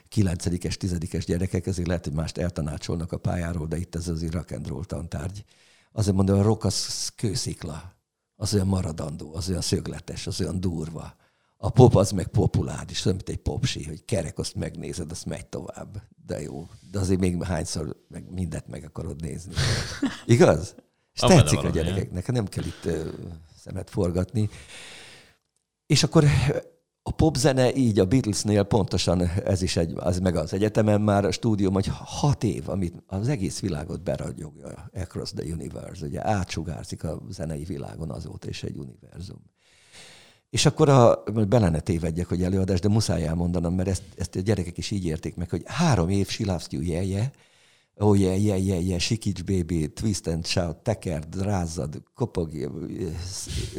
kilencedikes, 0.08 0.76
tizedikes 0.76 1.24
gyerekek, 1.24 1.66
ezért 1.66 1.88
lehet, 1.88 2.04
hogy 2.04 2.14
mást 2.14 2.38
eltanácsolnak 2.38 3.12
a 3.12 3.18
pályáról, 3.18 3.66
de 3.66 3.76
itt 3.76 3.94
ez 3.94 4.08
az 4.08 4.30
rock 4.30 4.50
and 4.50 4.66
roll 4.66 4.84
tantárgy. 4.84 5.44
Azért 5.92 6.16
mondom, 6.16 6.38
a 6.38 6.42
rock 6.42 6.64
az 6.64 7.08
kőszikla, 7.16 7.92
az 8.36 8.54
olyan 8.54 8.66
maradandó, 8.66 9.34
az 9.34 9.48
olyan 9.48 9.60
szögletes, 9.60 10.26
az 10.26 10.40
olyan 10.40 10.60
durva. 10.60 11.16
A 11.56 11.70
pop 11.70 11.96
az 11.96 12.10
meg 12.10 12.26
populáris, 12.26 13.04
olyan, 13.04 13.16
mint 13.16 13.38
egy 13.38 13.42
popsi, 13.42 13.84
hogy 13.84 14.04
kerek, 14.04 14.38
azt 14.38 14.54
megnézed, 14.54 15.10
azt 15.10 15.26
megy 15.26 15.46
tovább. 15.46 16.02
De 16.26 16.40
jó. 16.40 16.68
De 16.90 16.98
azért 16.98 17.20
még 17.20 17.42
hányszor 17.42 17.96
meg 18.08 18.32
mindent 18.32 18.66
meg 18.66 18.84
akarod 18.84 19.20
nézni. 19.20 19.54
Igaz? 20.26 20.74
És 21.16 21.22
Abba 21.22 21.34
tetszik 21.34 21.58
a 21.58 21.68
gyerekeknek, 21.68 22.32
nem 22.32 22.46
kell 22.46 22.64
itt 22.64 22.88
szemet 23.56 23.90
forgatni. 23.90 24.48
És 25.86 26.02
akkor 26.02 26.24
a 27.02 27.10
popzene 27.10 27.74
így 27.74 27.98
a 27.98 28.04
Beatlesnél 28.04 28.62
pontosan 28.62 29.20
ez 29.44 29.62
is 29.62 29.76
egy, 29.76 29.92
az 29.96 30.18
meg 30.18 30.36
az 30.36 30.52
egyetemen 30.52 31.00
már 31.00 31.24
a 31.24 31.30
stúdium, 31.30 31.72
hogy 31.72 31.90
hat 31.90 32.44
év, 32.44 32.68
amit 32.68 33.02
az 33.06 33.28
egész 33.28 33.60
világot 33.60 34.02
beragyogja 34.02 34.90
across 34.94 35.30
the 35.30 35.52
universe, 35.52 36.06
ugye 36.06 36.26
átsugárzik 36.26 37.04
a 37.04 37.22
zenei 37.28 37.64
világon 37.64 38.10
azóta 38.10 38.48
is 38.48 38.62
egy 38.62 38.76
univerzum. 38.76 39.42
És 40.50 40.66
akkor 40.66 40.88
a, 40.88 41.22
bele 41.48 41.68
ne 41.68 41.80
tévedjek, 41.80 42.26
hogy 42.26 42.42
előadás, 42.42 42.80
de 42.80 42.88
muszáj 42.88 43.26
elmondanom, 43.26 43.74
mert 43.74 43.88
ezt, 43.88 44.02
ezt 44.16 44.36
a 44.36 44.40
gyerekek 44.40 44.78
is 44.78 44.90
így 44.90 45.04
érték 45.04 45.36
meg, 45.36 45.50
hogy 45.50 45.62
három 45.64 46.08
év 46.08 46.28
Silavsztyú 46.28 46.80
jelje, 46.80 47.32
oh 47.98 48.14
yeah, 48.14 48.36
yeah, 48.36 48.64
yeah, 48.64 48.86
yeah, 48.86 49.00
sikíts 49.00 49.42
baby, 49.42 49.88
twist 49.88 50.26
and 50.26 50.46
shout, 50.46 50.76
tekerd, 50.76 51.42
rázzad, 51.42 52.02
kopogj, 52.14 52.66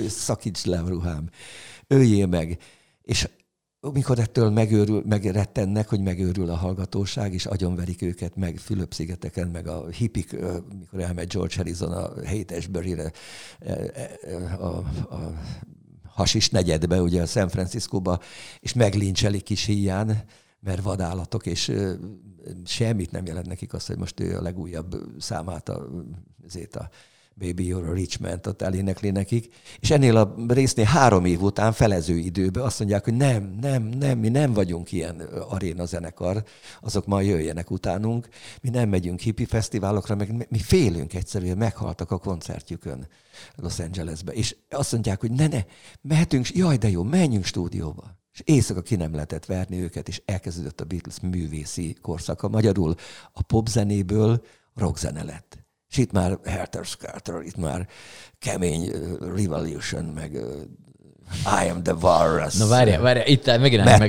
szakíts 0.07 0.65
le 0.65 0.79
a 0.79 0.87
ruhám, 0.87 1.29
öljél 1.87 2.25
meg. 2.25 2.57
És 3.01 3.27
mikor 3.93 4.19
ettől 4.19 4.49
megőrül, 4.49 5.03
megrettennek, 5.05 5.89
hogy 5.89 6.01
megőrül 6.01 6.49
a 6.49 6.55
hallgatóság, 6.55 7.33
és 7.33 7.45
agyonverik 7.45 8.01
őket 8.01 8.35
meg 8.35 8.57
Fülöp-szigeteken, 8.57 9.47
meg 9.47 9.67
a 9.67 9.87
hippik, 9.87 10.31
mikor 10.79 10.99
elmegy 10.99 11.27
George 11.27 11.55
Harrison 11.55 11.91
a 11.91 12.25
Haight-Ashbury-re, 12.25 13.11
a, 14.59 14.65
a, 14.65 15.33
hasis 16.03 16.49
negyedbe, 16.49 17.01
ugye 17.01 17.21
a 17.21 17.25
San 17.25 17.49
Francisco-ba, 17.49 18.19
és 18.59 18.73
meglincselik 18.73 19.43
kis 19.43 19.65
híján, 19.65 20.23
mert 20.59 20.81
vadállatok, 20.81 21.45
és 21.45 21.71
semmit 22.65 23.11
nem 23.11 23.25
jelent 23.25 23.47
nekik 23.47 23.73
az, 23.73 23.85
hogy 23.85 23.97
most 23.97 24.19
ő 24.19 24.37
a 24.37 24.41
legújabb 24.41 24.95
számát, 25.19 25.69
a, 25.69 25.87
azért 26.45 26.75
a 26.75 26.89
Baby 27.39 27.73
You're 27.73 27.89
a 27.89 27.93
Rich 27.93 28.19
Man, 28.19 28.39
ott 28.47 28.61
elénekli 28.61 29.09
nekik, 29.09 29.53
és 29.79 29.91
ennél 29.91 30.17
a 30.17 30.35
résznél 30.47 30.85
három 30.85 31.25
év 31.25 31.41
után 31.41 31.73
felező 31.73 32.17
időben 32.17 32.63
azt 32.63 32.79
mondják, 32.79 33.03
hogy 33.03 33.13
nem, 33.13 33.57
nem, 33.61 33.83
nem, 33.83 34.19
mi 34.19 34.29
nem 34.29 34.53
vagyunk 34.53 34.91
ilyen 34.91 35.19
aréna 35.49 35.85
zenekar, 35.85 36.43
azok 36.81 37.05
majd 37.05 37.27
jöjjenek 37.27 37.71
utánunk, 37.71 38.27
mi 38.61 38.69
nem 38.69 38.89
megyünk 38.89 39.19
hippi 39.19 39.45
fesztiválokra, 39.45 40.15
meg 40.15 40.47
mi 40.49 40.59
félünk 40.59 41.13
egyszerűen, 41.13 41.57
meghaltak 41.57 42.11
a 42.11 42.17
koncertjükön 42.17 43.07
Los 43.55 43.79
Angelesbe, 43.79 44.31
és 44.31 44.55
azt 44.69 44.91
mondják, 44.91 45.19
hogy 45.19 45.31
ne, 45.31 45.47
ne, 45.47 45.63
mehetünk, 46.01 46.55
jaj, 46.55 46.77
de 46.77 46.89
jó, 46.89 47.03
menjünk 47.03 47.45
stúdióba. 47.45 48.15
És 48.37 48.53
éjszaka 48.53 48.81
ki 48.81 48.95
nem 48.95 49.13
lehetett 49.13 49.45
verni 49.45 49.81
őket, 49.81 50.07
és 50.07 50.21
elkezdődött 50.25 50.81
a 50.81 50.85
Beatles 50.85 51.19
művészi 51.21 51.95
korszaka. 52.01 52.47
Magyarul 52.47 52.95
a 53.33 53.41
popzenéből 53.41 54.41
rockzene 54.75 55.23
lett. 55.23 55.57
És 55.89 55.97
itt 55.97 56.11
már 56.11 56.37
Helter 56.45 56.85
Skelter, 56.85 57.41
itt 57.41 57.55
már 57.55 57.87
kemény 58.39 58.89
uh, 58.89 59.35
Revolution, 59.35 60.05
meg 60.05 60.31
uh, 60.33 61.63
I 61.63 61.69
am 61.69 61.83
the 61.83 61.93
virus. 61.93 62.55
Na 62.55 62.67
várjál, 62.67 63.01
várjál, 63.01 63.27
itt 63.27 63.45
megint 63.45 63.87
álljuk, 63.87 63.99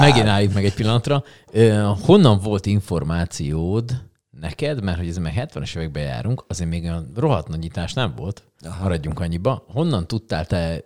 meg 0.00 0.16
egy, 0.28 0.54
meg 0.54 0.64
egy 0.64 0.74
pillanatra. 0.74 1.24
Uh, 1.52 1.98
honnan 2.00 2.38
volt 2.38 2.66
információd 2.66 4.09
neked, 4.40 4.82
mert 4.82 4.98
hogy 4.98 5.08
ez 5.08 5.16
meg 5.16 5.34
70-es 5.36 5.76
években 5.76 6.02
járunk, 6.02 6.44
azért 6.48 6.70
még 6.70 6.82
olyan 6.82 7.12
rohadt 7.16 7.48
nagyítás 7.48 7.92
nem 7.92 8.14
volt, 8.16 8.42
Aha. 8.62 8.82
maradjunk 8.82 9.20
annyiba. 9.20 9.64
Honnan 9.68 10.06
tudtál 10.06 10.46
te 10.46 10.82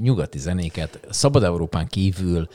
nyugati 0.00 0.38
zenéket 0.38 1.00
Szabad 1.10 1.42
Európán 1.42 1.86
kívül 1.86 2.48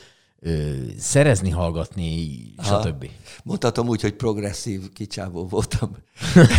szerezni, 0.98 1.50
hallgatni, 1.50 2.40
stb. 2.62 3.08
Mondhatom 3.44 3.88
úgy, 3.88 4.00
hogy 4.00 4.12
progresszív 4.12 4.92
kicsávó 4.92 5.46
voltam. 5.46 5.96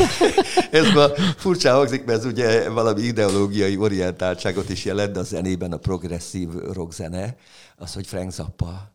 ez 0.71 0.93
ma 0.93 1.07
furcsa 1.37 1.73
hangzik, 1.73 2.05
mert 2.05 2.19
ez 2.19 2.25
ugye 2.25 2.69
valami 2.69 3.01
ideológiai 3.01 3.77
orientáltságot 3.77 4.69
is 4.69 4.85
jelent, 4.85 5.11
de 5.11 5.19
a 5.19 5.23
zenében 5.23 5.71
a 5.71 5.77
progresszív 5.77 6.49
rockzene, 6.73 7.35
az, 7.77 7.93
hogy 7.93 8.07
Frank 8.07 8.31
Zappa, 8.31 8.93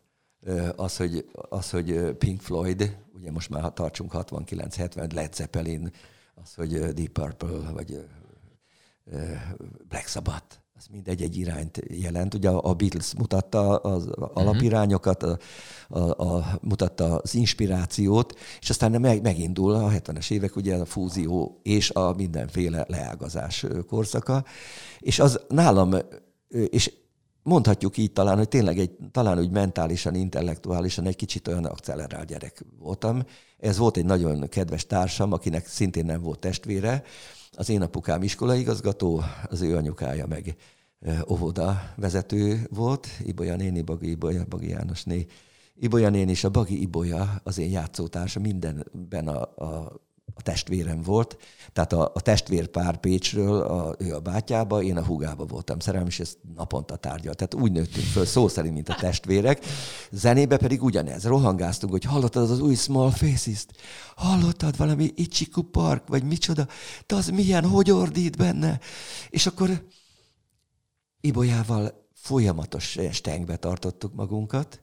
az, 0.75 0.97
hogy, 0.97 1.25
az, 1.49 1.69
hogy 1.69 2.15
Pink 2.17 2.41
Floyd, 2.41 2.97
ugye 3.21 3.31
most 3.31 3.49
már 3.49 3.73
tartsunk 3.73 4.11
69-70, 4.13 5.13
Led 5.13 5.33
Zeppelin, 5.33 5.91
az, 6.43 6.53
hogy 6.53 6.79
Deep 6.79 7.09
Purple, 7.11 7.71
vagy 7.71 8.05
Black 9.87 10.07
Sabbath, 10.07 10.55
az 10.77 10.87
mindegy 10.91 11.21
egy 11.21 11.37
irányt 11.37 11.81
jelent. 11.87 12.33
Ugye 12.33 12.49
a 12.49 12.73
Beatles 12.73 13.13
mutatta 13.17 13.77
az 13.77 14.09
alapirányokat, 14.33 15.23
a, 15.23 15.37
a, 15.87 15.99
a, 15.99 16.59
mutatta 16.61 17.17
az 17.17 17.35
inspirációt, 17.35 18.39
és 18.59 18.69
aztán 18.69 19.01
meg, 19.01 19.21
megindul 19.21 19.73
a 19.73 19.89
70-es 19.89 20.31
évek 20.31 20.55
ugye 20.55 20.75
a 20.75 20.85
fúzió 20.85 21.59
és 21.63 21.89
a 21.89 22.13
mindenféle 22.13 22.85
leágazás 22.87 23.65
korszaka, 23.87 24.45
és 24.99 25.19
az 25.19 25.39
nálam, 25.47 25.95
és 26.49 26.93
mondhatjuk 27.43 27.97
így 27.97 28.11
talán, 28.11 28.37
hogy 28.37 28.47
tényleg 28.47 28.79
egy, 28.79 28.91
talán 29.11 29.39
úgy 29.39 29.51
mentálisan, 29.51 30.15
intellektuálisan 30.15 31.05
egy 31.05 31.15
kicsit 31.15 31.47
olyan 31.47 31.65
accelerált 31.65 32.27
gyerek 32.27 32.65
voltam. 32.79 33.23
Ez 33.59 33.77
volt 33.77 33.97
egy 33.97 34.05
nagyon 34.05 34.49
kedves 34.49 34.85
társam, 34.85 35.31
akinek 35.33 35.67
szintén 35.67 36.05
nem 36.05 36.21
volt 36.21 36.39
testvére, 36.39 37.03
az 37.51 37.69
én 37.69 37.81
apukám 37.81 38.23
iskolaigazgató, 38.23 39.23
az 39.49 39.61
ő 39.61 39.75
anyukája 39.75 40.27
meg 40.27 40.55
óvoda 41.29 41.93
vezető 41.95 42.67
volt, 42.69 43.07
Ibolya 43.23 43.55
néni, 43.55 43.81
Bagi 43.81 44.09
Ibolya, 44.09 44.45
Bagi 44.49 44.69
János 44.69 45.03
né. 45.03 45.25
Ibolya 45.75 46.09
néni 46.09 46.31
és 46.31 46.43
a 46.43 46.49
Bagi 46.49 46.81
Ibolya 46.81 47.41
az 47.43 47.57
én 47.57 47.71
játszótársa, 47.71 48.39
mindenben 48.39 49.27
a, 49.27 49.41
a 49.65 50.01
a 50.33 50.41
testvérem 50.41 51.01
volt, 51.01 51.37
tehát 51.73 51.93
a, 51.93 52.11
a 52.13 52.21
testvérpár 52.21 52.97
Pécsről, 52.97 53.61
a, 53.61 53.95
ő 53.99 54.13
a 54.13 54.19
bátyába, 54.19 54.83
én 54.83 54.97
a 54.97 55.05
húgába 55.05 55.45
voltam 55.45 55.79
szerelem, 55.79 56.07
és 56.07 56.19
ezt 56.19 56.37
naponta 56.55 56.95
tárgyal. 56.95 57.33
Tehát 57.33 57.53
úgy 57.53 57.71
nőttünk 57.71 58.05
föl, 58.05 58.25
szó 58.25 58.47
szerint, 58.47 58.73
mint 58.73 58.89
a 58.89 58.95
testvérek. 58.95 59.65
Zenébe 60.11 60.57
pedig 60.57 60.83
ugyanez. 60.83 61.25
Rohangáztunk, 61.25 61.91
hogy 61.91 62.03
hallottad 62.03 62.43
az, 62.43 62.51
az 62.51 62.59
új 62.59 62.75
Small 62.75 63.11
Faces-t? 63.11 63.71
Hallottad 64.15 64.77
valami 64.77 65.11
Ichiku 65.15 65.61
Park, 65.61 66.07
vagy 66.07 66.23
micsoda? 66.23 66.67
De 67.05 67.15
az 67.15 67.27
milyen, 67.27 67.65
hogy 67.65 67.91
ordít 67.91 68.37
benne? 68.37 68.79
És 69.29 69.45
akkor 69.45 69.85
Ibolyával 71.21 72.07
folyamatos 72.13 72.97
stengbe 73.11 73.55
tartottuk 73.55 74.13
magunkat. 74.13 74.81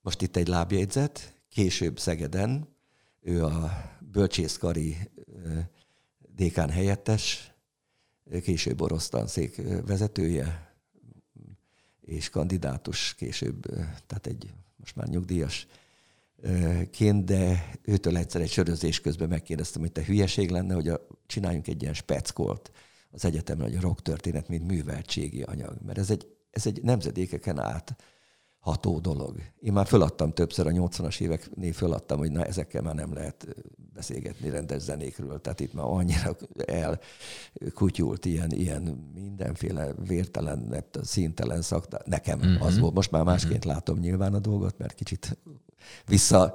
Most 0.00 0.22
itt 0.22 0.36
egy 0.36 0.48
lábjegyzet, 0.48 1.34
később 1.48 1.98
Szegeden, 1.98 2.74
ő 3.20 3.44
a 3.44 3.72
bölcsészkari 4.10 4.96
dékán 6.34 6.70
helyettes, 6.70 7.54
később 8.42 8.80
orosztanszék 8.80 9.62
vezetője, 9.86 10.74
és 12.00 12.28
kandidátus 12.28 13.14
később, 13.14 13.62
tehát 14.06 14.26
egy 14.26 14.52
most 14.76 14.96
már 14.96 15.08
nyugdíjas 15.08 15.66
ként, 16.90 17.24
de 17.24 17.70
őtől 17.82 18.16
egyszer 18.16 18.40
egy 18.40 18.50
sörözés 18.50 19.00
közben 19.00 19.28
megkérdeztem, 19.28 19.80
hogy 19.80 19.92
te 19.92 20.04
hülyeség 20.04 20.50
lenne, 20.50 20.74
hogy 20.74 20.88
a, 20.88 21.06
csináljunk 21.26 21.68
egy 21.68 21.82
ilyen 21.82 21.94
speckolt 21.94 22.70
az 23.10 23.24
egyetemen, 23.24 23.66
hogy 23.66 23.76
a 23.76 23.80
rock 23.80 24.02
történet, 24.02 24.48
mint 24.48 24.66
műveltségi 24.66 25.42
anyag. 25.42 25.76
Mert 25.84 25.98
ez 25.98 26.10
egy, 26.10 26.26
ez 26.50 26.66
egy 26.66 26.82
nemzedékeken 26.82 27.58
át 27.58 27.96
ható 28.66 28.98
dolog. 28.98 29.36
Én 29.60 29.72
már 29.72 29.86
föladtam 29.86 30.32
többször, 30.32 30.66
a 30.66 30.70
80-as 30.70 31.20
éveknél 31.20 31.72
föladtam, 31.72 32.18
hogy 32.18 32.30
na 32.30 32.44
ezekkel 32.44 32.82
már 32.82 32.94
nem 32.94 33.12
lehet 33.12 33.46
beszélgetni 33.94 34.50
rendes 34.50 34.82
zenékről. 34.82 35.40
Tehát 35.40 35.60
itt 35.60 35.72
már 35.72 35.86
annyira 35.86 36.36
elkutyult 36.66 38.24
ilyen, 38.24 38.50
ilyen 38.50 39.12
mindenféle 39.14 39.94
vértelen, 40.06 40.84
színtelen 41.02 41.62
szak. 41.62 42.06
Nekem 42.06 42.38
mm-hmm. 42.38 42.60
az 42.60 42.78
volt. 42.78 42.94
Most 42.94 43.10
már 43.10 43.24
másként 43.24 43.64
mm-hmm. 43.64 43.74
látom 43.74 43.98
nyilván 43.98 44.34
a 44.34 44.38
dolgot, 44.38 44.78
mert 44.78 44.94
kicsit 44.94 45.38
vissza 46.06 46.54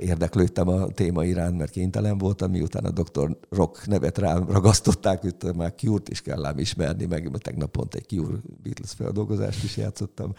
érdeklődtem 0.00 0.68
a 0.68 0.86
téma 0.86 1.24
iránt, 1.24 1.58
mert 1.58 1.70
kénytelen 1.70 2.18
voltam, 2.18 2.50
miután 2.50 2.84
a 2.84 2.90
Dr. 2.90 3.36
Rock 3.50 3.86
nevet 3.86 4.18
rám 4.18 4.50
ragasztották, 4.50 5.20
hogy 5.20 5.54
már 5.54 5.74
Cure-t 5.74 6.08
is 6.08 6.22
kell 6.22 6.44
ám 6.44 6.58
ismerni, 6.58 7.04
meg 7.04 7.30
tegnap 7.38 7.70
pont 7.70 7.94
egy 7.94 8.06
Cure 8.06 8.38
Beatles 8.62 8.92
feldolgozást 8.92 9.64
is 9.64 9.76
játszottam. 9.76 10.34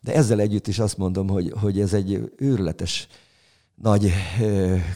De 0.00 0.14
ezzel 0.14 0.40
együtt 0.40 0.66
is 0.66 0.78
azt 0.78 0.96
mondom, 0.96 1.28
hogy, 1.28 1.52
hogy 1.60 1.80
ez 1.80 1.92
egy 1.92 2.32
őrületes 2.36 3.08
nagy 3.74 4.12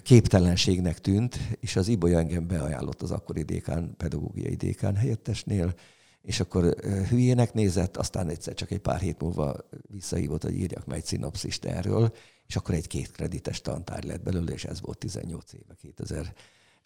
képtelenségnek 0.03 1.01
tűnt, 1.01 1.39
és 1.61 1.77
az 1.77 1.89
Ibolya 1.89 2.19
engem 2.19 2.47
beajánlott 2.47 3.03
az 3.03 3.11
akkori 3.11 3.43
dékán, 3.43 3.95
pedagógiai 3.97 4.55
dékán 4.55 4.97
helyettesnél, 4.97 5.75
és 6.23 6.41
akkor 6.41 6.75
hülyének 7.09 7.53
nézett, 7.53 7.97
aztán 7.97 8.29
egyszer 8.29 8.55
csak 8.55 8.71
egy 8.71 8.79
pár 8.79 9.01
hét 9.01 9.21
múlva 9.21 9.57
visszahívott, 9.89 10.43
hogy 10.43 10.59
írjak 10.59 10.87
meg 10.87 10.99
egy 10.99 11.05
szinopszist 11.05 11.65
erről, 11.65 12.13
és 12.47 12.57
akkor 12.57 12.75
egy 12.75 12.87
két 12.87 13.11
kredites 13.13 13.61
tantár 13.61 14.05
lett 14.05 14.23
belőle, 14.23 14.53
és 14.53 14.65
ez 14.65 14.81
volt 14.81 14.99
18 14.99 15.53
éve, 15.53 15.77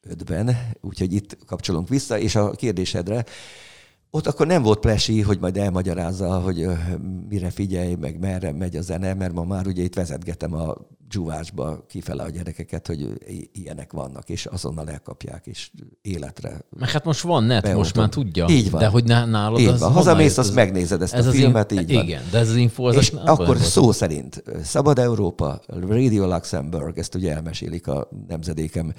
2005-ben. 0.02 0.56
Úgyhogy 0.80 1.12
itt 1.12 1.44
kapcsolunk 1.46 1.88
vissza, 1.88 2.18
és 2.18 2.34
a 2.34 2.50
kérdésedre, 2.50 3.24
ott 4.14 4.26
akkor 4.26 4.46
nem 4.46 4.62
volt 4.62 4.78
plesi, 4.78 5.20
hogy 5.20 5.38
majd 5.40 5.56
elmagyarázza, 5.56 6.40
hogy 6.40 6.66
mire 7.28 7.50
figyelj, 7.50 7.94
meg 7.94 8.18
merre 8.18 8.52
megy 8.52 8.76
a 8.76 8.82
zene, 8.82 9.14
mert 9.14 9.32
ma 9.32 9.44
már 9.44 9.66
ugye 9.66 9.82
itt 9.82 9.94
vezetgetem 9.94 10.54
a 10.54 10.74
dzsúvásba 11.08 11.84
kifele 11.88 12.22
a 12.22 12.30
gyerekeket, 12.30 12.86
hogy 12.86 13.08
ilyenek 13.52 13.92
vannak, 13.92 14.28
és 14.28 14.46
azonnal 14.46 14.90
elkapják, 14.90 15.46
és 15.46 15.70
életre. 16.02 16.60
Meg 16.78 16.90
hát 16.90 17.04
most 17.04 17.20
van 17.20 17.44
net, 17.44 17.62
beoltom. 17.62 17.82
most 17.82 17.96
már 17.96 18.08
tudja. 18.08 18.46
Így 18.48 18.70
van. 18.70 18.80
De 18.80 18.86
hogy 18.86 19.04
nálad 19.04 19.58
így 19.58 19.66
az 19.66 19.80
van. 19.80 19.92
Hazamész, 19.92 20.38
azt 20.38 20.54
megnézed 20.54 21.02
ezt 21.02 21.14
ez 21.14 21.26
a 21.26 21.30
filmet, 21.30 21.70
in... 21.70 21.78
így 21.78 21.94
van. 21.94 22.04
Igen, 22.04 22.22
de 22.30 22.38
ez 22.38 22.48
az 22.48 22.56
info 22.56 22.84
az 22.84 22.96
És 22.96 23.12
akkor 23.24 23.58
szó 23.58 23.92
szerint 23.92 24.42
Szabad 24.62 24.98
Európa, 24.98 25.60
Radio 25.66 26.26
Luxemburg, 26.26 26.98
ezt 26.98 27.14
ugye 27.14 27.34
elmesélik 27.34 27.86
a 27.86 28.08
nemzedékem 28.28 28.94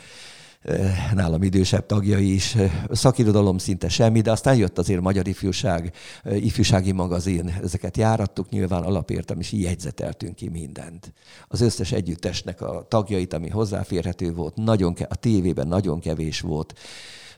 nálam 1.14 1.44
idősebb 1.44 1.86
tagjai 1.86 2.34
is, 2.34 2.56
szakirodalom 2.92 3.58
szinte 3.58 3.90
semmi, 3.90 4.22
de 4.22 4.32
aztán 4.32 4.56
jött 4.56 4.78
azért 4.78 5.02
Magyar 5.02 5.28
Ifjúság, 5.28 5.94
ifjúsági 6.24 6.92
magazin, 6.92 7.60
ezeket 7.64 7.98
járattuk, 7.98 8.50
nyilván 8.50 8.84
alapértem, 8.84 9.40
és 9.40 9.52
így 9.52 9.62
jegyzeteltünk 9.62 10.36
ki 10.36 10.50
mindent. 10.50 11.14
Az 11.48 11.62
összes 11.62 11.92
együttesnek 11.92 12.62
a 12.62 12.86
tagjait, 12.90 13.34
ami 13.34 13.50
hozzáférhető 13.50 14.34
volt, 14.34 14.56
nagyon 14.56 14.94
ke- 14.94 15.12
a 15.12 15.16
tévében 15.16 15.68
nagyon 15.68 16.00
kevés 16.00 16.42
volt, 16.42 16.74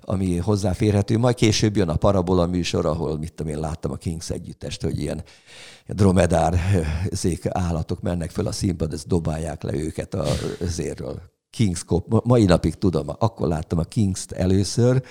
ami 0.02 0.38
hozzáférhető. 0.38 1.18
Majd 1.18 1.36
később 1.36 1.76
jön 1.76 1.90
a 1.90 1.96
Parabola 1.96 2.46
műsor, 2.46 2.86
ahol 2.86 3.18
mit 3.18 3.34
tudom 3.34 3.52
én, 3.52 3.60
láttam 3.60 3.92
a 3.92 3.96
Kings 3.96 4.30
együttest, 4.30 4.82
hogy 4.82 5.00
ilyen 5.00 5.24
dromedár 5.88 6.60
szék 7.12 7.46
állatok 7.50 8.02
mennek 8.02 8.30
föl 8.30 8.48
a 8.48 8.52
színpad, 8.52 8.94
ezt 8.94 9.08
dobálják 9.08 9.64
le 9.64 9.74
őket 9.74 10.14
a 10.14 10.26
zérről 10.62 11.36
Kings 11.50 11.84
Cop, 11.84 12.26
mai 12.26 12.46
napig 12.46 12.76
tudom, 12.76 13.08
akkor 13.20 13.48
láttam 13.48 13.80
a 13.80 13.84
Kings-t 13.84 14.32
először, 14.32 15.04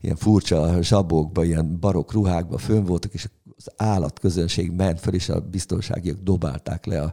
ilyen 0.00 0.16
furcsa 0.16 0.82
zsabókba, 0.82 1.44
ilyen 1.44 1.80
barok 1.80 2.12
ruhákba 2.12 2.58
fönn 2.58 2.84
voltak, 2.84 3.14
és 3.14 3.28
az 3.56 3.72
állatközönség 3.76 4.70
ment 4.70 5.00
föl, 5.00 5.14
és 5.14 5.28
a 5.28 5.40
biztonságiak 5.40 6.18
dobálták 6.22 6.86
le 6.86 7.02
a, 7.02 7.12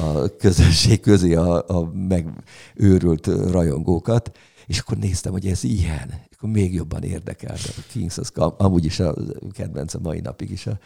a 0.00 0.36
közönség 0.36 1.00
közé 1.00 1.34
a, 1.34 1.68
a 1.68 1.92
megőrült 1.92 3.26
rajongókat, 3.26 4.30
és 4.66 4.78
akkor 4.78 4.96
néztem, 4.96 5.32
hogy 5.32 5.46
ez 5.46 5.64
ilyen, 5.64 6.14
akkor 6.32 6.50
még 6.50 6.74
jobban 6.74 7.02
érdekelt. 7.02 7.60
A 7.76 7.82
Kings 7.92 8.18
az 8.18 8.32
amúgy 8.36 8.84
is 8.84 9.00
a 9.00 9.14
kedvenc 9.52 9.94
a 9.94 9.98
mai 9.98 10.20
napig 10.20 10.50
is 10.50 10.66
a 10.66 10.78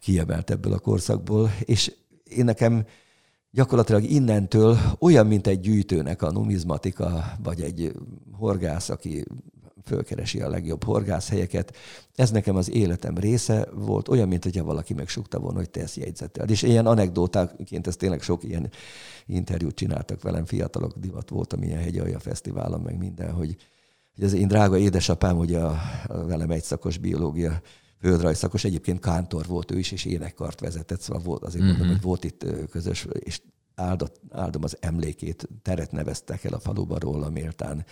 kiemelt 0.00 0.50
ebből 0.50 0.72
a 0.72 0.78
korszakból, 0.78 1.50
és 1.64 1.92
én 2.28 2.44
nekem 2.44 2.84
gyakorlatilag 3.54 4.02
innentől 4.02 4.78
olyan, 4.98 5.26
mint 5.26 5.46
egy 5.46 5.60
gyűjtőnek 5.60 6.22
a 6.22 6.30
numizmatika, 6.30 7.24
vagy 7.42 7.60
egy 7.60 7.92
horgász, 8.32 8.88
aki 8.88 9.24
fölkeresi 9.84 10.40
a 10.40 10.48
legjobb 10.48 10.84
horgászhelyeket. 10.84 11.76
Ez 12.14 12.30
nekem 12.30 12.56
az 12.56 12.70
életem 12.70 13.18
része 13.18 13.68
volt, 13.74 14.08
olyan, 14.08 14.28
mint 14.28 14.42
hogyha 14.42 14.64
valaki 14.64 14.94
megsukta 14.94 15.38
volna, 15.38 15.58
hogy 15.58 15.70
te 15.70 15.80
ezt 15.80 15.96
jegyzetel. 15.96 16.48
És 16.48 16.62
ilyen 16.62 16.86
anekdótáként, 16.86 17.86
ez 17.86 17.96
tényleg 17.96 18.22
sok 18.22 18.44
ilyen 18.44 18.70
interjút 19.26 19.74
csináltak 19.74 20.22
velem, 20.22 20.44
fiatalok 20.44 20.92
divat 20.96 21.28
voltam 21.28 21.62
ilyen 21.62 21.80
hegyalja 21.80 22.18
fesztiválon, 22.18 22.80
meg 22.80 22.98
minden, 22.98 23.32
hogy, 23.32 23.56
hogy 24.14 24.24
az 24.24 24.32
én 24.32 24.48
drága 24.48 24.78
édesapám, 24.78 25.38
ugye 25.38 25.58
a, 25.58 25.80
a 26.06 26.24
velem 26.24 26.50
egy 26.50 26.62
szakos 26.62 26.98
biológia 26.98 27.60
földrajzszakos, 28.04 28.64
egyébként 28.64 29.00
kántor 29.00 29.46
volt 29.46 29.70
ő 29.70 29.78
is, 29.78 29.92
és 29.92 30.04
énekkart 30.04 30.60
vezetett, 30.60 31.00
szóval 31.00 31.22
volt, 31.22 31.42
azért 31.42 31.64
mm-hmm. 31.64 31.72
mondom, 31.72 31.88
hogy 31.88 32.02
volt 32.02 32.24
itt 32.24 32.46
közös, 32.70 33.06
és 33.12 33.40
áldott, 33.74 34.20
áldom 34.30 34.62
az 34.62 34.76
emlékét, 34.80 35.48
teret 35.62 35.92
neveztek 35.92 36.44
el 36.44 36.52
a 36.52 36.58
faluban 36.58 36.98
róla, 36.98 37.30
méltán 37.30 37.84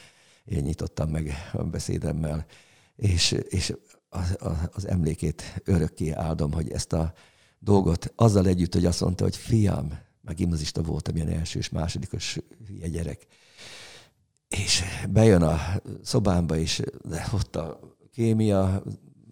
én 0.45 0.63
nyitottam 0.63 1.11
meg 1.11 1.33
a 1.53 1.65
beszédemmel, 1.65 2.47
és, 2.97 3.31
és 3.49 3.75
az, 4.09 4.37
az 4.73 4.89
emlékét 4.89 5.63
örökké 5.65 6.11
áldom, 6.11 6.53
hogy 6.53 6.71
ezt 6.71 6.93
a 6.93 7.13
dolgot 7.59 8.13
azzal 8.17 8.47
együtt, 8.47 8.75
hogy 8.75 8.87
azt 8.87 9.01
mondta, 9.01 9.25
hogy 9.25 9.37
fiam, 9.37 9.99
meg 10.23 10.37
gimnazista 10.37 10.83
voltam, 10.83 11.17
ilyen 11.17 11.29
elsős, 11.29 11.69
másodikos 11.69 12.39
hülye 12.67 12.89
gyerek, 12.89 13.27
és 14.49 14.83
bejön 15.11 15.43
a 15.43 15.59
szobámba, 16.03 16.57
és 16.57 16.83
de 17.05 17.27
ott 17.33 17.57
a 17.57 17.81
kémia, 18.11 18.83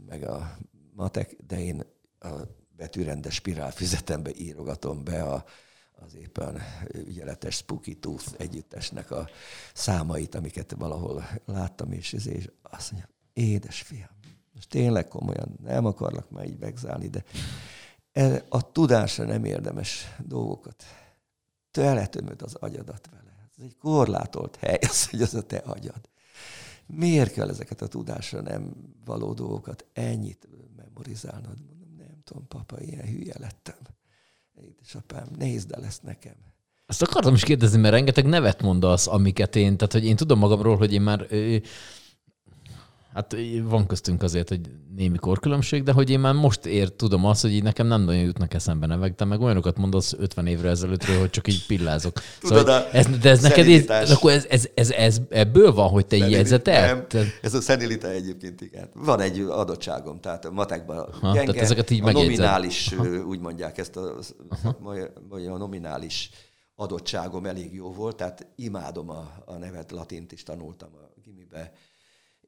meg 0.07 0.29
a 0.29 0.59
matek, 1.01 1.37
de 1.47 1.61
én 1.61 1.83
a 2.19 2.29
betűrendes 2.77 3.35
spirálfüzetembe 3.35 4.31
írogatom 4.35 5.05
be 5.05 5.23
a, 5.23 5.45
az 5.93 6.15
éppen 6.15 6.63
ügyeletes 6.93 7.55
Spooky 7.55 7.95
Tooth 7.95 8.27
együttesnek 8.37 9.11
a 9.11 9.29
számait, 9.75 10.35
amiket 10.35 10.75
valahol 10.79 11.25
láttam, 11.45 11.93
és, 11.93 12.13
és 12.13 12.51
azt 12.63 12.93
mondja, 12.93 13.11
édes 13.33 13.83
fiam, 13.83 14.19
most 14.55 14.69
tényleg 14.69 15.09
komolyan, 15.09 15.59
nem 15.63 15.85
akarlak 15.85 16.31
már 16.31 16.47
így 16.47 16.59
begzálni, 16.59 17.09
de 17.09 17.25
a 18.49 18.73
tudásra 18.73 19.25
nem 19.25 19.45
érdemes 19.45 20.15
dolgokat. 20.27 20.85
Teletömöd 21.71 22.43
az 22.43 22.55
agyadat 22.55 23.09
vele. 23.11 23.49
Ez 23.57 23.65
egy 23.65 23.77
korlátolt 23.77 24.57
hely, 24.57 24.79
az, 24.91 25.11
hogy 25.11 25.23
az 25.23 25.35
a 25.35 25.43
te 25.43 25.57
agyad. 25.57 26.09
Miért 26.87 27.33
kell 27.33 27.49
ezeket 27.49 27.83
a 27.83 27.87
tudásra 27.87 28.41
nem 28.41 28.73
való 29.05 29.33
dolgokat 29.33 29.87
ennyit 29.93 30.49
memorizálnod? 31.01 31.57
Mondom, 31.69 31.95
nem 31.99 32.21
tudom, 32.25 32.47
papa, 32.49 32.81
ilyen 32.81 33.07
hülye 33.07 33.35
lettem. 33.39 33.75
Édesapám, 34.55 35.29
nézd 35.39 35.73
el 35.73 35.85
ezt 35.85 36.03
nekem. 36.03 36.35
Azt 36.87 37.03
akartam 37.03 37.35
is 37.35 37.45
kérdezni, 37.45 37.79
mert 37.79 37.95
rengeteg 37.95 38.27
nevet 38.27 38.63
mondasz, 38.63 39.07
amiket 39.07 39.57
én, 39.57 39.77
tehát 39.77 39.93
hogy 39.93 40.05
én 40.05 40.17
tudom 40.17 40.39
magamról, 40.39 40.77
hogy 40.77 40.93
én 40.93 41.01
már 41.01 41.27
Hát 43.15 43.37
van 43.63 43.87
köztünk 43.87 44.23
azért, 44.23 44.49
hogy 44.49 44.61
némi 44.97 45.19
korkülönbség, 45.19 45.83
de 45.83 45.93
hogy 45.93 46.11
én 46.11 46.21
már 46.21 46.35
most 46.35 46.67
ér 46.67 46.89
tudom 46.89 47.25
azt, 47.25 47.43
hogy 47.43 47.53
így 47.53 47.63
nekem 47.63 47.87
nem 47.87 48.03
nagyon 48.03 48.23
jutnak 48.23 48.55
eszembe 48.55 48.87
nevek, 48.87 49.15
de 49.15 49.25
meg 49.25 49.41
olyanokat 49.41 49.77
mondasz 49.77 50.13
50 50.19 50.47
évre 50.47 50.69
ezelőttről, 50.69 51.19
hogy 51.19 51.31
csak 51.31 51.49
így 51.49 51.67
pillázok. 51.67 52.21
Tudod, 52.41 52.59
szóval, 52.59 52.85
ez, 52.93 53.07
de 53.07 53.31
ez 53.31 53.43
neked 53.43 53.67
így, 53.67 53.91
akkor 53.91 54.31
ez, 54.31 54.47
ez, 54.49 54.69
ez, 54.75 54.91
ez, 54.91 55.21
ebből 55.29 55.73
van, 55.73 55.89
hogy 55.89 56.07
te 56.07 56.17
így 56.17 56.31
jegyzetel? 56.31 57.07
Ez 57.43 57.55
a 57.55 57.61
szenilita 57.61 58.09
egyébként, 58.09 58.61
igen. 58.61 58.89
Van 58.95 59.21
egy 59.21 59.41
adottságom, 59.41 60.21
tehát 60.21 60.45
a 60.45 60.51
matekban 60.51 60.97
ha, 61.21 61.33
gyenge, 61.33 61.53
tehát 61.53 61.63
ezeket 61.63 61.91
így 61.91 62.03
a 62.03 62.13
nominális, 62.13 62.93
Aha. 62.93 63.09
úgy 63.09 63.41
mondják 63.41 63.79
ezt 63.79 63.97
a, 63.97 64.19
a, 64.83 64.95
a 65.33 65.57
nominális 65.57 66.31
adottságom 66.75 67.47
elég 67.47 67.75
jó 67.75 67.93
volt, 67.93 68.17
tehát 68.17 68.47
imádom 68.57 69.11
a, 69.11 69.33
a 69.45 69.55
nevet, 69.55 69.93
latint 69.93 70.33
is 70.33 70.43
tanultam 70.43 70.89
a 70.95 71.21
gimibe, 71.25 71.73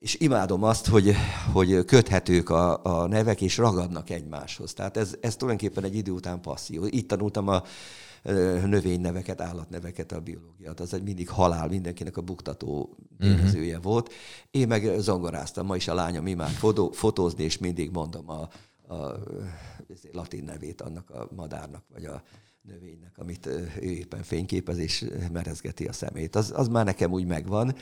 és 0.03 0.17
imádom 0.21 0.63
azt, 0.63 0.87
hogy, 0.87 1.15
hogy 1.53 1.85
köthetők 1.85 2.51
a, 2.51 2.85
a 2.85 3.07
nevek, 3.07 3.41
és 3.41 3.57
ragadnak 3.57 4.11
egymáshoz. 4.11 4.73
Tehát 4.73 4.97
ez, 4.97 5.17
ez 5.21 5.37
tulajdonképpen 5.37 5.85
egy 5.85 5.97
idő 5.97 6.11
után 6.11 6.41
passzió. 6.41 6.87
Így 6.91 7.07
tanultam 7.07 7.49
a 7.49 7.63
növényneveket, 8.65 9.41
állatneveket, 9.41 10.13
a 10.13 10.21
biológiát. 10.21 10.81
Az 10.81 10.95
egy 10.95 11.03
mindig 11.03 11.29
halál, 11.29 11.69
mindenkinek 11.69 12.17
a 12.17 12.21
buktató 12.21 12.97
tényezője 13.19 13.77
uh-huh. 13.77 13.93
volt. 13.93 14.13
Én 14.51 14.67
meg 14.67 14.95
zongoráztam, 14.99 15.67
ma 15.67 15.77
is 15.77 15.89
a 15.89 15.95
lányom 15.95 16.27
imád 16.27 16.51
fotó, 16.51 16.91
fotózni, 16.91 17.45
és 17.45 17.59
mindig 17.59 17.91
mondom 17.91 18.31
a, 18.31 18.49
a 18.95 19.19
latin 20.13 20.45
nevét 20.45 20.81
annak 20.81 21.11
a 21.11 21.29
madárnak, 21.37 21.85
vagy 21.93 22.05
a 22.05 22.23
növénynek, 22.63 23.19
amit 23.19 23.47
ő 23.47 23.73
éppen 23.81 24.23
fényképez, 24.23 24.79
és 24.79 25.05
merezgeti 25.33 25.85
a 25.85 25.93
szemét. 25.93 26.37
Az, 26.37 26.53
az 26.57 26.69
már 26.69 26.85
nekem 26.85 27.13
úgy 27.13 27.27
megvan. 27.27 27.75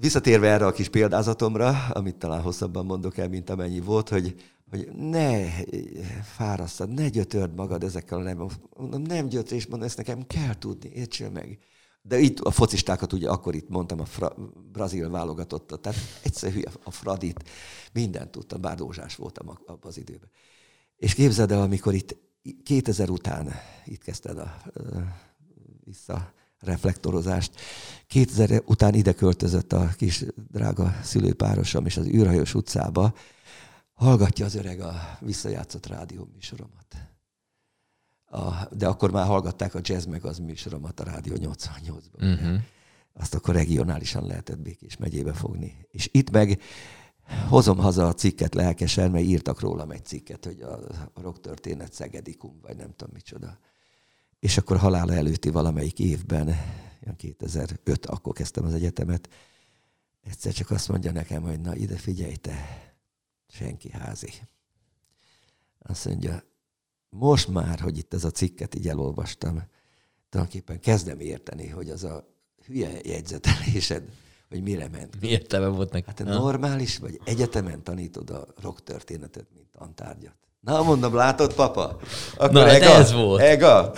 Visszatérve 0.00 0.48
erre 0.48 0.66
a 0.66 0.72
kis 0.72 0.88
példázatomra, 0.88 1.86
amit 1.88 2.16
talán 2.16 2.40
hosszabban 2.40 2.86
mondok 2.86 3.16
el, 3.16 3.28
mint 3.28 3.50
amennyi 3.50 3.80
volt, 3.80 4.08
hogy, 4.08 4.34
hogy 4.70 4.88
ne 4.92 5.48
fárasztad, 6.22 6.90
ne 6.90 7.08
gyötörd 7.08 7.54
magad 7.54 7.84
ezekkel 7.84 8.18
a 8.18 8.22
nem. 8.22 8.48
Mondom, 8.76 9.02
nem 9.02 9.28
gyötr, 9.28 9.54
és 9.54 9.66
mondom, 9.66 9.88
ezt 9.88 9.96
nekem 9.96 10.26
kell 10.26 10.58
tudni, 10.58 10.90
értsél 10.94 11.30
meg. 11.30 11.58
De 12.02 12.18
itt 12.18 12.38
a 12.38 12.50
focistákat 12.50 13.12
ugye 13.12 13.28
akkor 13.28 13.54
itt 13.54 13.68
mondtam, 13.68 14.00
a 14.00 14.04
fra, 14.04 14.34
brazil 14.72 15.10
válogatottat, 15.10 15.80
tehát 15.80 15.98
egyszer 16.22 16.52
hülye 16.52 16.70
a 16.82 16.90
Fradit, 16.90 17.48
mindent 17.92 18.30
tudtam, 18.30 18.60
bár 18.60 18.76
dózsás 18.76 19.16
voltam 19.16 19.48
abban 19.48 19.78
az 19.80 19.98
időben. 19.98 20.30
És 20.96 21.14
képzeld 21.14 21.52
el, 21.52 21.60
amikor 21.60 21.94
itt 21.94 22.16
2000 22.62 23.10
után 23.10 23.52
itt 23.84 24.02
kezdted 24.02 24.38
a 24.38 24.62
vissza 25.84 26.32
reflektorozást. 26.60 27.60
2000 28.06 28.62
után 28.66 28.94
ide 28.94 29.12
költözött 29.12 29.72
a 29.72 29.88
kis 29.96 30.24
drága 30.50 30.94
szülőpárosom, 31.02 31.86
és 31.86 31.96
az 31.96 32.06
űrhajós 32.06 32.54
utcába 32.54 33.14
hallgatja 33.92 34.44
az 34.44 34.54
öreg 34.54 34.80
a 34.80 35.18
visszajátszott 35.20 35.86
rádió 35.86 36.28
műsoromat. 36.32 36.96
A, 38.30 38.74
de 38.74 38.86
akkor 38.86 39.10
már 39.10 39.26
hallgatták 39.26 39.74
a 39.74 39.80
jazz 39.82 40.04
meg 40.04 40.24
az 40.24 40.38
műsoromat 40.38 41.00
a 41.00 41.04
Rádió 41.04 41.34
88-ban. 41.38 42.32
Uh-huh. 42.32 42.60
Azt 43.12 43.34
akkor 43.34 43.54
regionálisan 43.54 44.26
lehetett 44.26 44.58
Békés 44.58 44.96
megyébe 44.96 45.32
fogni. 45.32 45.86
És 45.90 46.08
itt 46.12 46.30
meg 46.30 46.60
hozom 47.48 47.78
haza 47.78 48.06
a 48.06 48.14
cikket 48.14 48.54
lelkesen, 48.54 49.10
mert 49.10 49.24
írtak 49.24 49.60
rólam 49.60 49.90
egy 49.90 50.04
cikket, 50.04 50.44
hogy 50.44 50.60
a, 50.60 50.72
a 51.12 51.20
rock 51.20 51.40
történet 51.40 51.92
Szegedikum, 51.92 52.58
vagy 52.62 52.76
nem 52.76 52.92
tudom 52.96 53.14
micsoda 53.14 53.58
és 54.38 54.58
akkor 54.58 54.76
halála 54.76 55.12
előtti 55.14 55.50
valamelyik 55.50 55.98
évben, 55.98 56.56
2005, 57.16 58.06
akkor 58.06 58.32
kezdtem 58.32 58.64
az 58.64 58.74
egyetemet, 58.74 59.28
egyszer 60.20 60.52
csak 60.52 60.70
azt 60.70 60.88
mondja 60.88 61.12
nekem, 61.12 61.42
hogy 61.42 61.60
na 61.60 61.76
ide 61.76 61.96
figyelj 61.96 62.34
te, 62.34 62.88
senki 63.48 63.90
házi. 63.90 64.32
Azt 65.78 66.04
mondja, 66.04 66.42
most 67.08 67.48
már, 67.48 67.80
hogy 67.80 67.98
itt 67.98 68.14
ez 68.14 68.24
a 68.24 68.30
cikket 68.30 68.74
így 68.74 68.88
elolvastam, 68.88 69.62
tulajdonképpen 70.28 70.80
kezdem 70.80 71.20
érteni, 71.20 71.68
hogy 71.68 71.90
az 71.90 72.04
a 72.04 72.28
hülye 72.66 73.00
jegyzetelésed, 73.02 74.12
hogy 74.48 74.62
mire 74.62 74.88
ment. 74.88 75.20
Mi 75.20 75.28
értelme 75.28 75.66
volt 75.66 75.92
neki? 75.92 76.06
Hát 76.06 76.24
normális, 76.24 76.98
vagy 76.98 77.20
egyetemen 77.24 77.82
tanítod 77.82 78.30
a 78.30 78.46
rock 78.56 78.82
történetet, 78.82 79.46
mint 79.54 79.66
tantárgyat. 79.70 80.47
Na, 80.60 80.82
mondom, 80.82 81.14
látod, 81.14 81.54
papa? 81.54 81.96
Akkor 82.36 82.52
Na, 82.52 82.68
ega, 82.68 82.84
ez 82.84 83.12
volt. 83.12 83.40
Ega. 83.40 83.92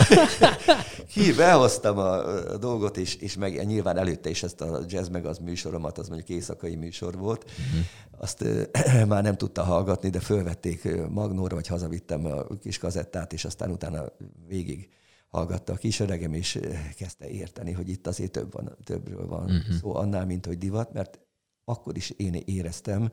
Ki, 1.12 1.32
behoztam 1.32 1.98
a, 1.98 2.36
a 2.52 2.56
dolgot, 2.56 2.96
és, 2.96 3.14
és 3.14 3.36
meg 3.36 3.66
nyilván 3.66 3.96
előtte 3.96 4.30
is 4.30 4.42
ezt 4.42 4.60
a 4.60 4.80
jazz 4.86 5.08
meg 5.08 5.26
az 5.26 5.38
műsoromat, 5.38 5.98
az 5.98 6.08
mondjuk 6.08 6.28
éjszakai 6.28 6.76
műsor 6.76 7.18
volt. 7.18 7.44
Uh-huh. 7.44 7.84
Azt 8.18 8.42
uh, 8.42 9.06
már 9.12 9.22
nem 9.22 9.36
tudta 9.36 9.62
hallgatni, 9.62 10.10
de 10.10 10.20
fölvették 10.20 10.88
Magnóra, 11.08 11.54
vagy 11.54 11.66
hazavittem 11.66 12.24
a 12.24 12.56
kis 12.60 12.78
kazettát, 12.78 13.32
és 13.32 13.44
aztán 13.44 13.70
utána 13.70 14.04
végig 14.48 14.88
hallgatta 15.28 15.72
a 15.72 15.76
kis 15.76 16.00
öregem, 16.00 16.32
és 16.32 16.60
kezdte 16.96 17.28
érteni, 17.28 17.72
hogy 17.72 17.88
itt 17.88 18.06
azért 18.06 18.30
több 18.30 18.52
van, 18.52 18.76
többről 18.84 19.26
van 19.26 19.42
uh-huh. 19.42 19.76
szó 19.80 19.94
annál, 19.94 20.26
mint 20.26 20.46
hogy 20.46 20.58
divat, 20.58 20.92
mert 20.92 21.18
akkor 21.64 21.96
is 21.96 22.10
én 22.10 22.42
éreztem, 22.44 23.10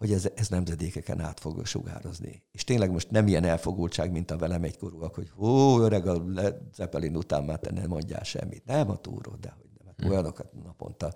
hogy 0.00 0.12
ez, 0.12 0.28
ez 0.34 0.48
nemzedékeken 0.48 1.20
át 1.20 1.40
fog 1.40 1.66
sugározni. 1.66 2.42
És 2.52 2.64
tényleg 2.64 2.90
most 2.90 3.10
nem 3.10 3.26
ilyen 3.26 3.44
elfogultság, 3.44 4.12
mint 4.12 4.30
a 4.30 4.36
velem 4.36 4.62
egykorúak, 4.62 5.14
hogy 5.14 5.30
hú, 5.30 5.78
öreg 5.78 6.06
a 6.06 6.24
Zeppelin 6.74 7.16
után 7.16 7.44
már 7.44 7.58
te 7.58 7.72
nem 7.72 7.88
mondjál 7.88 8.22
semmit. 8.22 8.64
Nem 8.64 8.90
a 8.90 8.96
túró, 8.96 9.34
de 9.40 9.54
hogy 9.56 9.68
nem. 9.84 9.94
Hát 9.98 10.10
olyanokat 10.10 10.52
naponta 10.64 11.12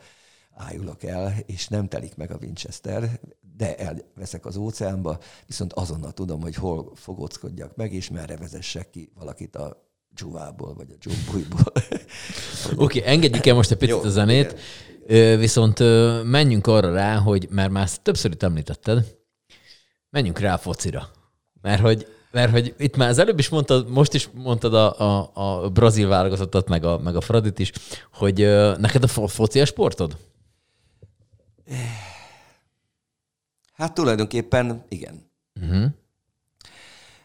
ájulok 0.55 1.03
el, 1.03 1.35
és 1.47 1.69
nem 1.69 1.89
telik 1.89 2.17
meg 2.17 2.31
a 2.31 2.39
Winchester, 2.41 3.21
de 3.57 3.77
elveszek 3.77 4.47
az 4.47 4.57
óceánba, 4.57 5.19
viszont 5.47 5.73
azonnal 5.73 6.13
tudom, 6.13 6.41
hogy 6.41 6.55
hol 6.55 6.93
fogóckodjak 6.95 7.77
meg, 7.77 7.93
és 7.93 8.11
merre 8.11 8.37
vezessek 8.37 8.91
ki 8.91 9.11
valakit 9.15 9.57
a 9.57 9.89
dzsuvából, 10.15 10.75
vagy 10.75 10.91
a 10.91 10.97
dzsumbújból. 10.97 11.73
Oké, 12.77 12.99
okay, 12.99 13.13
engedjük 13.13 13.47
el 13.47 13.55
most 13.55 13.71
egy 13.71 13.79
picit 13.79 13.95
Jó, 13.95 14.03
a 14.03 14.09
zenét. 14.09 14.53
Igen. 14.53 14.63
Viszont 15.39 15.79
menjünk 16.25 16.67
arra 16.67 16.93
rá, 16.93 17.17
hogy 17.17 17.49
már 17.51 17.69
már 17.69 17.91
többször 17.91 18.31
itt 18.31 18.43
említetted, 18.43 19.17
menjünk 20.11 20.39
rá 20.39 20.55
a 20.55 20.59
focira. 20.59 21.11
Mert 21.61 21.81
hogy, 21.81 22.07
mert 22.31 22.51
hogy 22.51 22.75
itt 22.79 22.97
már 22.97 23.09
az 23.09 23.19
előbb 23.19 23.39
is 23.39 23.49
mondtad, 23.49 23.89
most 23.89 24.15
is 24.15 24.29
mondtad 24.33 24.75
a, 24.75 25.01
a, 25.01 25.31
a 25.35 25.71
brazil 25.71 26.09
válogatottat, 26.09 26.69
meg 26.69 26.85
a, 26.85 26.99
meg 26.99 27.17
a 27.17 27.21
Fradit 27.21 27.59
is, 27.59 27.73
hogy 28.13 28.37
neked 28.79 29.03
a 29.03 29.29
foci 29.29 29.61
a 29.61 29.65
sportod? 29.65 30.17
Hát 33.73 33.95
tulajdonképpen 33.95 34.85
igen. 34.89 35.31
Uh-huh. 35.61 35.85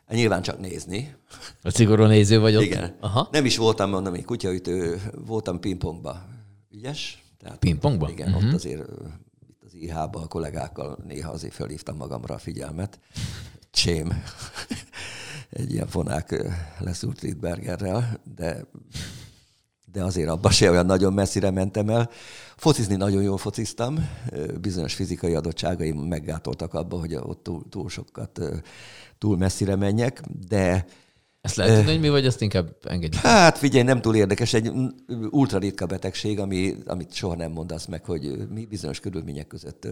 Nyilván 0.09 0.41
csak 0.41 0.59
nézni. 0.59 1.15
A 1.61 1.69
szigorú 1.69 2.03
néző 2.03 2.39
vagy 2.39 2.55
ott? 2.55 2.61
Igen. 2.63 2.95
Aha. 2.99 3.27
Nem 3.31 3.45
is 3.45 3.57
voltam, 3.57 3.89
mondom, 3.89 4.13
egy 4.13 4.25
kutyaütő, 4.25 5.01
voltam 5.25 5.59
pingpongba. 5.59 6.25
Ügyes? 6.71 7.23
Tehát, 7.39 7.59
Pingpongban? 7.59 8.09
Igen, 8.09 8.27
uh-huh. 8.33 8.47
ott 8.47 8.53
azért 8.53 8.89
itt 9.47 9.63
az 9.65 9.73
IH-ban 9.73 10.23
a 10.23 10.27
kollégákkal 10.27 10.97
néha 11.07 11.31
azért 11.31 11.53
felhívtam 11.53 11.95
magamra 11.95 12.33
a 12.33 12.37
figyelmet. 12.37 12.99
Csém. 13.71 14.23
Egy 15.49 15.71
ilyen 15.71 15.87
fonák 15.87 16.45
leszúrt 16.79 17.21
Rittbergerrel, 17.21 18.19
de 18.35 18.65
de 19.91 20.03
azért 20.03 20.29
abban 20.29 20.51
se 20.51 20.69
olyan 20.69 20.85
nagyon 20.85 21.13
messzire 21.13 21.51
mentem 21.51 21.89
el. 21.89 22.09
Focizni 22.55 22.95
nagyon 22.95 23.21
jól 23.21 23.37
fociztam, 23.37 24.09
bizonyos 24.61 24.93
fizikai 24.93 25.35
adottságaim 25.35 25.97
meggátoltak 25.97 26.73
abba, 26.73 26.99
hogy 26.99 27.15
ott 27.15 27.43
túl, 27.43 27.63
túl 27.69 27.89
sokat, 27.89 28.39
túl 29.17 29.37
messzire 29.37 29.75
menjek, 29.75 30.21
de 30.47 30.85
ezt 31.41 31.55
lehet 31.55 31.75
tudni, 31.75 31.91
hogy 31.91 31.99
mi 31.99 32.09
vagy, 32.09 32.25
azt 32.25 32.41
inkább 32.41 32.75
engedjük. 32.83 33.21
Hát 33.21 33.57
figyelj, 33.57 33.83
nem 33.83 34.01
túl 34.01 34.15
érdekes. 34.15 34.53
Egy 34.53 34.71
ultra 35.29 35.59
ritka 35.59 35.85
betegség, 35.85 36.39
ami, 36.39 36.75
amit 36.85 37.13
soha 37.13 37.35
nem 37.35 37.51
mondasz 37.51 37.85
meg, 37.85 38.05
hogy 38.05 38.47
mi 38.49 38.65
bizonyos 38.65 38.99
körülmények 38.99 39.47
között 39.47 39.87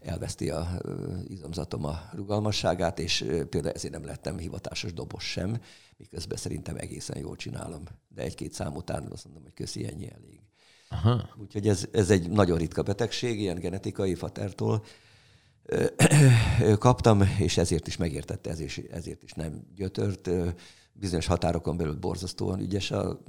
elveszti 0.00 0.50
a 0.50 0.82
izomzatom 1.28 1.84
a 1.84 2.00
rugalmasságát, 2.12 2.98
és 2.98 3.24
például 3.50 3.74
ezért 3.74 3.92
nem 3.92 4.04
lettem 4.04 4.38
hivatásos 4.38 4.92
dobos 4.92 5.24
sem, 5.24 5.60
miközben 5.96 6.38
szerintem 6.38 6.76
egészen 6.76 7.18
jól 7.18 7.36
csinálom. 7.36 7.82
De 8.14 8.22
egy-két 8.22 8.52
szám 8.52 8.74
után 8.74 9.08
azt 9.12 9.24
mondom, 9.24 9.42
hogy 9.42 9.54
köszi, 9.54 9.86
ennyi 9.86 10.10
elég. 10.12 10.40
Aha. 10.88 11.28
Úgyhogy 11.40 11.68
ez, 11.68 11.86
ez 11.92 12.10
egy 12.10 12.30
nagyon 12.30 12.58
ritka 12.58 12.82
betegség, 12.82 13.40
ilyen 13.40 13.58
genetikai 13.58 14.14
fatertól 14.14 14.84
kaptam, 16.78 17.22
és 17.38 17.56
ezért 17.56 17.86
is 17.86 17.96
megértette, 17.96 18.50
ezért, 18.50 18.90
ezért 18.90 19.22
is 19.22 19.32
nem 19.32 19.66
gyötört. 19.74 20.30
Bizonyos 20.92 21.26
határokon 21.26 21.76
belül 21.76 21.96
borzasztóan 21.96 22.60
ügyes 22.60 22.90
a, 22.90 23.20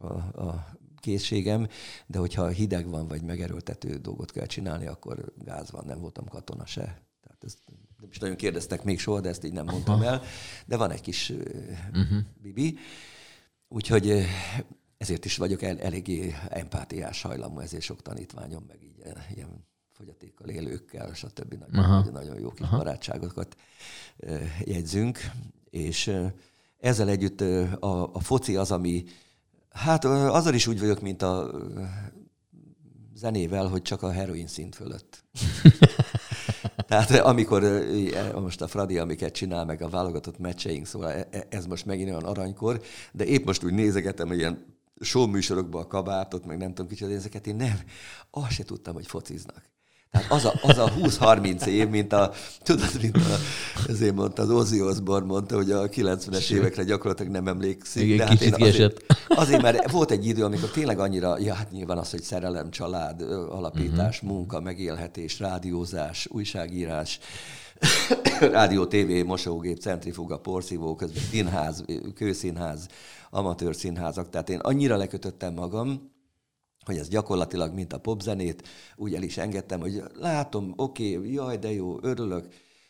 a, 0.00 0.12
a 0.42 0.66
készségem, 1.00 1.68
de 2.06 2.18
hogyha 2.18 2.48
hideg 2.48 2.88
van, 2.88 3.08
vagy 3.08 3.22
megerőltető 3.22 3.96
dolgot 3.96 4.30
kell 4.30 4.46
csinálni, 4.46 4.86
akkor 4.86 5.32
gáz 5.44 5.70
van, 5.70 5.84
nem 5.86 6.00
voltam 6.00 6.28
katona 6.28 6.66
se. 6.66 7.02
Tehát 7.22 7.44
ezt 7.44 7.58
nem 8.00 8.10
is 8.10 8.18
nagyon 8.18 8.36
kérdeztek 8.36 8.84
még 8.84 8.98
soha, 8.98 9.20
de 9.20 9.28
ezt 9.28 9.44
így 9.44 9.52
nem 9.52 9.64
mondtam 9.64 10.02
el. 10.02 10.22
De 10.66 10.76
van 10.76 10.90
egy 10.90 11.00
kis 11.00 11.30
uh-huh. 11.30 12.18
bibi. 12.42 12.78
Úgyhogy 13.68 14.24
ezért 14.96 15.24
is 15.24 15.36
vagyok 15.36 15.62
el, 15.62 15.80
eléggé 15.80 16.34
empátiás 16.48 17.22
hajlamú, 17.22 17.58
ezért 17.58 17.82
sok 17.82 18.02
tanítványom, 18.02 18.64
meg 18.68 18.82
így 18.82 19.02
ilyen 19.34 19.66
fogyatékkal 20.02 20.48
élőkkel, 20.48 21.14
stb. 21.14 21.54
Nagyon, 21.70 22.08
nagyon 22.12 22.40
jó 22.40 22.50
kis 22.50 22.66
Aha. 22.66 22.76
barátságokat 22.76 23.56
jegyzünk. 24.64 25.18
És 25.70 26.12
ezzel 26.78 27.08
együtt 27.08 27.40
a, 27.80 28.14
a 28.14 28.20
foci 28.20 28.56
az, 28.56 28.70
ami 28.70 29.04
Hát 29.72 30.04
azzal 30.04 30.54
is 30.54 30.66
úgy 30.66 30.80
vagyok, 30.80 31.00
mint 31.00 31.22
a 31.22 31.50
zenével, 33.14 33.66
hogy 33.66 33.82
csak 33.82 34.02
a 34.02 34.10
heroin 34.10 34.46
szint 34.46 34.74
fölött. 34.74 35.24
Tehát 36.88 37.10
amikor 37.10 37.84
most 38.34 38.60
a 38.60 38.66
Fradi, 38.66 38.98
amiket 38.98 39.32
csinál, 39.32 39.64
meg 39.64 39.82
a 39.82 39.88
válogatott 39.88 40.38
meccseink, 40.38 40.86
szóval 40.86 41.12
ez 41.48 41.66
most 41.66 41.86
megint 41.86 42.08
olyan 42.08 42.24
aranykor, 42.24 42.82
de 43.12 43.24
épp 43.24 43.46
most 43.46 43.64
úgy 43.64 43.72
nézegetem 43.72 44.32
ilyen 44.32 44.64
show 45.00 45.26
műsorokba 45.26 45.80
a 45.80 45.86
kabátot, 45.86 46.46
meg 46.46 46.58
nem 46.58 46.68
tudom 46.68 46.88
kicsit, 46.88 47.08
ezeket 47.08 47.46
én 47.46 47.56
nem, 47.56 47.80
azt 48.30 48.52
se 48.52 48.64
tudtam, 48.64 48.94
hogy 48.94 49.06
fociznak. 49.06 49.71
Tehát 50.12 50.30
az 50.30 50.44
a, 50.44 50.52
az 50.62 50.78
a 50.78 50.92
20-30 51.00 51.64
év, 51.64 51.88
mint 51.88 52.12
a, 52.12 52.32
tudod, 52.62 52.90
mint 53.02 53.16
a, 53.16 53.36
ezért 53.88 54.14
mondta, 54.14 54.42
az 54.42 54.50
Ozzy 54.50 54.80
Osbourne 54.80 55.26
mondta, 55.26 55.56
hogy 55.56 55.70
a 55.70 55.88
90-es 55.88 56.50
évekre 56.50 56.84
gyakorlatilag 56.84 57.32
nem 57.32 57.48
emlékszik. 57.48 58.02
Igen, 58.02 58.16
de 58.16 58.26
hát 58.26 58.38
kicsit 58.38 58.54
azért, 58.54 59.04
azért, 59.28 59.62
mert 59.62 59.90
volt 59.90 60.10
egy 60.10 60.26
idő, 60.26 60.44
amikor 60.44 60.70
tényleg 60.70 60.98
annyira, 60.98 61.38
ja, 61.38 61.54
hát 61.54 61.70
nyilván 61.70 61.98
az, 61.98 62.10
hogy 62.10 62.22
szerelem, 62.22 62.70
család, 62.70 63.22
alapítás, 63.50 64.16
uh-huh. 64.16 64.36
munka, 64.36 64.60
megélhetés, 64.60 65.38
rádiózás, 65.38 66.26
újságírás, 66.30 67.18
rádió, 68.40 68.86
tévé, 68.86 69.22
mosógép, 69.22 69.78
centrifuga, 69.78 70.38
porszívó, 70.38 70.94
közben 70.94 71.22
színház, 71.30 71.84
kőszínház, 72.14 72.86
amatőr 73.30 73.74
színházak. 73.74 74.30
Tehát 74.30 74.50
én 74.50 74.58
annyira 74.58 74.96
lekötöttem 74.96 75.54
magam, 75.54 76.11
hogy 76.84 76.96
ez 76.96 77.08
gyakorlatilag, 77.08 77.74
mint 77.74 77.92
a 77.92 77.98
popzenét, 77.98 78.68
úgy 78.96 79.14
el 79.14 79.22
is 79.22 79.36
engedtem, 79.36 79.80
hogy 79.80 80.02
látom, 80.14 80.72
oké, 80.76 81.16
okay, 81.16 81.32
jaj, 81.32 81.56
de 81.56 81.72
jó, 81.72 81.98
örülök, 82.02 82.48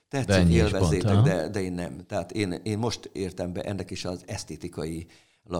tetszik, 0.09 0.55
élvezétek, 0.55 1.21
de, 1.21 1.49
de 1.49 1.63
én 1.63 1.73
nem. 1.73 2.07
Tehát 2.07 2.33
én, 2.33 2.53
én 2.63 2.79
most 2.79 3.11
értem 3.13 3.53
be 3.53 3.63
ennek 3.63 3.91
is 3.91 4.05
az 4.05 4.23
esztétikai 4.27 5.07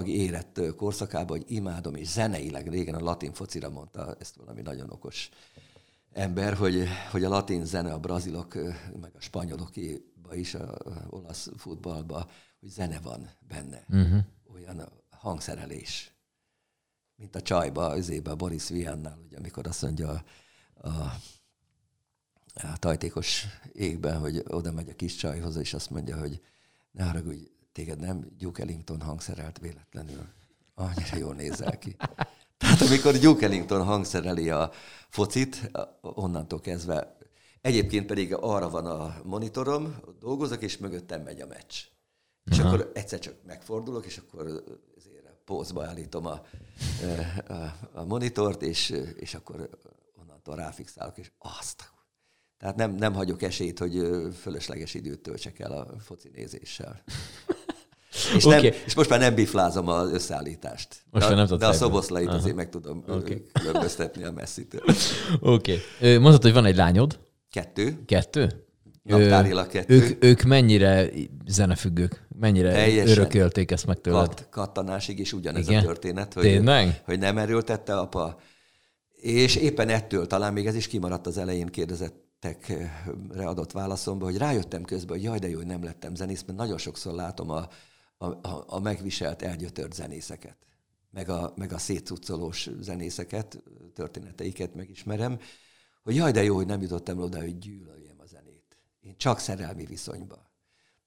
érett 0.05 0.61
korszakába, 0.77 1.33
hogy 1.33 1.45
imádom, 1.47 1.95
és 1.95 2.09
zeneileg 2.09 2.69
régen 2.69 2.95
a 2.95 3.03
latin 3.03 3.33
focira 3.33 3.71
mondta 3.71 4.17
ezt 4.21 4.37
valami 4.37 4.63
nagyon 4.63 4.91
okos 4.91 5.31
ember, 6.13 6.55
hogy, 6.55 6.89
hogy 7.11 7.25
a 7.25 7.29
latin 7.29 7.65
zene 7.65 7.93
a 7.93 7.99
brazilok, 7.99 8.55
meg 9.01 9.11
a 9.15 9.21
spanyolokéba 9.21 10.35
is, 10.35 10.55
a 10.55 10.79
olasz 11.11 11.49
futballba, 11.57 12.31
hogy 12.61 12.69
zene 12.69 13.01
van 13.03 13.31
benne. 13.49 13.85
Uh-huh. 13.89 14.19
Olyan 14.55 14.89
hangszerelés 15.11 16.12
mint 17.23 17.37
a 17.37 17.43
csajba, 17.43 17.87
azébe 17.87 18.31
a 18.31 18.37
Boris 18.37 18.69
Viannál, 18.69 19.19
ugye, 19.27 19.37
amikor 19.37 19.67
azt 19.67 19.83
mondja 19.83 20.09
a, 20.11 20.23
a, 20.89 21.15
a 22.55 22.77
tajtékos 22.79 23.47
égben, 23.73 24.19
hogy 24.19 24.43
oda 24.49 24.73
megy 24.73 24.89
a 24.89 24.95
kis 24.95 25.17
csajhoz, 25.17 25.57
és 25.57 25.75
azt 25.75 25.91
mondja, 25.91 26.19
hogy 26.19 26.41
ne 26.91 27.05
haragudj, 27.05 27.51
téged 27.73 28.01
nem 28.01 28.27
Duke 28.39 28.63
Ellington 28.63 29.01
hangszerelt 29.01 29.59
véletlenül. 29.59 30.27
Annyira 30.75 31.17
jól 31.17 31.35
nézel 31.35 31.79
ki. 31.79 31.97
Tehát 32.59 32.81
amikor 32.81 33.19
Duke 33.19 33.47
Ellington 33.47 33.85
hangszereli 33.85 34.51
a 34.51 34.71
focit, 35.09 35.71
onnantól 36.01 36.61
kezdve 36.61 37.17
Egyébként 37.61 38.07
pedig 38.07 38.35
arra 38.35 38.71
van 38.71 38.87
a 38.87 39.17
monitorom, 39.25 39.97
dolgozok, 40.19 40.63
és 40.63 40.79
mögöttem 40.79 41.23
megy 41.23 41.41
a 41.41 41.47
meccs. 41.47 41.75
És 42.45 42.59
Aha. 42.59 42.69
akkor 42.69 42.91
egyszer 42.95 43.19
csak 43.19 43.35
megfordulok, 43.47 44.07
és 44.07 44.19
akkor 44.19 44.65
pózba 45.45 45.85
állítom 45.85 46.27
a, 46.27 46.43
a, 47.49 47.53
a 47.93 48.05
monitort, 48.05 48.63
és, 48.63 48.95
és 49.17 49.35
akkor 49.35 49.69
onnantól 50.21 50.57
ráfixálok, 50.57 51.19
és 51.19 51.31
azt. 51.39 51.91
Tehát 52.59 52.77
nem, 52.77 52.95
nem 52.95 53.15
hagyok 53.15 53.43
esélyt, 53.43 53.79
hogy 53.79 54.01
fölösleges 54.41 54.95
időt 54.95 55.21
töltsek 55.21 55.59
el 55.59 55.73
a 55.73 55.87
foci 56.01 56.31
nézéssel. 56.35 57.03
És, 58.37 58.45
okay. 58.45 58.61
nem, 58.61 58.73
és 58.87 58.95
most 58.95 59.09
már 59.09 59.19
nem 59.19 59.35
biflázom 59.35 59.89
az 59.89 60.13
összeállítást. 60.13 61.03
Most 61.11 61.29
de, 61.29 61.35
nem 61.35 61.47
de 61.59 61.67
a 61.67 61.73
szoboszlait 61.73 62.29
Aha. 62.29 62.37
azért 62.37 62.57
meg 62.57 62.69
tudom 62.69 63.05
okay. 63.09 63.43
különböztetni 63.53 64.25
a 64.25 64.33
messzitől. 64.33 64.81
Oké. 65.41 65.79
Okay. 65.99 66.17
Mondtad, 66.17 66.43
hogy 66.43 66.53
van 66.53 66.65
egy 66.65 66.77
lányod? 66.77 67.21
Kettő. 67.51 68.05
Kettő? 68.07 68.67
Naptárilag 69.03 69.67
kettő. 69.67 69.95
Ők, 69.95 70.25
ők 70.25 70.43
mennyire 70.43 71.09
zenefüggők? 71.47 72.27
Mennyire 72.39 72.73
Teljesen 72.73 73.19
örökölték 73.19 73.71
ezt 73.71 73.87
meg 73.87 74.01
tőled? 74.01 74.27
Kat, 74.27 74.49
kattanásig 74.51 75.19
is 75.19 75.33
ugyanez 75.33 75.69
Igen? 75.69 75.83
a 75.83 75.85
történet, 75.85 76.35
hogy, 76.35 76.43
Tényleg? 76.43 77.03
hogy 77.05 77.19
nem 77.19 77.39
erőltette 77.39 77.99
apa. 77.99 78.41
És 79.13 79.57
éppen 79.57 79.89
ettől 79.89 80.27
talán 80.27 80.53
még 80.53 80.67
ez 80.67 80.75
is 80.75 80.87
kimaradt 80.87 81.27
az 81.27 81.39
elején 81.39 81.67
kérdezettekre 81.67 83.47
adott 83.47 83.73
válaszomba, 83.73 84.25
hogy 84.25 84.37
rájöttem 84.37 84.83
közben, 84.83 85.17
hogy 85.17 85.25
jaj, 85.25 85.39
de 85.39 85.49
jó, 85.49 85.57
hogy 85.57 85.67
nem 85.67 85.85
lettem 85.85 86.15
zenész, 86.15 86.45
mert 86.47 86.59
nagyon 86.59 86.79
sokszor 86.79 87.15
látom 87.15 87.51
a, 87.51 87.69
a, 88.17 88.27
a, 88.27 88.65
a 88.67 88.81
megviselt, 88.81 89.43
elgyötört 89.43 89.93
zenészeket, 89.95 90.57
meg 91.11 91.29
a, 91.29 91.53
meg 91.57 91.73
a 91.73 91.79
szétcuccolós 91.79 92.69
zenészeket, 92.81 93.63
történeteiket 93.95 94.75
megismerem, 94.75 95.39
hogy 96.03 96.15
jaj, 96.15 96.31
de 96.31 96.43
jó, 96.43 96.55
hogy 96.55 96.67
nem 96.67 96.83
jutottam 96.83 97.19
oda, 97.19 97.41
hogy 97.41 97.57
zenét. 97.61 98.02
Én 99.03 99.17
csak 99.17 99.39
szerelmi 99.39 99.85
viszonyba 99.85 100.53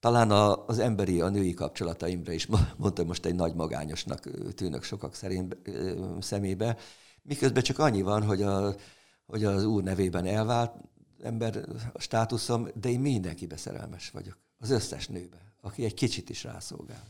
talán 0.06 0.30
a, 0.30 0.66
az 0.66 0.78
emberi, 0.78 1.20
a 1.20 1.28
női 1.28 1.54
kapcsolataimra 1.54 2.32
is 2.32 2.46
mondtam 2.76 3.06
most 3.06 3.26
egy 3.26 3.34
nagy 3.34 3.54
magányosnak 3.54 4.30
tűnök 4.54 4.82
sokak 4.82 5.14
szerint 5.14 5.56
szemébe, 6.20 6.76
miközben 7.22 7.62
csak 7.62 7.78
annyi 7.78 8.02
van, 8.02 8.22
hogy, 8.24 8.42
a, 8.42 8.74
hogy 9.26 9.44
az 9.44 9.64
úr 9.64 9.82
nevében 9.82 10.26
elvált 10.26 10.74
ember 11.22 11.64
a 11.92 12.00
státuszom, 12.00 12.68
de 12.74 12.88
én 12.88 13.00
mindenkibe 13.00 13.56
szerelmes 13.56 14.10
vagyok. 14.10 14.38
Az 14.58 14.70
összes 14.70 15.08
nőbe, 15.08 15.54
aki 15.60 15.84
egy 15.84 15.94
kicsit 15.94 16.30
is 16.30 16.44
rászolgál. 16.44 17.04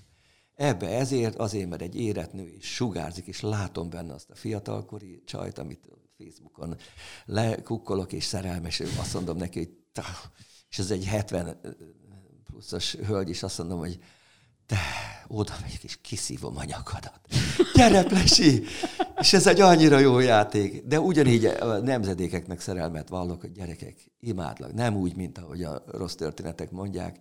Ebbe 0.54 0.88
ezért, 0.88 1.34
azért, 1.34 1.68
mert 1.68 1.82
egy 1.82 1.96
érett 1.96 2.32
nő 2.32 2.48
is 2.48 2.74
sugárzik, 2.74 3.26
és 3.26 3.40
látom 3.40 3.90
benne 3.90 4.14
azt 4.14 4.30
a 4.30 4.34
fiatalkori 4.34 5.22
csajt, 5.24 5.58
amit 5.58 5.88
Facebookon 6.18 6.76
lekukkolok, 7.24 8.12
és 8.12 8.24
szerelmes, 8.24 8.80
azt 8.80 9.14
mondom 9.14 9.36
neki, 9.36 9.58
hogy 9.58 9.70
és 10.70 10.78
ez 10.78 10.90
egy 10.90 11.04
70 11.04 11.60
pluszos 12.44 12.94
hölgy, 12.94 13.28
és 13.28 13.42
azt 13.42 13.58
mondom, 13.58 13.78
hogy 13.78 13.98
te 14.66 14.76
oda 15.26 15.54
megyek, 15.60 15.84
és 15.84 15.98
kiszívom 16.00 16.56
a 16.56 16.64
nyakadat. 16.64 17.20
Gyere! 17.74 18.06
És 19.20 19.32
ez 19.32 19.46
egy 19.46 19.60
annyira 19.60 19.98
jó 19.98 20.18
játék. 20.18 20.84
De 20.84 21.00
ugyanígy 21.00 21.44
a 21.44 21.78
nemzedékeknek 21.78 22.60
szerelmet 22.60 23.08
vallok, 23.08 23.40
hogy 23.40 23.52
gyerekek, 23.52 24.10
imádlak. 24.20 24.72
Nem 24.72 24.96
úgy, 24.96 25.16
mint 25.16 25.38
ahogy 25.38 25.62
a 25.62 25.82
rossz 25.86 26.14
történetek 26.14 26.70
mondják, 26.70 27.18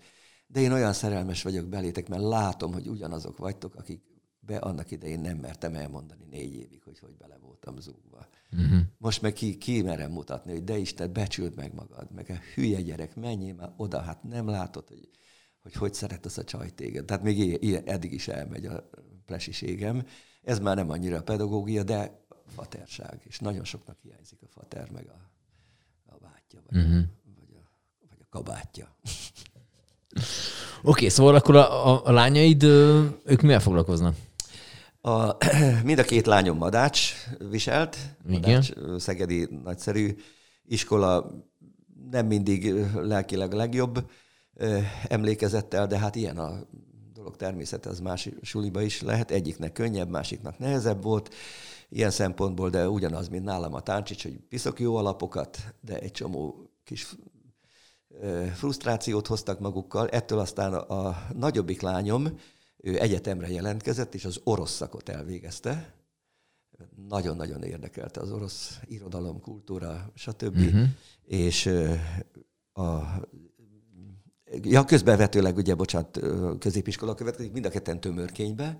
de 0.47 0.59
én 0.59 0.71
olyan 0.71 0.93
szerelmes 0.93 1.43
vagyok 1.43 1.65
belétek, 1.65 2.07
mert 2.07 2.21
látom, 2.21 2.73
hogy 2.73 2.87
ugyanazok 2.87 3.37
vagytok, 3.37 3.75
akik 3.75 4.01
be 4.39 4.57
annak 4.57 4.91
idején 4.91 5.19
nem 5.19 5.37
mertem 5.37 5.75
elmondani 5.75 6.25
négy 6.29 6.53
évig, 6.53 6.81
hogy 6.83 6.99
hogy 6.99 7.15
bele 7.17 7.37
voltam 7.41 7.79
zúgva. 7.79 8.27
Uh-huh. 8.57 8.79
Most 8.97 9.21
meg 9.21 9.33
ki, 9.33 9.57
ki 9.57 9.81
merem 9.81 10.11
mutatni, 10.11 10.51
hogy 10.51 10.63
de 10.63 10.77
Isten, 10.77 11.13
becsüld 11.13 11.55
meg 11.55 11.73
magad, 11.73 12.11
meg 12.11 12.29
a 12.29 12.39
hülye 12.53 12.81
gyerek, 12.81 13.15
menjél 13.15 13.53
már 13.53 13.73
oda, 13.77 14.01
hát 14.01 14.23
nem 14.23 14.47
látod, 14.47 14.87
hogy 14.87 15.09
hogy 15.65 15.73
hogy 15.73 15.93
szeret 15.93 16.25
az 16.25 16.37
a 16.37 16.43
csaj 16.43 16.69
téged. 16.69 17.05
Tehát 17.05 17.23
még 17.23 17.63
ilyen, 17.63 17.83
eddig 17.85 18.13
is 18.13 18.27
elmegy 18.27 18.65
a 18.65 18.89
plesiségem. 19.25 20.05
Ez 20.43 20.59
már 20.59 20.75
nem 20.75 20.89
annyira 20.89 21.17
a 21.17 21.23
pedagógia, 21.23 21.83
de 21.83 22.25
faterság. 22.55 23.21
És 23.23 23.39
nagyon 23.39 23.63
soknak 23.63 23.97
hiányzik 24.01 24.39
a 24.41 24.47
fater, 24.47 24.89
meg 24.91 25.07
a, 25.07 25.31
a 26.13 26.17
bátyja, 26.21 26.61
vagy, 26.69 26.77
uh-huh. 26.77 26.97
a, 26.97 27.29
vagy, 27.35 27.53
a, 27.53 27.69
vagy 28.09 28.17
a 28.21 28.25
kabátja. 28.29 28.95
Oké, 29.01 30.25
okay, 30.81 31.09
szóval 31.09 31.35
akkor 31.35 31.55
a, 31.55 31.87
a, 31.87 32.05
a 32.05 32.11
lányaid, 32.11 32.63
ők 32.63 33.41
mivel 33.41 33.59
foglalkoznak? 33.59 34.15
A, 35.05 35.37
mind 35.83 35.99
a 35.99 36.03
két 36.03 36.25
lányom 36.25 36.57
madács 36.57 37.13
viselt. 37.49 37.97
Madács, 38.27 38.69
Igen. 38.69 38.99
Szegedi 38.99 39.47
nagyszerű 39.63 40.15
iskola, 40.65 41.31
nem 42.11 42.25
mindig 42.25 42.73
lelkileg 42.95 43.53
a 43.53 43.55
legjobb 43.55 44.09
emlékezettel, 45.07 45.87
de 45.87 45.97
hát 45.97 46.15
ilyen 46.15 46.37
a 46.37 46.67
dolog 47.13 47.35
természete, 47.35 47.89
az 47.89 47.99
más 47.99 48.29
suliba 48.41 48.81
is 48.81 49.01
lehet. 49.01 49.31
Egyiknek 49.31 49.71
könnyebb, 49.71 50.09
másiknak 50.09 50.57
nehezebb 50.57 51.03
volt 51.03 51.33
ilyen 51.89 52.11
szempontból, 52.11 52.69
de 52.69 52.89
ugyanaz, 52.89 53.27
mint 53.27 53.43
nálam 53.43 53.73
a 53.73 53.81
táncsics, 53.81 54.23
hogy 54.23 54.39
piszok 54.49 54.79
jó 54.79 54.95
alapokat, 54.95 55.57
de 55.81 55.99
egy 55.99 56.11
csomó 56.11 56.69
kis 56.83 57.15
frusztrációt 58.53 59.27
hoztak 59.27 59.59
magukkal, 59.59 60.07
ettől 60.09 60.39
aztán 60.39 60.73
a, 60.73 61.07
a 61.07 61.27
nagyobbik 61.33 61.81
lányom 61.81 62.27
ő 62.85 62.99
egyetemre 62.99 63.49
jelentkezett, 63.49 64.13
és 64.13 64.25
az 64.25 64.39
orosz 64.43 64.71
szakot 64.71 65.09
elvégezte. 65.09 65.93
Nagyon-nagyon 67.07 67.63
érdekelte 67.63 68.19
az 68.19 68.31
orosz 68.31 68.79
irodalom, 68.85 69.41
kultúra, 69.41 70.11
stb. 70.15 70.57
Uh-huh. 70.57 70.87
És 71.25 71.65
a 72.73 72.99
Ja, 74.61 74.83
közbevetőleg, 74.83 75.57
ugye, 75.57 75.75
bocsánat, 75.75 76.19
középiskola 76.59 77.13
következik, 77.13 77.51
mind 77.51 77.65
a 77.65 77.69
ketten 77.69 77.99
tömörkénybe. 77.99 78.77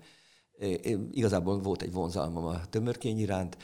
Igazából 1.10 1.60
volt 1.60 1.82
egy 1.82 1.92
vonzalmam 1.92 2.44
a 2.44 2.66
tömörkény 2.66 3.18
iránt. 3.18 3.56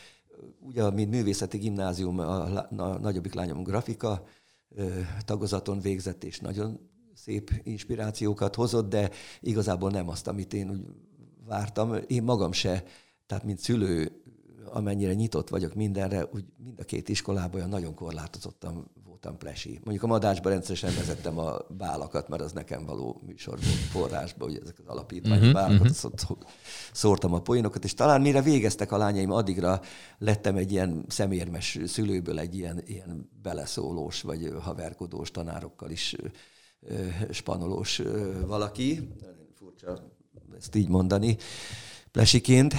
Ugye, 0.61 0.90
mint 0.90 1.11
művészeti 1.11 1.59
gimnázium, 1.59 2.18
a, 2.18 2.57
a 2.57 2.99
nagyobbik 2.99 3.34
lányom 3.34 3.62
grafika 3.62 4.26
tagozaton 5.24 5.80
végzett, 5.80 6.24
és 6.24 6.38
nagyon 6.38 6.90
szép 7.15 7.51
inspirációkat 7.63 8.55
hozott, 8.55 8.89
de 8.89 9.11
igazából 9.41 9.91
nem 9.91 10.09
azt, 10.09 10.27
amit 10.27 10.55
én 10.55 10.71
úgy 10.71 10.85
vártam. 11.47 11.95
Én 12.07 12.23
magam 12.23 12.53
se, 12.53 12.85
tehát 13.27 13.45
mint 13.45 13.59
szülő, 13.59 14.23
amennyire 14.65 15.15
nyitott 15.15 15.49
vagyok 15.49 15.75
mindenre, 15.75 16.29
úgy 16.33 16.45
mind 16.65 16.81
a 16.81 16.85
két 16.85 17.09
iskolában 17.09 17.55
olyan 17.55 17.69
nagyon 17.69 17.95
korlátozottan 17.95 18.91
voltam 19.05 19.39
plesi. 19.39 19.81
Mondjuk 19.85 20.03
a 20.03 20.07
madácsban 20.07 20.53
rendszeresen 20.53 20.95
vezettem 20.95 21.39
a 21.39 21.57
bálakat, 21.77 22.29
mert 22.29 22.43
az 22.43 22.53
nekem 22.53 22.85
való 22.85 23.21
műsor 23.27 23.59
volt 23.59 23.77
forrásban, 23.77 24.49
hogy 24.49 24.59
ezek 24.63 24.79
az 24.79 24.87
alapítványi 24.87 25.49
uh-huh, 25.49 25.53
bálakat, 25.53 25.91
uh-huh. 26.05 26.39
szórtam 26.93 27.35
a 27.35 27.41
poénokat, 27.41 27.85
és 27.85 27.95
talán 27.95 28.21
mire 28.21 28.43
végeztek 28.43 28.93
a 28.93 28.97
lányaim, 28.97 29.31
addigra 29.31 29.81
lettem 30.19 30.57
egy 30.57 30.73
ilyen 30.73 31.05
szemérmes 31.09 31.79
szülőből 31.85 32.39
egy 32.39 32.57
ilyen, 32.57 32.83
ilyen 32.87 33.31
beleszólós, 33.43 34.23
vagy 34.23 34.53
haverkodós 34.61 35.31
tanárokkal 35.31 35.91
is 35.91 36.17
spanolós 37.30 38.03
valaki. 38.47 39.09
Furcsa 39.55 40.12
ezt 40.57 40.74
így 40.74 40.89
mondani 40.89 41.37
plesiként. 42.11 42.74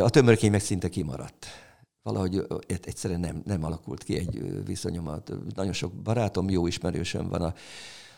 A 0.00 0.10
tömörkény 0.10 0.50
meg 0.50 0.60
szinte 0.60 0.88
kimaradt 0.88 1.46
valahogy 2.02 2.46
egyszerűen 2.66 3.20
nem, 3.20 3.42
nem 3.44 3.64
alakult 3.64 4.02
ki 4.02 4.16
egy 4.16 4.64
viszonyomat. 4.64 5.32
Nagyon 5.54 5.72
sok 5.72 5.92
barátom, 5.92 6.50
jó 6.50 6.66
ismerősöm 6.66 7.28
van 7.28 7.42
a 7.42 7.54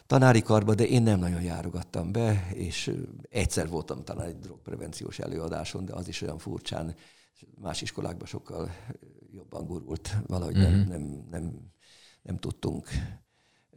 tanári 0.07 0.43
karba, 0.43 0.75
de 0.75 0.87
én 0.87 1.03
nem 1.03 1.19
nagyon 1.19 1.43
járogattam 1.43 2.13
be, 2.13 2.51
és 2.55 2.93
egyszer 3.31 3.69
voltam 3.69 4.05
talán 4.05 4.27
egy 4.27 4.39
drogprevenciós 4.39 5.19
előadáson, 5.19 5.85
de 5.85 5.93
az 5.93 6.09
is 6.09 6.23
olyan 6.23 6.39
furcsán, 6.39 6.95
más 7.61 7.83
iskolákban 7.83 8.27
sokkal 8.27 8.71
jobban 9.33 9.67
gurult. 9.67 10.17
Valahogy 10.27 10.57
mm-hmm. 10.57 10.71
nem, 10.71 10.81
mhm. 10.81 10.91
nem, 10.91 11.27
nem, 11.31 11.73
nem 12.23 12.39
tudtunk 12.39 12.89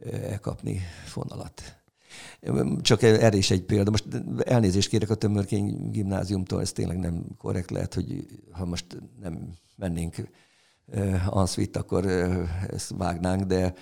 elkapni 0.02 0.80
fonalat. 1.04 1.62
Csak 2.80 3.02
erre 3.02 3.36
is 3.36 3.50
egy 3.50 3.62
példa. 3.62 3.90
Most 3.90 4.04
elnézést 4.44 4.88
kérek 4.88 5.10
a 5.10 5.14
Tömörkény 5.14 5.90
gimnáziumtól, 5.90 6.60
ez 6.60 6.72
tényleg 6.72 6.98
nem 6.98 7.24
korrekt 7.38 7.70
lehet, 7.70 7.94
hogy 7.94 8.26
ha 8.50 8.64
most 8.64 8.86
nem 9.20 9.52
mennénk 9.76 10.14
uh, 10.86 11.36
Ansvit, 11.36 11.76
akkor 11.76 12.04
uh, 12.04 12.48
ezt 12.68 12.94
vágnánk, 12.96 13.42
de 13.42 13.74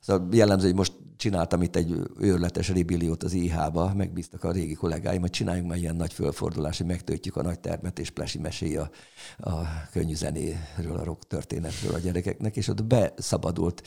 szóval 0.00 0.28
jellemző, 0.32 0.66
hogy 0.66 0.76
most 0.76 0.92
csináltam 1.20 1.62
itt 1.62 1.76
egy 1.76 1.96
őrletes 2.18 2.68
ribilliót 2.68 3.22
az 3.22 3.32
IH-ba, 3.32 3.94
megbíztak 3.94 4.44
a 4.44 4.50
régi 4.50 4.74
kollégáim, 4.74 5.20
hogy 5.20 5.30
csináljunk 5.30 5.68
már 5.68 5.78
ilyen 5.78 5.96
nagy 5.96 6.12
fölfordulás, 6.12 6.76
hogy 6.78 6.86
megtöltjük 6.86 7.36
a 7.36 7.42
nagy 7.42 7.60
termet, 7.60 7.98
és 7.98 8.10
Plesi 8.10 8.38
mesély 8.38 8.76
a, 8.76 8.90
a 9.38 9.50
könnyű 9.92 10.14
zenéről, 10.14 10.96
a 10.96 11.04
rock 11.04 11.26
történetről 11.26 11.94
a 11.94 11.98
gyerekeknek, 11.98 12.56
és 12.56 12.68
ott 12.68 12.84
beszabadult 12.84 13.82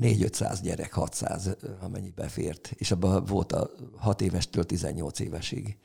4-500 0.00 0.58
gyerek, 0.62 0.92
600, 0.92 1.56
amennyi 1.80 2.12
befért, 2.14 2.72
és 2.76 2.90
abban 2.90 3.24
volt 3.24 3.52
a 3.52 3.70
6 3.96 4.20
évestől 4.20 4.64
18 4.64 5.18
évesig. 5.18 5.76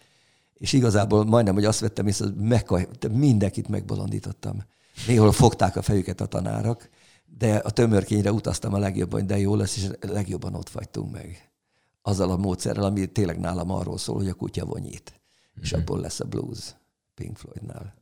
És 0.54 0.74
igazából 0.74 1.26
majdnem, 1.26 1.54
hogy 1.54 1.66
azt 1.66 1.80
vettem 1.80 2.08
észre, 2.08 2.26
hogy 2.68 2.88
mindenkit 3.12 3.68
megbolondítottam. 3.68 4.64
Néhol 5.08 5.32
fogták 5.32 5.76
a 5.76 5.82
fejüket 5.82 6.22
a 6.22 6.26
tanárak, 6.26 6.90
de 7.38 7.56
a 7.56 7.70
tömörkényre 7.70 8.32
utaztam 8.32 8.74
a 8.74 8.78
legjobban, 8.78 9.28
de 9.28 9.38
jó 9.38 9.56
lesz, 9.56 9.78
és 9.78 9.90
legjobban 10.00 10.56
ott 10.56 10.70
fagytunk 10.70 11.12
meg. 11.12 11.52
Azzal 12.02 12.32
a 12.32 12.38
módszerrel, 12.38 12.84
ami 12.84 13.06
tényleg 13.06 13.40
nálam 13.40 13.72
arról 13.72 13.98
szól, 13.98 14.16
hogy 14.16 14.28
a 14.28 14.34
kutya 14.34 14.66
vonyít, 14.66 15.12
mm-hmm. 15.12 15.64
és 15.64 15.72
mhm. 15.72 15.80
abból 15.80 16.00
lesz 16.00 16.20
a 16.20 16.26
blues 16.26 16.76
Pink 17.16 17.38
Floydnál. 17.38 17.94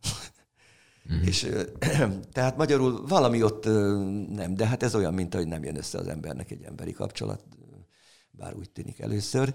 Mm-hmm. 1.13 1.23
és 1.23 1.49
tehát 2.33 2.57
magyarul 2.57 3.05
valami 3.07 3.43
ott 3.43 3.65
nem, 4.35 4.55
de 4.55 4.67
hát 4.67 4.83
ez 4.83 4.95
olyan, 4.95 5.13
mint 5.13 5.33
hogy 5.33 5.47
nem 5.47 5.63
jön 5.63 5.77
össze 5.77 5.97
az 5.97 6.07
embernek 6.07 6.51
egy 6.51 6.63
emberi 6.63 6.91
kapcsolat, 6.91 7.43
bár 8.31 8.55
úgy 8.55 8.69
tűnik 8.69 8.99
először. 8.99 9.53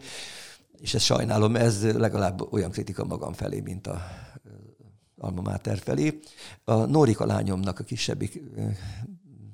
És 0.78 0.94
ezt 0.94 1.04
sajnálom, 1.04 1.56
ez 1.56 1.92
legalább 1.92 2.52
olyan 2.52 2.70
kritika 2.70 3.04
magam 3.04 3.32
felé, 3.32 3.60
mint 3.60 3.86
a 3.86 4.02
Alma 5.16 5.40
Mater 5.40 5.78
felé. 5.78 6.18
A 6.64 6.74
Nórika 6.74 7.26
lányomnak, 7.26 7.78
a 7.78 7.84
kisebbik 7.84 8.42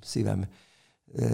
szívem 0.06 0.46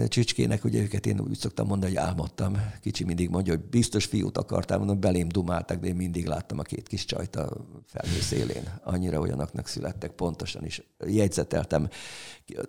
csücskének, 0.07 0.63
ugye 0.63 0.81
őket 0.81 1.05
én 1.05 1.19
úgy 1.19 1.37
szoktam 1.37 1.67
mondani, 1.67 1.95
hogy 1.95 2.03
álmodtam. 2.03 2.57
Kicsi 2.81 3.03
mindig 3.03 3.29
mondja, 3.29 3.53
hogy 3.53 3.63
biztos 3.63 4.05
fiút 4.05 4.37
akartál, 4.37 4.77
mondom, 4.77 4.99
belém 4.99 5.27
dumáltak, 5.27 5.79
de 5.79 5.87
én 5.87 5.95
mindig 5.95 6.25
láttam 6.25 6.59
a 6.59 6.61
két 6.61 6.87
kis 6.87 7.05
csajt 7.05 7.35
a 7.35 7.65
felhő 7.85 8.19
szélén. 8.19 8.63
Annyira 8.83 9.19
olyanoknak 9.19 9.67
születtek, 9.67 10.11
pontosan 10.11 10.65
is 10.65 10.81
jegyzeteltem. 11.05 11.89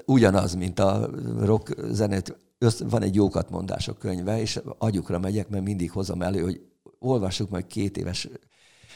Ugyanaz, 0.04 0.54
mint 0.54 0.78
a 0.78 1.10
rock 1.38 1.76
zenét, 1.90 2.36
van 2.78 3.02
egy 3.02 3.14
jókat 3.14 3.50
mondások 3.50 3.98
könyve, 3.98 4.40
és 4.40 4.60
agyukra 4.78 5.18
megyek, 5.18 5.48
mert 5.48 5.64
mindig 5.64 5.90
hozom 5.90 6.22
elő, 6.22 6.40
hogy 6.42 6.60
olvassuk 6.98 7.50
meg 7.50 7.66
két 7.66 7.96
éves, 7.96 8.28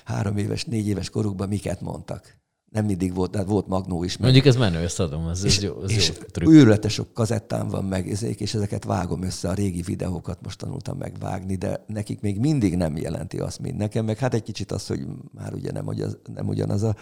három 0.05 0.37
éves, 0.37 0.65
négy 0.65 0.87
éves 0.87 1.11
korukban 1.11 1.49
miket 1.49 1.81
mondtak 1.81 2.39
nem 2.71 2.85
mindig 2.85 3.15
volt, 3.15 3.31
de 3.31 3.45
volt 3.45 3.67
magnó 3.67 4.05
is. 4.05 4.17
Meg. 4.17 4.23
Mondjuk 4.23 4.47
ez 4.47 4.57
menő, 4.57 4.79
ezt 4.79 5.01
adom, 5.01 5.29
ez, 5.29 5.45
és, 5.45 5.61
jó, 5.61 5.83
ez 5.83 5.91
és 5.91 6.13
jó 6.41 6.51
őrületes 6.51 6.93
sok 6.93 7.13
kazettám 7.13 7.69
van 7.69 7.85
meg, 7.85 8.07
és 8.39 8.55
ezeket 8.55 8.85
vágom 8.85 9.23
össze, 9.23 9.49
a 9.49 9.53
régi 9.53 9.83
videókat 9.83 10.39
most 10.43 10.59
tanultam 10.59 10.99
megvágni, 10.99 11.57
de 11.57 11.85
nekik 11.87 12.21
még 12.21 12.39
mindig 12.39 12.77
nem 12.77 12.97
jelenti 12.97 13.39
azt, 13.39 13.61
mint 13.61 13.77
nekem, 13.77 14.05
meg 14.05 14.19
hát 14.19 14.35
egy 14.35 14.43
kicsit 14.43 14.73
az, 14.73 14.87
hogy 14.87 15.07
már 15.35 15.55
ugye 15.55 15.73
nem, 15.73 15.87
ugyanaz, 15.87 16.19
nem 16.35 16.49
ugyanaz 16.49 16.83
a 16.83 16.97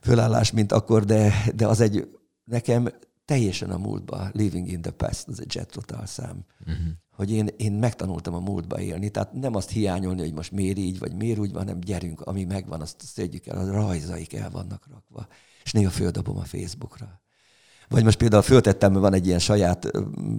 fölállás, 0.00 0.50
mint 0.50 0.72
akkor, 0.72 1.04
de, 1.04 1.32
de 1.54 1.66
az 1.66 1.80
egy, 1.80 2.08
nekem 2.44 2.88
teljesen 3.30 3.70
a 3.70 3.78
múltba, 3.78 4.30
Living 4.32 4.68
in 4.68 4.80
the 4.80 4.90
Past, 4.90 5.28
az 5.28 5.40
egy 5.40 5.54
Jet 5.54 5.70
Total 5.70 6.06
szám. 6.06 6.44
Uh-huh 6.60 6.98
hogy 7.20 7.30
én, 7.30 7.48
én 7.56 7.72
megtanultam 7.72 8.34
a 8.34 8.40
múltba 8.40 8.80
élni. 8.80 9.10
Tehát 9.10 9.32
nem 9.32 9.54
azt 9.54 9.70
hiányolni, 9.70 10.20
hogy 10.20 10.32
most 10.32 10.52
miért 10.52 10.78
így, 10.78 10.98
vagy 10.98 11.14
miért 11.14 11.38
úgy 11.38 11.52
van, 11.52 11.62
hanem 11.62 11.80
gyerünk, 11.80 12.20
ami 12.20 12.44
megvan, 12.44 12.80
azt 12.80 13.02
szedjük 13.02 13.46
el, 13.46 13.58
a 13.58 13.72
rajzaik 13.72 14.34
el 14.34 14.50
vannak 14.50 14.86
rakva. 14.90 15.26
És 15.64 15.72
néha 15.72 15.90
földobom 15.90 16.36
a 16.36 16.44
Facebookra. 16.44 17.20
Vagy 17.88 18.04
most 18.04 18.18
például 18.18 18.42
föltettem, 18.42 18.92
van 18.92 19.14
egy 19.14 19.26
ilyen 19.26 19.38
saját 19.38 19.90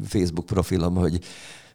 Facebook 0.04 0.46
profilom, 0.46 0.96
hogy, 0.96 1.20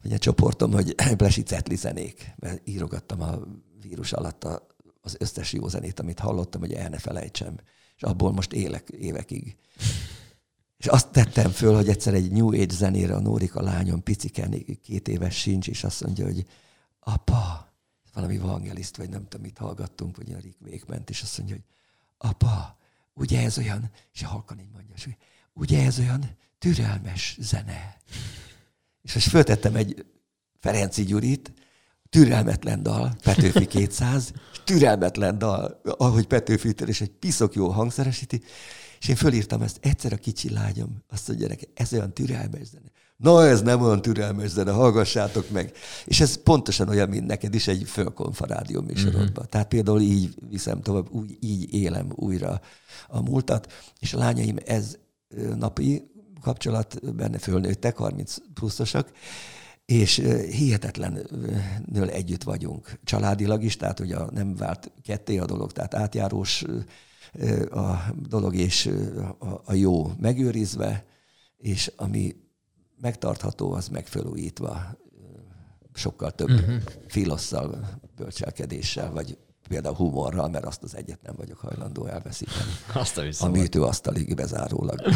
vagy 0.02 0.12
egy 0.12 0.18
csoportom, 0.18 0.72
hogy 0.72 0.94
Blesi 1.16 1.42
Cetli 1.42 1.76
zenék, 1.76 2.34
mert 2.36 2.68
írogattam 2.68 3.20
a 3.20 3.38
vírus 3.80 4.12
alatt 4.12 4.44
a, 4.44 4.66
az 5.00 5.16
összes 5.18 5.52
jó 5.52 5.68
zenét, 5.68 6.00
amit 6.00 6.18
hallottam, 6.18 6.60
hogy 6.60 6.72
el 6.72 6.88
ne 6.88 6.98
felejtsem. 6.98 7.54
És 7.96 8.02
abból 8.02 8.32
most 8.32 8.52
élek 8.52 8.88
évekig. 8.88 9.56
És 10.76 10.86
azt 10.86 11.08
tettem 11.08 11.50
föl, 11.50 11.74
hogy 11.74 11.88
egyszer 11.88 12.14
egy 12.14 12.30
New 12.30 12.48
Age 12.48 12.74
zenére 12.74 13.14
a 13.14 13.20
Nórika 13.20 13.62
lányom, 13.62 14.02
piciken, 14.02 14.64
két 14.82 15.08
éves 15.08 15.38
sincs, 15.38 15.68
és 15.68 15.84
azt 15.84 16.04
mondja, 16.04 16.24
hogy 16.24 16.46
apa, 17.00 17.72
valami 18.12 18.36
evangeliszt, 18.36 18.96
vagy 18.96 19.08
nem 19.08 19.22
tudom, 19.28 19.46
mit 19.46 19.58
hallgattunk, 19.58 20.16
vagy 20.16 20.32
a 20.32 20.38
Rick 20.64 20.86
ment, 20.86 21.10
és 21.10 21.22
azt 21.22 21.38
mondja, 21.38 21.56
hogy 21.56 21.64
apa, 22.18 22.78
ugye 23.14 23.42
ez 23.42 23.58
olyan, 23.58 23.90
és 24.12 24.22
halkan 24.22 24.58
így 24.60 24.70
mondja, 24.72 24.94
hogy 25.04 25.16
ugye 25.52 25.84
ez 25.84 25.98
olyan 25.98 26.36
türelmes 26.58 27.36
zene. 27.40 27.96
És 29.02 29.14
most 29.14 29.28
föltettem 29.28 29.76
egy 29.76 30.06
Ferenci 30.60 31.04
Gyurit, 31.04 31.52
türelmetlen 32.08 32.82
dal, 32.82 33.16
Petőfi 33.22 33.66
200, 33.66 34.32
és 34.52 34.60
türelmetlen 34.64 35.38
dal, 35.38 35.80
ahogy 35.84 36.26
Petőfi 36.26 36.74
és 36.86 37.00
egy 37.00 37.10
piszok 37.10 37.54
jó 37.54 37.68
hangszeresíti, 37.68 38.42
és 39.00 39.08
én 39.08 39.16
fölírtam 39.16 39.62
ezt 39.62 39.78
egyszer 39.80 40.12
a 40.12 40.16
kicsi 40.16 40.50
lányom, 40.50 41.02
azt 41.08 41.28
mondja 41.28 41.48
neki, 41.48 41.68
ez 41.74 41.92
olyan 41.92 42.12
türelmes 42.12 42.66
zene. 42.66 42.90
Na, 43.16 43.46
ez 43.46 43.62
nem 43.62 43.82
olyan 43.82 44.02
türelmes 44.02 44.50
zene, 44.50 44.70
hallgassátok 44.70 45.50
meg. 45.50 45.72
És 46.04 46.20
ez 46.20 46.42
pontosan 46.42 46.88
olyan, 46.88 47.08
mint 47.08 47.26
neked 47.26 47.54
is 47.54 47.68
egy 47.68 47.82
fölkonfa 47.88 48.46
rádió 48.46 48.80
műsorodban. 48.80 49.28
Uh-huh. 49.28 49.46
Tehát 49.46 49.68
például 49.68 50.00
így 50.00 50.34
viszem 50.48 50.80
tovább, 50.80 51.10
úgy, 51.10 51.36
így 51.40 51.74
élem 51.74 52.12
újra 52.14 52.60
a 53.08 53.22
múltat, 53.22 53.72
és 54.00 54.14
a 54.14 54.18
lányaim 54.18 54.56
ez 54.64 54.96
napi 55.56 56.10
kapcsolat, 56.40 57.14
benne 57.14 57.38
fölnőttek, 57.38 57.96
30 57.96 58.36
pluszosak, 58.54 59.10
és 59.84 60.22
hihetetlenül 60.50 62.08
együtt 62.10 62.42
vagyunk 62.42 62.98
családilag 63.04 63.62
is, 63.62 63.76
tehát 63.76 64.00
ugye 64.00 64.16
nem 64.30 64.54
vált 64.54 64.92
ketté 65.02 65.38
a 65.38 65.44
dolog, 65.44 65.72
tehát 65.72 65.94
átjárós 65.94 66.64
a 67.70 68.14
dolog 68.28 68.54
és 68.54 68.90
a, 69.64 69.74
jó 69.74 70.12
megőrizve, 70.20 71.04
és 71.56 71.92
ami 71.96 72.36
megtartható, 73.00 73.72
az 73.72 73.88
megfelújítva. 73.88 74.98
sokkal 75.94 76.30
több 76.30 76.50
uh-huh. 76.50 76.76
filosszal, 77.06 78.00
bölcselkedéssel, 78.16 79.12
vagy 79.12 79.38
például 79.68 79.94
humorral, 79.94 80.48
mert 80.48 80.64
azt 80.64 80.82
az 80.82 80.96
egyet 80.96 81.22
nem 81.22 81.34
vagyok 81.36 81.58
hajlandó 81.58 82.06
elveszíteni. 82.06 82.70
Azt 82.94 83.18
a 83.18 83.24
A 83.40 83.48
műtőasztalig 83.48 84.34
bezárólag. 84.34 85.00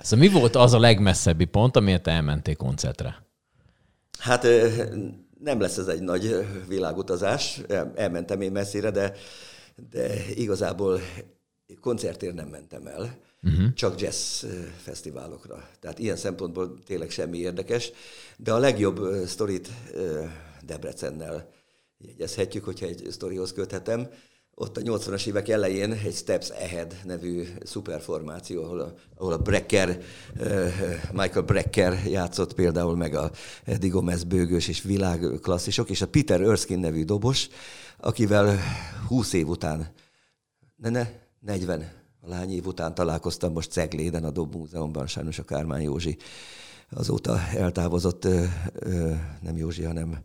Szóval 0.00 0.26
mi 0.26 0.32
volt 0.32 0.56
az 0.56 0.72
a 0.72 0.78
legmesszebbi 0.78 1.44
pont, 1.44 1.76
amiért 1.76 2.06
elmentél 2.06 2.56
koncertre? 2.56 3.26
Hát 4.18 4.46
nem 5.40 5.60
lesz 5.60 5.76
ez 5.76 5.86
egy 5.86 6.00
nagy 6.00 6.46
világutazás, 6.68 7.60
elmentem 7.94 8.40
én 8.40 8.52
messzire, 8.52 8.90
de, 8.90 9.12
de 9.90 10.30
igazából 10.34 11.00
koncertért 11.80 12.34
nem 12.34 12.48
mentem 12.48 12.86
el, 12.86 13.18
uh-huh. 13.42 13.72
csak 13.74 14.00
jazz 14.00 14.44
fesztiválokra. 14.82 15.68
Tehát 15.80 15.98
ilyen 15.98 16.16
szempontból 16.16 16.78
tényleg 16.86 17.10
semmi 17.10 17.38
érdekes, 17.38 17.90
de 18.36 18.52
a 18.52 18.58
legjobb 18.58 19.26
sztorit 19.26 19.68
Debrecennel 20.62 21.48
jegyezhetjük, 21.98 22.64
hogyha 22.64 22.86
egy 22.86 23.06
sztorihoz 23.10 23.52
köthetem. 23.52 24.08
Ott 24.54 24.76
a 24.76 24.80
80-as 24.80 25.26
évek 25.26 25.48
elején 25.48 25.92
egy 25.92 26.14
Steps 26.14 26.50
Ahead 26.50 26.96
nevű 27.04 27.44
szuperformáció, 27.64 28.62
ahol 28.62 28.80
a, 28.80 28.94
ahol 29.16 29.32
a 29.32 29.38
Brecker, 29.38 30.02
Michael 31.12 31.42
Brecker 31.42 32.02
játszott 32.06 32.54
például, 32.54 32.96
meg 32.96 33.14
a 33.14 33.30
Eddie 33.64 33.90
Gomez 33.90 34.24
bőgős 34.24 34.68
és 34.68 34.82
világklasszisok, 34.82 35.90
és 35.90 36.02
a 36.02 36.08
Peter 36.08 36.40
Erskine 36.40 36.80
nevű 36.80 37.04
dobos, 37.04 37.48
akivel 37.98 38.58
20 39.08 39.32
év 39.32 39.48
után, 39.48 39.92
ne, 40.76 40.88
ne, 40.88 41.08
40 41.44 41.92
lány 42.20 42.50
év 42.50 42.66
után 42.66 42.94
találkoztam 42.94 43.52
most 43.52 43.70
Cegléden, 43.70 44.24
a 44.24 44.30
Dob 44.30 44.54
Múzeumban, 44.54 45.06
sajnos 45.06 45.38
a 45.38 45.44
Kármán 45.44 45.80
Józsi 45.80 46.16
azóta 46.90 47.40
eltávozott, 47.40 48.28
nem 49.40 49.56
Józsi, 49.56 49.82
hanem 49.82 50.18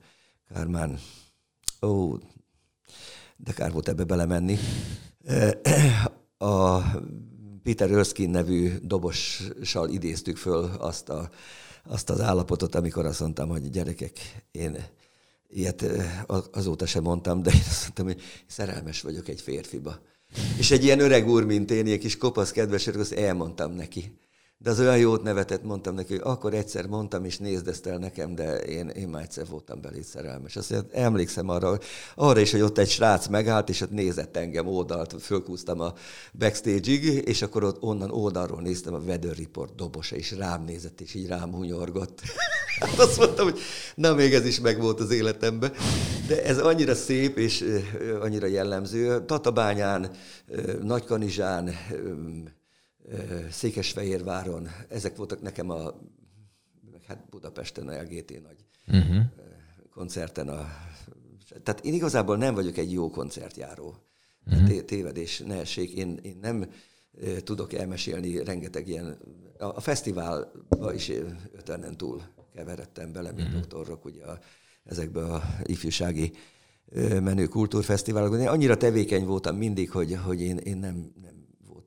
Kármán 0.54 1.00
Ó, 1.82 2.18
de 3.38 3.54
kár 3.54 3.72
volt 3.72 3.88
ebbe 3.88 4.04
belemenni. 4.04 4.58
A 6.38 6.80
Peter 7.64 7.92
Erskine 7.92 8.32
nevű 8.32 8.78
dobossal 8.82 9.90
idéztük 9.90 10.38
föl 10.38 10.64
azt, 10.64 11.10
a, 11.10 11.30
azt 11.84 12.10
az 12.10 12.22
állapotot, 12.22 12.76
amikor 12.76 13.06
azt 13.06 13.20
mondtam, 13.20 13.50
hogy 13.50 13.70
gyerekek, 13.70 14.44
én 14.52 14.86
ilyet 15.48 15.86
azóta 16.52 16.86
sem 16.86 17.04
mondtam, 17.04 17.42
de 17.42 17.52
én 17.52 17.60
azt 17.70 17.82
mondtam, 17.82 18.06
hogy 18.06 18.22
szerelmes 18.48 19.02
vagyok 19.02 19.28
egy 19.28 19.42
férfiba. 19.42 20.00
És 20.58 20.72
egy 20.72 20.84
ilyen 20.84 21.00
öreg 21.00 21.28
úr, 21.28 21.46
mint 21.46 21.72
én, 21.72 21.86
ilyen 21.86 22.00
kis 22.00 22.18
kopasz 22.18 22.52
kedves, 22.52 22.88
azt 22.88 23.12
elmondtam 23.14 23.72
neki 23.72 24.12
de 24.62 24.70
az 24.70 24.80
olyan 24.80 24.98
jót 24.98 25.24
nevetett, 25.24 25.64
mondtam 25.64 25.96
neki, 25.96 26.14
hogy 26.14 26.22
akkor 26.24 26.54
egyszer 26.54 26.86
mondtam, 26.86 27.26
és 27.26 27.38
nézd 27.38 27.68
ezt 27.68 27.86
el 27.86 27.98
nekem, 27.98 28.36
de 28.36 28.58
én, 28.58 28.90
én 28.90 29.08
már 29.08 29.22
egyszer 29.22 29.48
voltam 29.48 29.82
belé 29.82 30.02
szerelmes. 30.02 30.56
Azt 30.56 30.70
mondja, 30.70 30.90
emlékszem 31.00 31.50
arra, 31.50 31.78
arra 32.16 32.40
is, 32.40 32.52
hogy 32.52 32.62
ott 32.62 32.78
egy 32.78 32.90
srác 32.90 33.28
megállt, 33.28 33.70
és 33.70 33.82
ott 33.82 33.92
nézett 33.92 34.38
engem 34.38 34.68
oldalt, 34.68 35.16
fölkúztam 35.22 35.80
a 35.80 35.94
backstage-ig, 36.34 37.04
és 37.04 37.42
akkor 37.42 37.64
ott 37.64 37.82
onnan 37.82 38.12
oldalról 38.12 38.62
néztem 38.62 38.94
a 38.94 39.00
Weather 39.00 39.38
Report 39.38 39.76
dobosa, 39.76 40.16
és 40.16 40.32
rám 40.32 40.64
nézett, 40.64 41.02
és 41.02 41.14
így 41.14 41.28
rám 41.28 41.54
hunyorgott. 41.54 42.22
Hát 42.80 43.00
azt 43.00 43.18
mondtam, 43.18 43.46
hogy 43.46 43.60
na 43.96 44.14
még 44.14 44.34
ez 44.34 44.46
is 44.46 44.60
megvolt 44.60 45.00
az 45.00 45.12
életemben. 45.12 45.72
De 46.28 46.44
ez 46.44 46.58
annyira 46.58 46.96
szép, 46.96 47.38
és 47.38 47.82
annyira 48.22 48.48
jellemző. 48.48 49.26
Tatabányán, 49.26 50.12
Nagykanizsán, 50.82 51.76
Székesfehérváron, 53.52 54.68
ezek 54.90 55.16
voltak 55.16 55.42
nekem 55.42 55.70
a, 55.70 55.94
hát 57.08 57.30
Budapesten 57.30 57.88
a 57.88 58.02
LGT 58.02 58.42
nagy 58.42 58.66
uh-huh. 58.88 59.24
koncerten. 59.90 60.50
A, 60.50 60.68
tehát 61.64 61.86
én 61.86 61.94
igazából 61.94 62.38
nem 62.38 62.54
vagyok 62.54 62.78
egy 62.78 62.92
jó 62.92 63.10
koncertjáró. 63.10 63.96
Uh-huh. 64.46 64.82
Tévedés, 64.82 65.40
ne 65.40 65.60
essék. 65.60 65.92
Én, 65.92 66.20
én 66.22 66.38
nem 66.42 66.72
tudok 67.44 67.74
elmesélni 67.74 68.44
rengeteg 68.44 68.88
ilyen, 68.88 69.18
a, 69.58 69.64
a 69.66 69.80
fesztiválba 69.80 70.94
is 70.94 71.12
ötvennen 71.52 71.98
túl 71.98 72.22
keveredtem 72.54 73.12
bele, 73.12 73.32
mint 73.32 73.48
uh-huh. 73.48 73.62
doktorok, 73.62 74.06
ugye 74.06 74.24
a, 74.24 74.40
ezekbe 74.84 75.24
a 75.24 75.44
ifjúsági 75.64 76.32
menő 77.22 77.48
kultúrfesztiválokban. 77.48 78.40
Én 78.40 78.48
annyira 78.48 78.78
tevékeny 78.78 79.26
voltam 79.26 79.56
mindig, 79.56 79.92
hogy, 79.92 80.16
hogy 80.26 80.42
én, 80.42 80.58
én 80.58 80.78
nem, 80.78 81.12
nem 81.22 81.39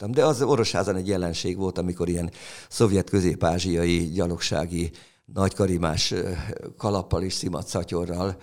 voltam. 0.03 0.11
De 0.11 0.25
az 0.25 0.43
Orosházan 0.43 0.97
egy 0.97 1.09
jelenség 1.09 1.57
volt, 1.57 1.79
amikor 1.79 2.09
ilyen 2.09 2.31
szovjet 2.69 3.11
közép-ázsiai 3.11 4.11
gyalogsági 4.11 4.91
nagykarimás 5.25 6.15
kalappal 6.77 7.23
és 7.23 7.47
szatyorral 7.67 8.37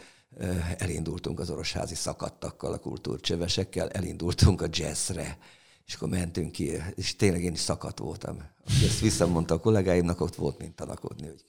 elindultunk 0.78 1.40
az 1.40 1.50
orosházi 1.50 1.96
szakadtakkal, 1.96 2.74
a 2.74 2.78
kultúrcsövesekkel, 2.78 3.90
elindultunk 3.90 4.62
a 4.62 4.68
jazzre, 4.70 5.38
és 5.86 5.94
akkor 5.94 6.10
mentünk 6.10 6.52
ki, 6.52 6.72
és 6.96 7.16
tényleg 7.16 7.44
én 7.44 7.54
is 7.54 7.60
szakadt 7.60 8.00
voltam. 8.00 8.38
Aki 8.66 8.86
ezt 8.86 9.00
visszamondta 9.00 9.54
a 9.54 9.60
kollégáimnak, 9.60 10.22
ott 10.22 10.36
volt 10.36 10.60
mint 10.60 10.76
tanakodni, 10.76 11.28
hogy 11.28 11.44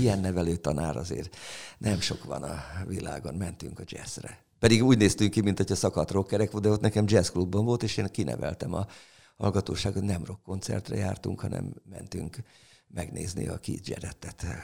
ilyen 0.00 0.20
nevelő 0.20 0.56
tanár 0.56 0.96
azért 0.96 1.36
nem 1.78 2.00
sok 2.00 2.24
van 2.24 2.42
a 2.42 2.64
világon, 2.86 3.34
mentünk 3.34 3.78
a 3.78 3.82
jazzre. 3.86 4.47
Pedig 4.58 4.84
úgy 4.84 4.98
néztünk 4.98 5.30
ki, 5.30 5.40
mint 5.40 5.56
hogyha 5.56 5.74
szakadt 5.74 6.10
rockerek 6.10 6.50
volt, 6.50 6.64
de 6.64 6.70
ott 6.70 6.80
nekem 6.80 7.04
jazzklubban 7.08 7.64
volt, 7.64 7.82
és 7.82 7.96
én 7.96 8.06
kineveltem 8.06 8.74
a 8.74 8.86
hallgatóságot, 9.36 10.02
nem 10.02 10.24
rock 10.24 10.42
koncertre 10.42 10.96
jártunk, 10.96 11.40
hanem 11.40 11.72
mentünk 11.90 12.36
megnézni 12.94 13.46
a 13.46 13.58
Keith 13.58 13.88
Jarrettet 13.88 14.42
eh, 14.42 14.58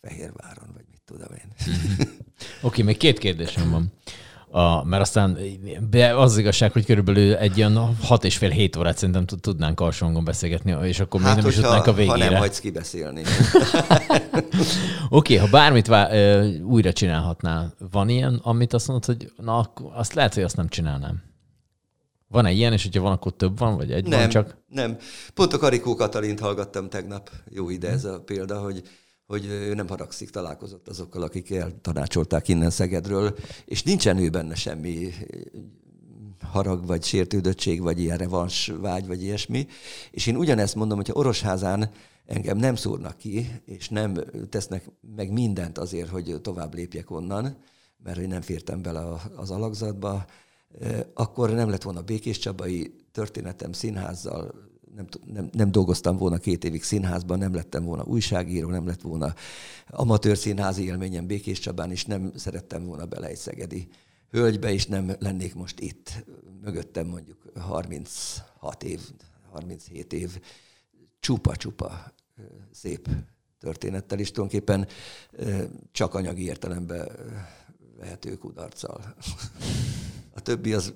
Fehérváron, 0.00 0.70
vagy 0.74 0.84
mit 0.90 1.02
tudom 1.04 1.28
én. 1.32 1.52
Oké, 1.58 2.06
okay, 2.62 2.82
még 2.82 2.96
két 2.96 3.18
kérdésem 3.18 3.70
van. 3.70 3.92
A, 4.50 4.84
mert 4.84 5.02
aztán 5.02 5.38
de 5.90 6.14
az, 6.14 6.32
az 6.32 6.38
igazság, 6.38 6.72
hogy 6.72 6.84
körülbelül 6.84 7.34
egy 7.34 7.56
ilyen 7.56 7.96
hat 8.02 8.24
és 8.24 8.36
fél 8.36 8.50
hét 8.50 8.76
órát 8.76 8.96
szerintem 8.96 9.26
tudnánk 9.40 9.80
alsóhangon 9.80 10.24
beszélgetni, 10.24 10.76
és 10.86 11.00
akkor 11.00 11.20
hát, 11.20 11.34
még 11.34 11.42
nem 11.42 11.52
is 11.52 11.58
jutnánk 11.58 11.86
a 11.86 11.92
végére. 11.92 12.24
Ha 12.24 12.30
nem 12.30 12.38
hagysz 12.38 12.60
kibeszélni. 12.60 13.22
Oké, 15.08 15.34
okay, 15.34 15.36
ha 15.36 15.46
bármit 15.50 15.86
vá- 15.86 16.14
újra 16.62 16.92
csinálhatnál, 16.92 17.74
van 17.90 18.08
ilyen, 18.08 18.40
amit 18.42 18.72
azt 18.72 18.86
mondod, 18.86 19.04
hogy 19.04 19.32
na, 19.36 19.72
azt 19.92 20.14
lehet, 20.14 20.34
hogy 20.34 20.42
azt 20.42 20.56
nem 20.56 20.68
csinálnám. 20.68 21.22
Van-e 22.28 22.50
ilyen, 22.50 22.72
és 22.72 22.82
hogyha 22.82 23.02
van, 23.02 23.12
akkor 23.12 23.32
több 23.32 23.58
van, 23.58 23.76
vagy 23.76 23.92
egy 23.92 24.06
nem, 24.06 24.18
van 24.18 24.28
csak? 24.28 24.56
Nem, 24.68 24.96
Pont 25.34 25.52
a 25.52 25.58
Karikó 25.58 25.94
Katalint 25.94 26.40
hallgattam 26.40 26.88
tegnap. 26.88 27.30
Jó 27.50 27.70
ide 27.70 27.88
ez 27.88 28.04
a 28.04 28.20
példa, 28.20 28.58
hogy 28.58 28.82
hogy 29.28 29.46
ő 29.46 29.74
nem 29.74 29.88
haragszik, 29.88 30.30
találkozott 30.30 30.88
azokkal, 30.88 31.22
akik 31.22 31.50
eltanácsolták 31.50 32.48
innen 32.48 32.70
Szegedről, 32.70 33.36
és 33.64 33.82
nincsen 33.82 34.18
ő 34.18 34.30
benne 34.30 34.54
semmi 34.54 35.10
harag, 36.40 36.86
vagy 36.86 37.04
sértődöttség, 37.04 37.82
vagy 37.82 38.00
ilyen 38.00 38.18
revans 38.18 38.72
vágy, 38.80 39.06
vagy 39.06 39.22
ilyesmi. 39.22 39.66
És 40.10 40.26
én 40.26 40.36
ugyanezt 40.36 40.74
mondom, 40.74 40.96
hogyha 40.96 41.14
Orosházán 41.14 41.90
engem 42.26 42.56
nem 42.56 42.74
szúrnak 42.74 43.16
ki, 43.16 43.60
és 43.64 43.88
nem 43.88 44.24
tesznek 44.48 44.90
meg 45.16 45.32
mindent 45.32 45.78
azért, 45.78 46.08
hogy 46.08 46.40
tovább 46.42 46.74
lépjek 46.74 47.10
onnan, 47.10 47.56
mert 48.04 48.18
hogy 48.18 48.28
nem 48.28 48.40
fértem 48.40 48.82
bele 48.82 49.04
az 49.36 49.50
alakzatba, 49.50 50.24
akkor 51.14 51.50
nem 51.50 51.70
lett 51.70 51.82
volna 51.82 52.02
Békés 52.02 52.38
Csabai 52.38 52.94
történetem 53.12 53.72
színházzal, 53.72 54.67
nem, 54.98 55.08
nem, 55.34 55.48
nem 55.52 55.70
dolgoztam 55.70 56.16
volna 56.16 56.38
két 56.38 56.64
évig 56.64 56.82
színházban, 56.82 57.38
nem 57.38 57.54
lettem 57.54 57.84
volna 57.84 58.04
újságíró, 58.04 58.70
nem 58.70 58.86
lett 58.86 59.00
volna 59.00 59.34
amatőr 59.88 60.36
színházi 60.36 60.84
élményem 60.84 61.26
Békés 61.26 61.58
Csabán, 61.58 61.90
és 61.90 62.04
nem 62.04 62.32
szerettem 62.34 62.84
volna 62.84 63.06
bele 63.06 63.26
egy 63.26 63.36
szegedi 63.36 63.88
hölgybe, 64.30 64.72
és 64.72 64.86
nem 64.86 65.16
lennék 65.18 65.54
most 65.54 65.80
itt 65.80 66.24
mögöttem 66.60 67.06
mondjuk 67.06 67.52
36 67.58 68.82
év, 68.82 69.00
37 69.50 70.12
év 70.12 70.40
csupa-csupa 71.20 72.12
szép 72.70 73.08
történettel, 73.58 74.18
és 74.18 74.30
tulajdonképpen 74.30 74.88
csak 75.92 76.14
anyagi 76.14 76.44
értelemben 76.44 77.08
vehető 77.98 78.36
kudarccal. 78.36 79.00
A 80.34 80.40
többi 80.40 80.72
az 80.72 80.94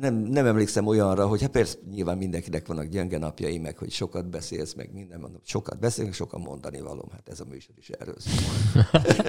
nem, 0.00 0.14
nem 0.14 0.46
emlékszem 0.46 0.86
olyanra, 0.86 1.26
hogy 1.26 1.40
hát 1.40 1.50
persze 1.50 1.78
nyilván 1.90 2.16
mindenkinek 2.16 2.66
vannak 2.66 2.86
gyenge 2.86 3.18
napjai, 3.18 3.58
meg 3.58 3.78
hogy 3.78 3.90
sokat 3.90 4.30
beszélsz, 4.30 4.74
meg 4.74 4.92
minden, 4.92 5.20
mondom, 5.20 5.40
sokat 5.44 5.78
beszélünk, 5.78 6.14
sokan 6.14 6.40
mondani 6.40 6.80
valóm. 6.80 7.08
Hát 7.12 7.28
ez 7.28 7.40
a 7.40 7.44
műsor 7.44 7.74
is 7.78 7.88
erről 7.88 8.16
szól. 8.18 8.84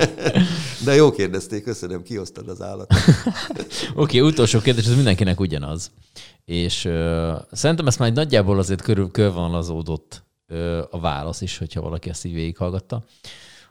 De 0.85 0.95
jó 0.95 1.11
kérdezték, 1.11 1.63
köszönöm, 1.63 2.03
kiosztad 2.03 2.47
az 2.47 2.61
állat. 2.61 2.93
Oké, 3.95 4.17
okay, 4.17 4.21
utolsó 4.21 4.59
kérdés, 4.59 4.85
ez 4.85 4.95
mindenkinek 4.95 5.39
ugyanaz. 5.39 5.91
És 6.45 6.85
uh, 6.85 6.91
szerintem 7.51 7.87
ezt 7.87 7.99
már 7.99 8.13
nagyjából 8.13 8.59
azért 8.59 8.81
körül 8.81 9.11
körvonalazódott 9.11 10.23
uh, 10.49 10.79
a 10.89 10.99
válasz 10.99 11.41
is, 11.41 11.57
hogyha 11.57 11.81
valaki 11.81 12.09
ezt 12.09 12.25
így 12.25 12.33
végighallgatta, 12.33 13.03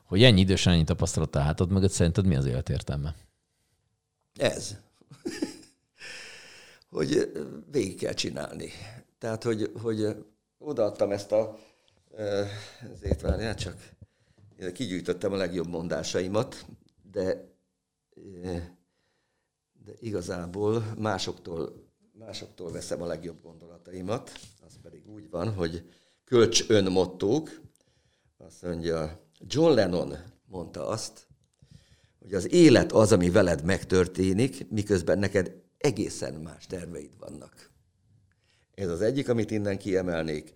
hogy 0.05 0.23
ennyi 0.23 0.41
idősen 0.41 0.73
ennyi 0.73 0.85
tapasztalat 0.85 1.37
a 1.37 1.41
hátad 1.41 1.71
mögött, 1.71 1.91
szerinted 1.91 2.27
mi 2.27 2.37
az 2.37 2.47
életértelme? 2.47 3.15
Ez 4.39 4.77
hogy 6.93 7.33
végig 7.71 7.99
kell 7.99 8.13
csinálni. 8.13 8.71
Tehát, 9.19 9.43
hogy, 9.43 9.71
hogy 9.83 10.25
odaadtam 10.59 11.11
ezt 11.11 11.33
a 11.33 11.59
az 12.93 13.03
étvágyát, 13.03 13.59
csak 13.59 13.77
kigyűjtöttem 14.73 15.33
a 15.33 15.37
legjobb 15.37 15.69
mondásaimat, 15.69 16.67
de, 17.13 17.55
de 19.85 19.93
igazából 20.01 20.95
másoktól, 20.99 21.91
másoktól 22.19 22.73
veszem 22.73 23.03
a 23.03 23.07
legjobb 23.07 23.43
gondolataimat. 23.43 24.33
Az 24.67 24.79
pedig 24.83 25.09
úgy 25.09 25.31
van, 25.31 25.55
hogy 25.55 25.89
kölcs 26.25 26.69
önmottók. 26.69 27.61
Azt 28.39 28.63
mondja, 28.63 29.21
John 29.39 29.75
Lennon 29.75 30.17
mondta 30.47 30.87
azt, 30.87 31.27
hogy 32.19 32.35
az 32.35 32.53
élet 32.53 32.93
az, 32.93 33.13
ami 33.13 33.31
veled 33.31 33.65
megtörténik, 33.65 34.71
miközben 34.71 35.19
neked 35.19 35.62
egészen 35.83 36.35
más 36.35 36.67
terveid 36.67 37.11
vannak. 37.19 37.71
Ez 38.75 38.89
az 38.89 39.03
egyik, 39.03 39.29
amit 39.29 39.51
innen 39.51 39.79
kiemelnék, 39.79 40.53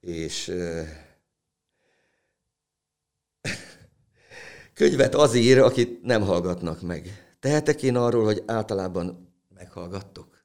és 0.00 0.52
könyvet 4.74 5.14
az 5.14 5.34
ír, 5.34 5.58
akit 5.58 6.02
nem 6.02 6.22
hallgatnak 6.22 6.80
meg. 6.80 7.34
Tehetek 7.40 7.82
én 7.82 7.96
arról, 7.96 8.24
hogy 8.24 8.42
általában 8.46 9.34
meghallgattok? 9.54 10.44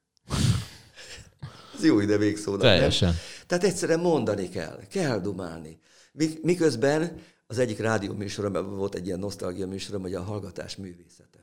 Ez 1.76 1.84
jó 1.84 2.00
ide 2.00 2.18
végszónak, 2.18 2.62
Teljesen. 2.62 3.08
Nem? 3.08 3.18
Tehát 3.48 3.64
egyszerűen 3.64 4.00
mondani 4.00 4.50
kell, 4.50 4.80
kell 4.90 5.20
dumálni. 5.20 5.80
Miközben 6.42 7.22
az 7.48 7.58
egyik 7.58 7.80
rádió 7.80 8.14
műsorom, 8.14 8.76
volt 8.76 8.96
egy 8.96 9.06
ilyen 9.06 9.20
nosztalgia 9.20 9.68
műsorom, 9.68 10.02
hogy 10.02 10.14
a 10.14 10.22
hallgatás 10.22 10.76
művészete. 10.76 11.40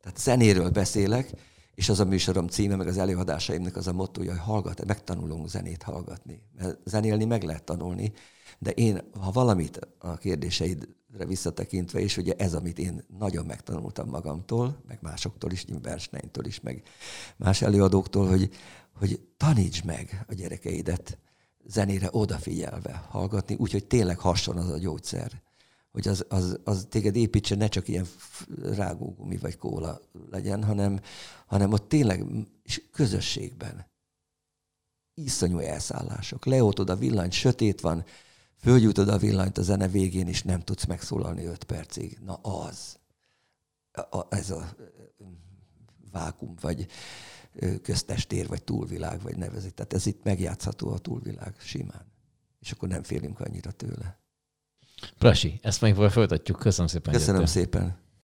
Tehát 0.00 0.18
zenéről 0.18 0.70
beszélek, 0.70 1.30
és 1.76 1.88
az 1.88 2.00
a 2.00 2.04
műsorom 2.04 2.46
címe, 2.48 2.76
meg 2.76 2.86
az 2.86 2.98
előadásaimnak 2.98 3.76
az 3.76 3.86
a 3.86 3.92
mottoja, 3.92 4.30
hogy 4.30 4.40
hallgat, 4.40 4.84
megtanulunk 4.84 5.48
zenét 5.48 5.82
hallgatni. 5.82 6.42
Mert 6.56 6.78
zenélni 6.84 7.24
meg 7.24 7.42
lehet 7.42 7.64
tanulni, 7.64 8.12
de 8.58 8.70
én, 8.70 9.00
ha 9.20 9.30
valamit 9.30 9.80
a 9.98 10.16
kérdéseidre 10.16 11.26
visszatekintve, 11.26 12.00
és 12.00 12.16
ugye 12.16 12.34
ez, 12.36 12.54
amit 12.54 12.78
én 12.78 13.04
nagyon 13.18 13.46
megtanultam 13.46 14.08
magamtól, 14.08 14.82
meg 14.88 14.98
másoktól 15.02 15.50
is, 15.50 15.64
Bernsteintől 15.64 16.46
is, 16.46 16.60
meg 16.60 16.82
más 17.36 17.62
előadóktól, 17.62 18.28
hogy, 18.28 18.50
hogy 18.94 19.20
taníts 19.36 19.84
meg 19.84 20.24
a 20.28 20.34
gyerekeidet 20.34 21.18
zenére 21.64 22.08
odafigyelve 22.10 23.06
hallgatni, 23.08 23.54
úgyhogy 23.58 23.86
tényleg 23.86 24.18
hasson 24.18 24.56
az 24.56 24.70
a 24.70 24.78
gyógyszer 24.78 25.42
hogy 25.96 26.08
az, 26.08 26.24
az, 26.28 26.58
az 26.64 26.86
téged 26.88 27.16
építse, 27.16 27.54
ne 27.54 27.68
csak 27.68 27.88
ilyen 27.88 28.06
rágógumi 28.62 29.36
vagy 29.36 29.56
kóla 29.56 30.00
legyen, 30.30 30.64
hanem, 30.64 31.00
hanem 31.46 31.72
ott 31.72 31.88
tényleg 31.88 32.24
és 32.62 32.82
közösségben. 32.92 33.86
Iszonyú 35.14 35.58
elszállások. 35.58 36.44
Leoltod 36.44 36.90
a 36.90 36.96
villanyt, 36.96 37.32
sötét 37.32 37.80
van, 37.80 38.04
fölgyújtod 38.56 39.08
a 39.08 39.18
villanyt 39.18 39.58
a 39.58 39.62
zene 39.62 39.88
végén, 39.88 40.26
és 40.26 40.42
nem 40.42 40.60
tudsz 40.60 40.84
megszólalni 40.84 41.44
öt 41.44 41.64
percig. 41.64 42.18
Na 42.24 42.34
az. 42.34 42.98
A, 44.10 44.26
ez 44.28 44.50
a 44.50 44.76
vákum, 46.12 46.54
vagy 46.60 46.86
köztestér, 47.82 48.48
vagy 48.48 48.64
túlvilág, 48.64 49.22
vagy 49.22 49.36
nevezik. 49.36 49.74
Tehát 49.74 49.92
ez 49.92 50.06
itt 50.06 50.22
megjátszható 50.22 50.88
a 50.88 50.98
túlvilág 50.98 51.54
simán. 51.58 52.12
És 52.58 52.70
akkor 52.70 52.88
nem 52.88 53.02
félünk 53.02 53.40
annyira 53.40 53.70
tőle. 53.70 54.25
Prasi, 55.18 55.58
ezt 55.62 55.80
meg 55.80 55.94
folytatjuk. 56.10 56.58
Köszönöm 56.58 56.86
szépen. 56.86 57.12
Köszönöm 57.12 57.40
jöttél. 57.40 57.62
szépen. 57.62 57.96